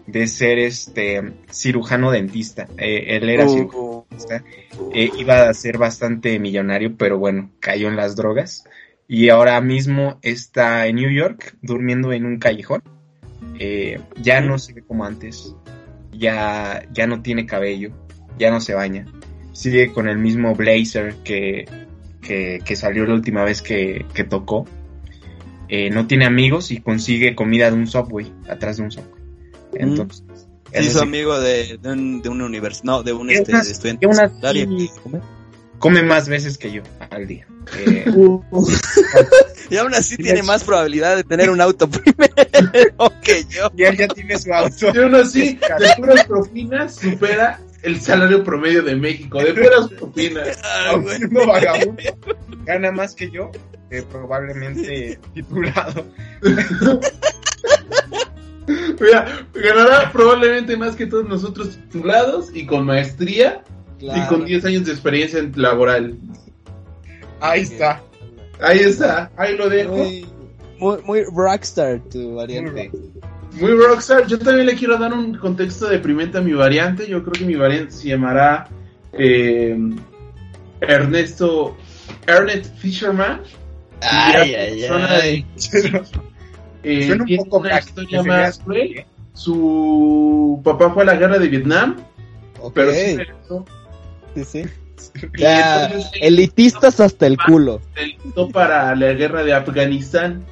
de 0.07 0.27
ser 0.27 0.59
este 0.59 1.33
cirujano 1.49 2.11
dentista. 2.11 2.67
Eh, 2.77 3.17
él 3.17 3.29
era 3.29 3.47
cirujano 3.47 3.85
Uh, 3.85 4.05
dentista. 4.09 4.43
Eh, 4.93 5.11
iba 5.17 5.49
a 5.49 5.53
ser 5.53 5.77
bastante 5.77 6.39
millonario, 6.39 6.95
pero 6.95 7.17
bueno, 7.17 7.51
cayó 7.59 7.87
en 7.87 7.95
las 7.95 8.15
drogas. 8.15 8.65
Y 9.07 9.29
ahora 9.29 9.59
mismo 9.61 10.19
está 10.21 10.87
en 10.87 10.95
New 10.97 11.11
York 11.11 11.57
durmiendo 11.61 12.11
en 12.13 12.25
un 12.25 12.39
callejón. 12.39 12.83
Eh, 13.59 13.99
ya 14.21 14.41
no 14.41 14.57
se 14.57 14.73
ve 14.73 14.81
como 14.81 15.05
antes. 15.05 15.55
Ya, 16.11 16.87
ya 16.91 17.07
no 17.07 17.21
tiene 17.21 17.45
cabello. 17.45 17.91
Ya 18.37 18.51
no 18.51 18.61
se 18.61 18.73
baña. 18.73 19.05
Sigue 19.53 19.91
con 19.91 20.07
el 20.07 20.17
mismo 20.17 20.55
blazer 20.55 21.15
que, 21.23 21.65
que, 22.21 22.59
que 22.63 22.75
salió 22.75 23.05
la 23.05 23.13
última 23.13 23.43
vez 23.43 23.61
que, 23.61 24.05
que 24.13 24.23
tocó. 24.23 24.67
No 25.91 26.07
tiene 26.07 26.25
amigos 26.25 26.71
y 26.71 26.79
consigue 26.79 27.35
comida 27.35 27.69
de 27.69 27.75
un 27.75 27.87
subway, 27.87 28.31
atrás 28.47 28.77
de 28.77 28.83
un 28.83 28.91
subway. 28.91 29.24
Entonces, 29.79 30.23
hizo 30.73 30.99
sí, 30.99 31.03
amigo 31.05 31.39
de, 31.39 31.77
de 31.81 31.91
un, 31.91 32.21
de 32.21 32.29
un 32.29 32.41
univers- 32.41 32.83
no, 32.83 33.03
de 33.03 33.13
un 33.13 33.29
este, 33.29 33.51
estudiante 33.57 34.05
y 34.55 34.89
come 35.79 36.01
más 36.03 36.27
veces 36.27 36.57
que 36.57 36.71
yo 36.71 36.81
al 37.11 37.27
día. 37.27 37.45
Eh, 37.77 38.05
Y 39.69 39.77
aún 39.77 39.95
así 39.95 40.15
Sí, 40.15 40.21
tiene 40.23 40.43
más 40.43 40.63
probabilidad 40.63 41.15
de 41.15 41.23
tener 41.23 41.49
un 41.49 41.59
auto 41.59 41.89
primero 41.89 43.11
que 43.23 43.43
yo. 43.49 43.71
y 43.75 43.83
él 43.83 43.97
ya 43.97 44.07
tiene 44.07 44.37
su 44.37 44.53
auto. 44.53 44.91
Y 44.93 44.97
aún 44.99 45.15
así, 45.15 45.55
de 45.79 45.93
puras 45.97 46.23
propinas 46.25 46.95
supera 46.95 47.59
el 47.81 47.99
salario 47.99 48.43
promedio 48.43 48.83
de 48.83 48.95
México. 48.95 49.39
De 49.39 49.53
puras 49.53 49.89
propinas. 49.97 50.59
Ah, 50.63 51.01
siendo 51.17 51.47
vagabundo, 51.47 52.01
gana 52.63 52.91
más 52.91 53.15
que 53.15 53.29
yo, 53.31 53.51
eh, 53.89 54.03
probablemente 54.09 55.19
titulado. 55.33 56.05
Mira, 58.99 59.47
ganará 59.53 60.11
probablemente 60.11 60.75
más 60.77 60.95
que 60.95 61.05
todos 61.05 61.27
nosotros 61.27 61.77
titulados 61.91 62.49
y 62.53 62.65
con 62.65 62.85
maestría 62.85 63.63
y 63.99 64.27
con 64.27 64.45
10 64.45 64.65
años 64.65 64.85
de 64.85 64.91
experiencia 64.91 65.39
en- 65.39 65.53
laboral. 65.55 66.17
Ahí 67.41 67.61
está. 67.61 68.01
Ahí 68.61 68.79
está, 68.79 69.31
ahí 69.37 69.57
lo 69.57 69.69
dejo. 69.69 69.95
Muy, 69.95 70.25
muy, 70.79 70.97
muy 71.03 71.23
rockstar 71.23 71.99
tu 72.09 72.35
variante. 72.35 72.91
Muy 73.59 73.71
rockstar. 73.71 74.27
Yo 74.27 74.37
también 74.39 74.65
le 74.67 74.75
quiero 74.75 74.97
dar 74.97 75.13
un 75.13 75.35
contexto 75.37 75.87
deprimente 75.87 76.37
a 76.37 76.41
mi 76.41 76.53
variante. 76.53 77.07
Yo 77.07 77.21
creo 77.23 77.33
que 77.33 77.45
mi 77.45 77.55
variante 77.55 77.91
se 77.91 78.07
llamará 78.09 78.67
eh, 79.13 79.77
Ernesto 80.81 81.75
Ernest 82.27 82.75
Fisherman. 82.77 83.41
Ay, 84.01 84.53
ay, 84.55 84.83
ay. 84.83 85.45
Eh, 86.85 87.07
Suena 87.07 87.23
un 87.23 87.27
tiene 87.27 87.43
poco 87.43 87.57
una 87.59 87.79
historia 87.79 88.23
más 88.23 88.59
cruel. 88.59 89.05
Su 89.33 90.61
papá 90.63 90.91
fue 90.91 91.03
a 91.03 91.07
la 91.07 91.15
guerra 91.15 91.37
de 91.37 91.47
Vietnam, 91.47 91.97
pero 92.73 92.91
sí. 92.91 93.17
Sí, 94.43 94.63
Ya, 95.37 95.85
entonces 95.85 96.11
elitistas 96.21 96.99
hasta 96.99 97.27
el 97.27 97.37
culo. 97.37 97.81
se 97.95 98.51
para 98.51 98.95
la 98.95 99.13
guerra 99.13 99.43
de 99.43 99.53
Afganistán. 99.53 100.43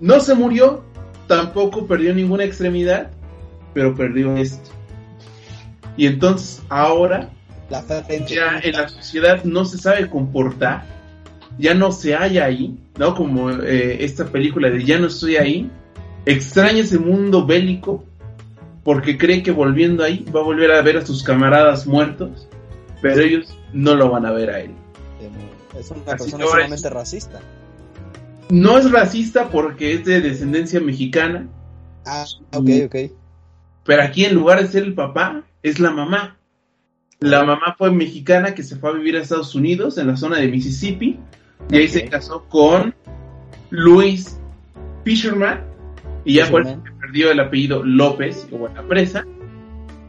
No 0.00 0.20
se 0.20 0.34
murió, 0.34 0.82
tampoco 1.26 1.86
perdió 1.86 2.14
ninguna 2.14 2.44
extremidad, 2.44 3.10
pero 3.72 3.94
perdió 3.94 4.36
esto. 4.36 4.70
Y 5.96 6.06
entonces 6.06 6.62
ahora 6.68 7.30
La 7.70 7.84
ya 8.26 8.58
en 8.62 8.72
la 8.72 8.88
sociedad 8.88 9.44
no 9.44 9.64
se 9.64 9.78
sabe 9.78 10.08
comportar, 10.08 10.84
ya 11.58 11.74
no 11.74 11.92
se 11.92 12.14
halla 12.14 12.44
ahí, 12.46 12.76
¿no? 12.98 13.14
Como 13.14 13.50
eh, 13.50 14.04
esta 14.04 14.26
película 14.26 14.70
de 14.70 14.84
Ya 14.84 14.98
no 14.98 15.06
estoy 15.06 15.36
ahí, 15.36 15.70
extraña 16.26 16.80
ese 16.80 16.98
mundo 16.98 17.46
bélico 17.46 18.04
porque 18.82 19.16
cree 19.16 19.42
que 19.42 19.50
volviendo 19.50 20.04
ahí 20.04 20.24
va 20.34 20.40
a 20.40 20.44
volver 20.44 20.70
a 20.72 20.82
ver 20.82 20.98
a 20.98 21.06
sus 21.06 21.22
camaradas 21.22 21.86
muertos, 21.86 22.48
pero 23.00 23.22
ellos 23.22 23.56
no 23.72 23.94
lo 23.94 24.10
van 24.10 24.26
a 24.26 24.32
ver 24.32 24.50
a 24.50 24.60
él. 24.60 24.70
Es 25.78 25.90
una 25.90 26.00
Así 26.12 26.30
persona 26.30 26.46
sumamente 26.46 26.90
racista. 26.90 27.40
No 28.50 28.78
es 28.78 28.90
racista 28.90 29.48
porque 29.48 29.94
es 29.94 30.04
de 30.04 30.20
descendencia 30.20 30.80
mexicana, 30.80 31.48
Ah, 32.06 32.26
ok, 32.52 32.68
ok. 32.84 32.96
pero 33.84 34.02
aquí 34.02 34.26
en 34.26 34.34
lugar 34.34 34.60
de 34.60 34.68
ser 34.68 34.82
el 34.82 34.94
papá, 34.94 35.42
es 35.62 35.80
la 35.80 35.90
mamá. 35.90 36.36
La 37.20 37.42
mamá 37.44 37.74
fue 37.78 37.90
mexicana 37.90 38.54
que 38.54 38.62
se 38.62 38.76
fue 38.76 38.90
a 38.90 38.92
vivir 38.92 39.16
a 39.16 39.22
Estados 39.22 39.54
Unidos, 39.54 39.96
en 39.96 40.08
la 40.08 40.16
zona 40.18 40.36
de 40.36 40.48
Mississippi, 40.48 41.18
y 41.70 41.76
ahí 41.76 41.88
se 41.88 42.06
casó 42.06 42.44
con 42.48 42.94
Luis 43.70 44.38
Fisherman, 45.04 45.60
y 46.24 46.34
ya 46.34 46.50
por 46.50 46.62
eso 46.62 46.82
perdió 47.00 47.30
el 47.30 47.40
apellido 47.40 47.82
López, 47.82 48.46
o 48.52 48.68
la 48.68 48.82
presa, 48.82 49.26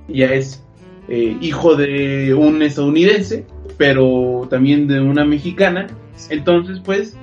y 0.08 0.20
ya 0.20 0.28
es 0.28 0.64
eh, 1.08 1.38
hijo 1.41 1.76
de 1.76 2.34
un 2.34 2.62
estadounidense, 2.62 3.45
pero 3.78 4.47
también 4.49 4.88
de 4.88 5.01
una 5.01 5.26
mexicana, 5.26 5.88
entonces 6.30 6.80
pues 6.84 7.16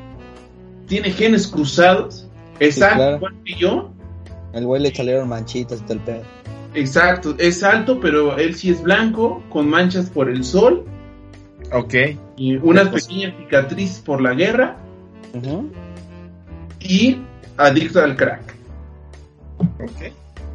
tiene 0.87 1.11
genes 1.11 1.47
cruzados, 1.47 2.29
exacto, 2.61 2.97
claro. 2.97 3.17
igual 3.17 3.35
que 3.45 3.55
yo, 3.55 3.93
El 4.53 4.67
güey 4.67 4.83
le 4.83 4.95
salieron 4.95 5.29
manchitas 5.29 5.81
y 5.81 5.83
todo 5.83 5.95
el 5.95 6.01
pedo. 6.01 6.23
Exacto, 6.75 7.35
es 7.39 7.63
alto, 7.63 8.01
pero 8.01 8.37
él 8.39 8.55
sí 8.55 8.71
es 8.71 8.83
blanco, 8.83 9.43
con 9.51 9.69
manchas 9.69 10.09
por 10.09 10.29
el 10.29 10.43
sol. 10.45 10.85
Ok. 11.73 11.95
Y 12.43 12.57
una 12.57 12.91
pequeña 12.91 13.33
cicatriz 13.39 14.01
por 14.01 14.21
la 14.21 14.35
guerra 14.35 14.77
y 16.81 17.19
adicto 17.57 18.01
al 18.03 18.17
crack. 18.17 18.57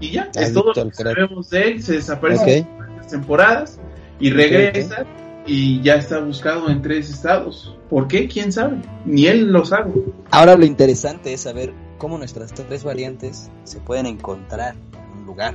Y 0.01 0.11
ya, 0.11 0.29
es 0.35 0.51
todo 0.51 0.73
lo 0.75 0.89
que 0.89 0.93
sabemos 0.93 1.49
de 1.49 1.61
él. 1.61 1.81
Se 1.81 1.93
desaparece 1.93 2.63
por 2.63 2.87
varias 2.87 3.07
temporadas 3.07 3.79
y 4.19 4.31
regresa 4.31 5.05
y 5.45 5.81
ya 5.81 5.95
está 5.95 6.19
buscado 6.19 6.69
en 6.69 6.81
tres 6.81 7.09
estados. 7.09 7.77
¿Por 7.89 8.09
qué? 8.09 8.27
¿Quién 8.27 8.51
sabe? 8.51 8.79
Ni 9.05 9.27
él 9.27 9.53
lo 9.53 9.63
sabe. 9.63 9.93
Ahora 10.31 10.57
lo 10.57 10.65
interesante 10.65 11.31
es 11.31 11.39
saber 11.39 11.71
cómo 11.97 12.17
nuestras 12.17 12.53
tres 12.53 12.83
variantes 12.83 13.49
se 13.63 13.79
pueden 13.79 14.07
encontrar 14.07 14.75
en 14.91 15.19
un 15.21 15.25
lugar 15.25 15.53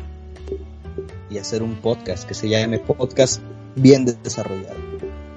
y 1.29 1.37
hacer 1.37 1.63
un 1.63 1.75
podcast 1.75 2.27
que 2.27 2.33
se 2.33 2.49
llame 2.49 2.79
podcast 2.79 3.43
bien 3.77 4.07
desarrollado. 4.07 4.81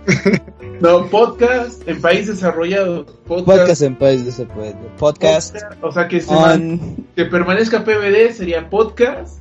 No, 0.82 1.06
podcast 1.08 1.88
en 1.88 2.02
país 2.02 2.28
desarrollado. 2.28 3.06
Podcast, 3.28 3.46
Podcast 3.46 3.82
en 3.82 3.96
país 3.96 4.26
desarrollado. 4.26 4.78
Podcast 4.98 5.54
podcast, 5.54 5.84
o 5.84 5.92
sea 5.92 6.08
que, 6.08 6.22
se 6.22 6.34
man- 6.34 6.80
on... 6.98 7.06
que 7.16 7.26
permanezca 7.26 7.84
PBD 7.84 8.34
sería 8.34 8.70
podcast 8.70 9.40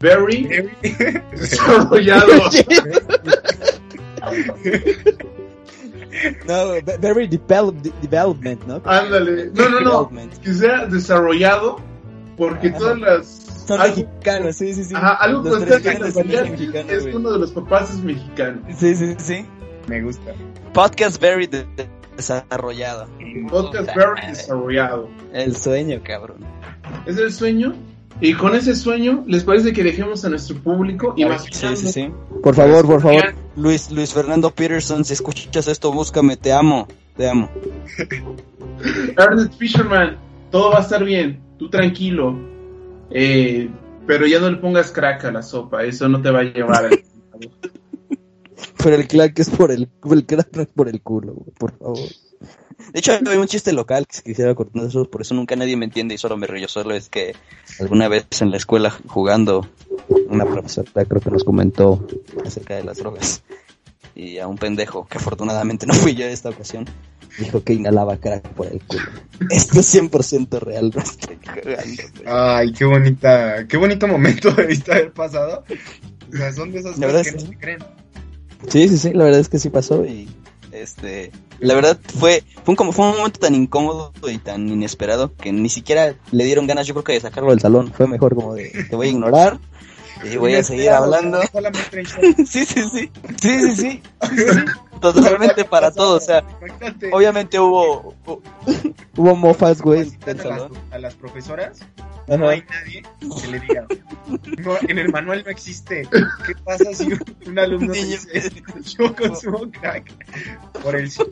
very 0.00 0.48
desarrollado. 1.32 2.26
no, 6.46 6.68
ve- 6.84 6.98
very 7.00 7.26
develop- 7.28 7.80
de- 7.82 7.92
development, 8.02 8.62
¿no? 8.66 8.80
Ándale. 8.84 9.50
No, 9.54 9.68
no, 9.68 9.80
no. 9.80 10.10
Que 10.42 10.52
sea 10.54 10.86
desarrollado 10.86 11.76
porque 12.36 12.68
Ajá. 12.68 12.78
todas 12.78 12.98
las 13.00 13.26
Son 13.66 13.80
algo- 13.80 13.96
mexicanos, 13.96 14.56
sí, 14.56 14.74
sí, 14.74 14.84
sí. 14.84 14.94
Ajá, 14.94 15.14
algo 15.14 15.42
constante 15.42 15.98
mexicanos, 16.50 16.92
es 16.92 17.02
güey. 17.02 17.14
uno 17.14 17.32
de 17.32 17.38
los 17.38 17.52
papás 17.52 17.90
es 17.90 17.98
mexicano. 18.02 18.60
Sí, 18.76 18.94
sí, 18.94 19.14
sí. 19.18 19.46
Me 19.88 20.02
gusta. 20.02 20.32
Podcast 20.72 21.20
very 21.20 21.46
de- 21.46 21.64
de- 21.76 21.88
desarrollado. 22.16 23.06
Podcast 23.50 23.94
very 23.94 24.26
desarrollado. 24.28 25.08
El 25.32 25.56
sueño, 25.56 26.00
cabrón. 26.02 26.38
Es 27.06 27.16
el 27.18 27.32
sueño. 27.32 27.74
Y 28.20 28.32
con 28.34 28.54
ese 28.54 28.76
sueño, 28.76 29.24
¿les 29.26 29.42
parece 29.42 29.72
que 29.72 29.82
dejemos 29.82 30.24
a 30.24 30.28
nuestro 30.28 30.56
público 30.58 31.14
Sí, 31.16 31.22
imaginando? 31.22 31.76
sí, 31.76 31.88
sí. 31.92 32.10
Por 32.42 32.54
favor, 32.54 32.86
por 32.86 33.00
favor. 33.02 33.34
Luis, 33.56 33.90
Luis 33.90 34.12
Fernando 34.14 34.50
Peterson, 34.50 35.04
si 35.04 35.14
escuchas 35.14 35.66
esto, 35.66 35.90
búscame, 35.92 36.36
te 36.36 36.52
amo, 36.52 36.86
te 37.16 37.28
amo. 37.28 37.50
Ernest 39.18 39.54
Fisherman, 39.58 40.16
todo 40.50 40.70
va 40.70 40.78
a 40.78 40.82
estar 40.82 41.04
bien, 41.04 41.40
tú 41.58 41.68
tranquilo. 41.68 42.38
Eh, 43.10 43.68
pero 44.06 44.26
ya 44.26 44.38
no 44.38 44.48
le 44.50 44.58
pongas 44.58 44.90
crack 44.92 45.24
a 45.24 45.32
la 45.32 45.42
sopa, 45.42 45.82
eso 45.84 46.08
no 46.08 46.22
te 46.22 46.30
va 46.30 46.40
a 46.40 46.44
llevar. 46.44 46.84
al- 46.86 47.00
Pero 48.84 48.96
el 48.96 49.08
crack 49.08 49.38
es 49.38 49.48
por 49.48 49.72
el, 49.72 49.88
el 50.10 50.26
crack 50.26 50.54
no 50.54 50.62
es 50.62 50.68
por 50.68 50.90
el 50.90 51.00
culo, 51.00 51.32
güey, 51.32 51.52
por 51.58 51.72
favor. 51.78 51.98
De 52.92 52.98
hecho, 52.98 53.12
hay 53.12 53.38
un 53.38 53.46
chiste 53.46 53.72
local 53.72 54.06
que 54.06 54.20
quisiera 54.20 54.54
cortar 54.54 54.84
eso, 54.84 55.08
por 55.10 55.22
eso 55.22 55.34
nunca 55.34 55.56
nadie 55.56 55.74
me 55.74 55.86
entiende 55.86 56.14
y 56.14 56.18
solo 56.18 56.36
me 56.36 56.46
río. 56.46 56.68
Solo 56.68 56.94
es 56.94 57.08
que 57.08 57.34
alguna 57.80 58.08
vez 58.08 58.26
en 58.42 58.50
la 58.50 58.58
escuela 58.58 58.90
jugando, 59.06 59.66
una 60.28 60.44
profesora 60.44 61.06
creo 61.06 61.22
que 61.22 61.30
nos 61.30 61.44
comentó 61.44 62.06
acerca 62.44 62.76
de 62.76 62.84
las 62.84 62.98
drogas. 62.98 63.42
Y 64.14 64.36
a 64.36 64.46
un 64.48 64.58
pendejo, 64.58 65.06
que 65.06 65.16
afortunadamente 65.16 65.86
no 65.86 65.94
fui 65.94 66.14
yo 66.14 66.26
esta 66.26 66.50
ocasión, 66.50 66.84
dijo 67.38 67.64
que 67.64 67.72
inhalaba 67.72 68.18
crack 68.18 68.46
por 68.50 68.66
el 68.66 68.82
culo. 68.82 69.02
Esto 69.48 69.80
es 69.80 69.94
100% 69.94 70.60
real, 70.60 70.92
no 70.94 71.00
estoy 71.00 71.36
cagando. 71.36 71.72
güey. 71.72 72.26
Ay, 72.26 72.72
qué 72.74 72.84
bonita, 72.84 73.66
qué 73.66 73.78
bonito 73.78 74.06
momento 74.06 74.50
debiste 74.52 74.92
haber 74.92 75.12
pasado. 75.14 75.64
O 76.30 76.36
sea, 76.36 76.52
son 76.52 76.70
de 76.70 76.80
esas 76.80 76.96
cosas 76.96 77.26
que 77.26 77.32
no 77.32 77.40
se 77.40 77.56
creen. 77.56 77.78
Sí, 78.68 78.88
sí, 78.88 78.98
sí, 78.98 79.12
la 79.12 79.24
verdad 79.24 79.40
es 79.40 79.48
que 79.48 79.58
sí 79.58 79.70
pasó 79.70 80.04
y 80.04 80.28
este, 80.72 81.30
la 81.60 81.74
verdad 81.74 81.98
fue 82.18 82.42
fue 82.64 82.72
un, 82.72 82.76
como 82.76 82.92
fue 82.92 83.06
un 83.06 83.16
momento 83.16 83.40
tan 83.40 83.54
incómodo 83.54 84.12
y 84.30 84.38
tan 84.38 84.68
inesperado 84.68 85.34
que 85.34 85.52
ni 85.52 85.68
siquiera 85.68 86.16
le 86.32 86.44
dieron 86.44 86.66
ganas 86.66 86.86
yo 86.86 86.94
creo 86.94 87.04
que 87.04 87.12
de 87.12 87.20
sacarlo 87.20 87.50
del 87.50 87.60
salón, 87.60 87.92
fue 87.92 88.08
mejor 88.08 88.34
como 88.34 88.54
de 88.54 88.86
te 88.88 88.96
voy 88.96 89.08
a 89.08 89.10
ignorar 89.10 89.58
y 90.24 90.36
voy 90.36 90.54
a 90.54 90.64
seguir 90.64 90.90
hablando. 90.90 91.40
Sí, 92.46 92.64
sí, 92.64 92.82
sí. 92.88 93.10
Sí, 93.40 93.60
sí, 93.60 93.76
sí. 93.76 94.02
Totalmente 95.00 95.64
para 95.64 95.90
todo, 95.90 96.16
o 96.16 96.20
sea, 96.20 96.42
obviamente 97.12 97.58
hubo 97.60 98.14
hubo 99.16 99.36
mofas, 99.36 99.82
güey, 99.82 100.10
a 100.90 100.98
las, 100.98 101.14
profesoras, 101.14 101.80
no 102.26 102.48
hay 102.48 102.62
nadie 102.62 103.02
que 103.42 103.48
le 103.48 103.60
diga. 103.60 103.86
No, 104.58 104.78
en 104.88 104.98
el 104.98 105.10
manual 105.10 105.42
no 105.44 105.50
existe. 105.50 106.08
¿Qué 106.46 106.54
pasa 106.64 106.94
si 106.94 107.12
un, 107.12 107.22
un 107.46 107.58
alumno 107.58 107.92
dice, 107.92 108.50
yo 108.98 109.14
consumo 109.14 109.70
crack 109.72 110.10
por 110.82 110.96
el 110.96 111.10
Se 111.10 111.26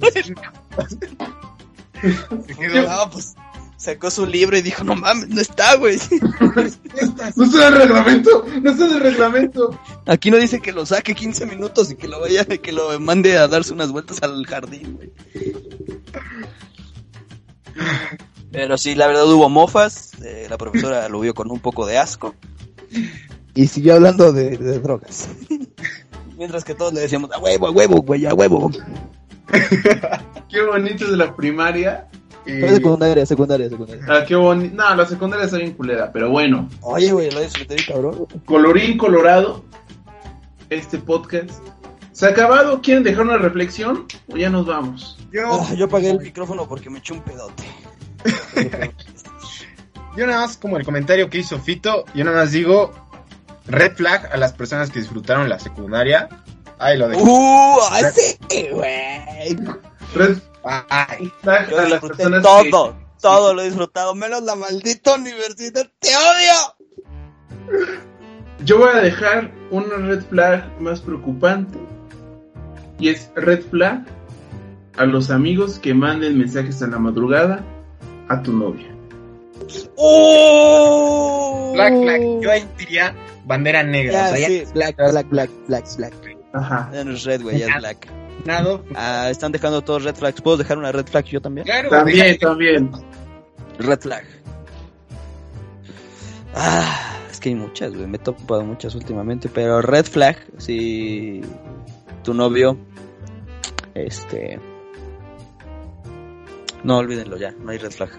quedó, 2.59 2.83
No, 2.83 3.11
pues 3.11 3.35
sacó 3.83 4.11
su 4.11 4.27
libro 4.27 4.57
y 4.57 4.63
dijo, 4.63 4.85
"No 4.85 4.95
mames, 4.95 5.29
no 5.29 5.41
está, 5.41 5.77
güey." 5.77 5.99
No 7.35 7.45
está 7.45 7.69
en 7.69 7.75
el 7.75 7.81
reglamento, 7.81 8.45
no 8.63 8.71
está 8.71 8.87
en 8.87 8.93
el 8.93 9.01
reglamento. 9.01 9.81
Aquí 10.07 10.31
no 10.31 10.37
dice 10.37 10.61
que 10.61 10.73
lo 10.73 10.85
saque 10.85 11.15
15 11.15 11.47
minutos 11.47 11.91
y 11.91 11.97
que 11.97 12.07
lo 12.07 12.21
vaya, 12.21 12.45
que 12.45 12.73
lo 12.73 12.99
mande 13.01 13.39
a 13.39 13.49
darse 13.49 13.73
unas 13.73 13.91
vueltas 13.91 14.23
al 14.23 14.45
jardín, 14.47 14.97
güey. 14.97 15.13
Pero 18.53 18.77
sí, 18.77 18.95
la 18.95 19.07
verdad 19.07 19.27
hubo 19.33 19.49
mofas, 19.49 20.13
eh, 20.23 20.47
la 20.49 20.59
profesora 20.59 21.09
lo 21.09 21.21
vio 21.21 21.33
con 21.33 21.51
un 21.51 21.61
poco 21.61 21.87
de 21.87 21.97
asco. 21.99 22.35
Y 23.55 23.67
siguió 23.67 23.95
hablando 23.95 24.33
de, 24.33 24.59
de 24.59 24.79
drogas. 24.79 25.29
Mientras 26.37 26.65
que 26.65 26.75
todos 26.75 26.93
le 26.93 27.01
decíamos, 27.01 27.31
a 27.33 27.39
huevo, 27.39 27.67
a 27.67 27.71
huevo, 27.71 28.03
güey, 28.03 28.27
a 28.27 28.35
huevo. 28.35 28.71
Qué 30.51 30.63
bonito 30.63 31.11
de 31.11 31.17
la 31.17 31.35
primaria. 31.35 32.09
Eh, 32.47 32.69
secundaria, 32.75 33.27
secundaria, 33.27 33.69
secundaria. 33.69 34.05
ah, 34.09 34.25
qué 34.27 34.35
bonito. 34.35 34.75
No, 34.77 34.95
la 34.95 35.07
secundaria 35.07 35.45
está 35.47 35.59
bien 35.59 35.73
culera, 35.73 36.11
pero 36.13 36.31
bueno. 36.31 36.69
Oye, 36.81 37.13
güey, 37.13 37.31
lo 37.31 37.41
disfruté, 37.41 37.77
cabrón. 37.87 38.27
Colorín 38.45 38.99
colorado. 38.99 39.65
Este 40.71 40.99
podcast. 40.99 41.63
¿Se 42.13 42.27
ha 42.27 42.31
acabado? 42.31 42.81
¿Quieren 42.83 43.03
dejar 43.03 43.25
una 43.27 43.39
reflexión? 43.39 44.07
¿O 44.31 44.37
ya 44.37 44.51
nos 44.51 44.67
vamos? 44.67 45.19
yo, 45.33 45.61
Ah, 45.63 45.75
yo 45.75 45.87
apagué 45.87 46.11
el 46.11 46.21
micrófono 46.21 46.67
porque 46.69 46.91
me 46.91 46.99
eché 46.99 47.13
un 47.15 47.21
pedote. 47.23 47.65
yo 50.17 50.27
nada 50.27 50.43
más 50.47 50.57
como 50.57 50.77
el 50.77 50.85
comentario 50.85 51.29
que 51.31 51.39
hizo 51.39 51.59
Fito, 51.59 52.05
yo 52.15 52.25
nada 52.25 52.39
más 52.43 52.53
digo 52.53 52.93
red 53.67 53.95
flag 53.95 54.31
a 54.33 54.37
las 54.37 54.53
personas 54.53 54.91
que 54.91 54.99
disfrutaron 55.01 55.49
la 55.49 55.59
secundaria. 55.59 56.29
Ay, 56.79 56.99
lo 56.99 57.09
dejo. 57.09 57.23
¡Uh! 57.23 57.79
¡Así, 57.93 58.37
güey! 58.73 59.57
Red 60.15 60.39
Ay, 60.65 61.33
Yo 61.71 61.79
a 61.79 61.85
disfruté 61.85 62.25
todo, 62.41 62.97
todo 63.21 63.55
lo 63.55 63.63
he 63.63 63.67
disfrutado, 63.67 64.15
menos 64.15 64.43
la 64.43 64.55
maldita 64.55 65.15
universidad. 65.15 65.91
¡Te 65.99 66.09
odio! 66.09 67.79
Yo 68.65 68.79
voy 68.79 68.91
a 68.95 69.01
dejar 69.01 69.51
una 69.71 69.97
red 69.97 70.23
flag 70.25 70.81
más 70.81 71.01
preocupante. 71.01 71.79
Y 72.99 73.09
es 73.09 73.31
red 73.35 73.63
flag 73.71 74.05
a 74.97 75.05
los 75.05 75.31
amigos 75.31 75.79
que 75.79 75.95
manden 75.95 76.39
mensajes 76.39 76.81
en 76.83 76.93
la 76.93 76.99
madrugada 76.99 77.65
a 78.29 78.43
tu 78.43 78.53
novia. 78.53 78.89
¡Oh! 79.97 81.73
black 81.75 81.93
flag. 82.03 82.21
Yo 82.41 82.51
ahí 82.51 82.69
diría 82.79 83.15
bandera 83.45 83.83
negra. 83.83 84.13
Ya, 84.13 84.25
o 84.25 84.29
sea, 84.29 84.39
ya 84.39 84.47
sí, 84.49 84.65
black, 84.75 84.97
black, 84.97 85.29
black, 85.29 85.51
black, 85.67 85.97
black. 85.97 86.15
Ajá. 86.53 86.91
Ya 86.93 87.05
no 87.05 87.13
es 87.13 87.25
red, 87.25 87.43
güey, 87.43 87.59
ya 87.59 87.67
es 87.67 87.77
black. 87.79 88.22
Nada. 88.45 88.81
Ah, 88.95 89.29
están 89.31 89.53
dejando 89.53 89.83
todos 89.83 90.05
red 90.05 90.15
flags. 90.15 90.41
¿Puedo 90.41 90.57
dejar 90.57 90.79
una 90.79 90.93
red 90.93 91.07
flag 91.07 91.25
yo 91.25 91.41
también? 91.41 91.67
Claro, 91.67 91.91
También, 91.91 92.39
también. 92.39 92.91
Red 93.79 94.01
flag. 94.01 94.25
Ah, 96.55 97.17
es 97.31 97.41
que 97.41 97.51
hay 97.51 97.55
muchas, 97.55 97.95
güey. 97.95 98.07
Me 98.07 98.17
he 98.17 98.21
topado 98.21 98.65
muchas 98.65 98.95
últimamente. 98.95 99.49
Pero 99.49 99.81
red 99.83 100.05
flag, 100.05 100.37
si 100.59 101.41
tu 102.23 102.35
novio, 102.35 102.77
este. 103.95 104.61
No, 106.85 106.99
olvídenlo 106.99 107.37
ya, 107.37 107.53
no 107.53 107.71
hay 107.71 107.79
red 107.79 107.93
flag. 107.93 108.11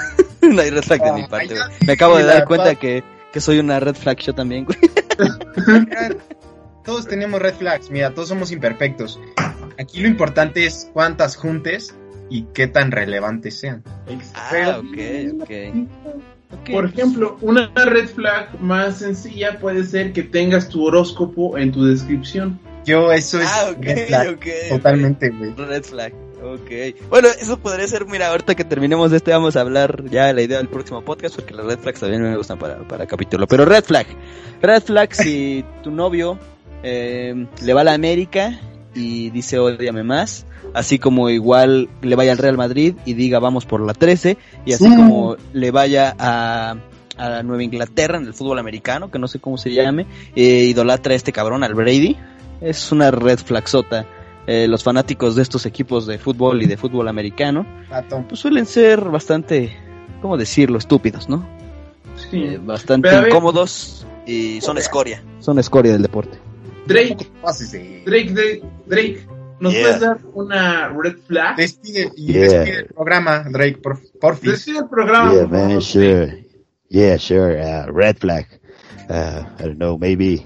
no 0.42 0.60
hay 0.60 0.70
red 0.70 0.82
flag 0.82 1.02
de 1.02 1.12
mi 1.12 1.22
Ay, 1.22 1.28
parte, 1.28 1.54
güey. 1.54 1.64
Me 1.86 1.92
acabo 1.92 2.16
de 2.16 2.24
dar 2.24 2.46
cuenta 2.46 2.74
que, 2.76 3.02
que 3.32 3.40
soy 3.40 3.58
una 3.58 3.80
red 3.80 3.94
flag 3.94 4.18
yo 4.18 4.32
también, 4.32 4.64
güey. 4.64 4.78
Todos 6.84 7.06
tenemos 7.06 7.40
red 7.40 7.54
flags, 7.54 7.90
mira, 7.90 8.12
todos 8.12 8.28
somos 8.28 8.50
imperfectos. 8.50 9.20
Aquí 9.78 10.00
lo 10.00 10.08
importante 10.08 10.66
es 10.66 10.90
cuántas 10.92 11.36
juntes 11.36 11.94
y 12.30 12.44
qué 12.54 12.66
tan 12.66 12.90
relevantes 12.90 13.58
sean. 13.58 13.82
Ah, 14.34 14.78
ok, 14.78 15.42
ok. 15.42 16.70
Por 16.70 16.84
ejemplo, 16.86 17.38
una 17.40 17.70
red 17.74 18.08
flag 18.08 18.60
más 18.60 18.98
sencilla 18.98 19.58
puede 19.58 19.84
ser 19.84 20.12
que 20.12 20.22
tengas 20.22 20.68
tu 20.68 20.84
horóscopo 20.84 21.56
en 21.58 21.72
tu 21.72 21.84
descripción. 21.84 22.58
yo 22.84 23.10
eso 23.12 23.40
es 23.40 23.48
Ah, 23.48 23.70
ok, 23.70 23.84
red 23.84 24.06
flag, 24.06 24.38
totalmente, 24.68 25.30
güey. 25.30 25.54
Red 25.54 25.84
flag. 25.84 26.12
Ok. 26.42 26.98
Bueno, 27.08 27.28
eso 27.28 27.56
podría 27.58 27.86
ser, 27.86 28.04
mira, 28.06 28.28
ahorita 28.28 28.54
que 28.54 28.64
terminemos 28.64 29.10
de 29.12 29.18
este 29.18 29.30
vamos 29.30 29.54
a 29.56 29.60
hablar 29.60 30.04
ya 30.10 30.26
de 30.26 30.34
la 30.34 30.42
idea 30.42 30.58
del 30.58 30.68
próximo 30.68 31.00
podcast 31.02 31.36
porque 31.36 31.54
las 31.54 31.64
red 31.66 31.78
flags 31.78 32.00
también 32.00 32.22
me 32.22 32.36
gustan 32.36 32.58
para, 32.58 32.78
para 32.78 33.06
capítulo. 33.06 33.46
Pero 33.46 33.64
red 33.64 33.84
flag. 33.84 34.06
Red 34.60 34.82
flag 34.82 35.14
si 35.14 35.64
tu 35.82 35.90
novio 35.90 36.38
eh, 36.82 37.46
le 37.62 37.74
va 37.74 37.82
a 37.82 37.84
la 37.84 37.94
América 37.94 38.58
y 38.94 39.30
dice 39.30 39.58
odiame 39.58 40.02
más. 40.04 40.46
Así 40.74 40.98
como 40.98 41.28
igual 41.30 41.88
le 42.02 42.16
vaya 42.16 42.32
al 42.32 42.38
Real 42.38 42.56
Madrid 42.56 42.94
y 43.04 43.14
diga 43.14 43.38
vamos 43.38 43.66
por 43.66 43.80
la 43.84 43.92
13. 43.94 44.36
Y 44.64 44.72
así 44.72 44.84
Sí. 44.84 44.96
como 44.96 45.36
le 45.52 45.70
vaya 45.70 46.14
a, 46.18 46.76
a 47.18 47.42
Nueva 47.42 47.62
Inglaterra 47.62 48.16
en 48.18 48.24
el 48.26 48.34
fútbol 48.34 48.58
americano, 48.58 49.10
que 49.10 49.18
no 49.18 49.28
sé 49.28 49.38
cómo 49.38 49.58
se 49.58 49.72
llame, 49.72 50.06
eh, 50.34 50.64
idolatra 50.64 51.12
a 51.12 51.16
este 51.16 51.32
cabrón, 51.32 51.62
al 51.64 51.74
Brady. 51.74 52.16
Es 52.60 52.92
una 52.92 53.10
red 53.10 53.38
flagsota. 53.38 54.06
Eh, 54.46 54.66
los 54.68 54.82
fanáticos 54.82 55.36
de 55.36 55.42
estos 55.42 55.66
equipos 55.66 56.06
de 56.06 56.18
fútbol 56.18 56.62
y 56.62 56.66
de 56.66 56.76
fútbol 56.76 57.06
americano, 57.08 57.64
pues 58.28 58.40
suelen 58.40 58.66
ser 58.66 59.00
bastante, 59.04 59.76
¿cómo 60.20 60.36
decirlo? 60.36 60.78
Estúpidos, 60.78 61.28
¿no? 61.28 61.46
Sí. 62.30 62.38
Eh, 62.42 62.60
bastante 62.60 63.08
incómodos 63.28 64.04
y 64.26 64.60
son 64.60 64.78
escoria. 64.78 65.22
Son 65.38 65.58
escoria 65.60 65.92
del 65.92 66.02
deporte. 66.02 66.38
Drake, 66.86 67.26
Pases 67.40 67.72
de- 67.72 68.02
Drake, 68.04 68.32
Drake, 68.32 68.62
Drake, 68.86 69.26
¿nos 69.60 69.72
Yeah. 69.72 69.82
puedes 69.82 70.00
dar 70.00 70.20
una 70.34 70.88
red 70.88 71.16
flag? 71.26 71.56
Despide, 71.56 72.10
y 72.16 72.32
Yeah. 72.32 72.40
despide 72.42 72.78
el 72.80 72.86
programa, 72.86 73.44
Drake, 73.50 73.78
por, 73.82 73.98
porfis. 74.20 74.50
Decide 74.52 74.78
el 74.78 74.88
programa. 74.88 75.32
Yeah, 75.32 75.42
por 75.48 75.50
man, 75.58 75.80
sure. 75.80 76.44
Yeah, 76.88 77.16
sure. 77.18 77.58
Uh, 77.60 77.86
red 77.92 78.18
flag. 78.18 78.46
Uh, 79.08 79.44
I 79.58 79.62
don't 79.64 79.78
know. 79.78 79.96
Maybe 79.98 80.44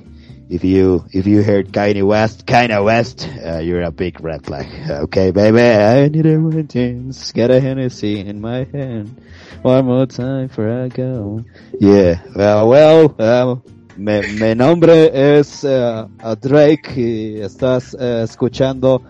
if 0.49 0.63
you 0.65 1.05
if 1.13 1.27
you 1.27 1.43
heard 1.43 1.73
Kanye 1.73 2.03
West, 2.05 2.47
Kanye 2.47 2.83
West, 2.85 3.29
uh, 3.45 3.59
you're 3.59 3.83
a 3.83 3.91
big 3.91 4.21
red 4.21 4.45
flag. 4.47 4.67
Okay, 4.89 5.31
baby. 5.33 5.61
I 5.61 6.09
need 6.09 6.27
a 6.27 6.39
one 6.39 6.67
chance. 6.69 7.33
Got 7.33 7.51
a 7.51 7.61
Hennessy 7.61 8.21
in 8.21 8.41
my 8.41 8.67
hand. 8.73 9.17
One 9.63 9.85
more 9.87 10.07
time 10.07 10.47
before 10.47 10.71
I 10.71 10.89
go. 10.89 11.45
Yeah. 11.81 12.21
Well, 12.35 12.69
well. 12.69 13.15
Um, 13.19 13.63
mi, 13.97 14.21
mi 14.41 14.55
nombre 14.55 15.39
es 15.39 15.65
uh, 15.65 16.09
Drake 16.41 16.95
y 16.97 17.41
estás 17.41 17.95
uh, 17.95 18.23
escuchando 18.25 19.03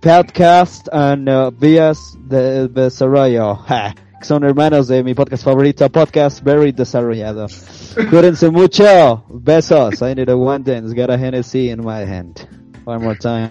podcast 0.00 0.88
and 0.92 1.28
uh, 1.28 1.50
vías 1.50 2.16
de 2.28 2.68
desarrollo. 2.68 3.58
Que 4.20 4.26
son 4.28 4.42
hermanos 4.44 4.88
de 4.88 5.02
mi 5.04 5.12
podcast 5.12 5.44
favorito, 5.44 5.86
Podcast 5.90 6.42
Very 6.42 6.72
Desarrollado. 6.72 7.46
Cuídense 8.08 8.48
mucho. 8.48 9.22
Besos. 9.28 10.00
I 10.00 10.14
need 10.14 10.30
a 10.30 10.36
one 10.36 10.64
dance. 10.64 10.94
Got 10.94 11.10
a 11.10 11.18
Hennessy 11.18 11.68
in 11.68 11.84
my 11.84 12.06
hand. 12.06 12.48
One 12.86 13.02
more 13.02 13.16
time. 13.16 13.42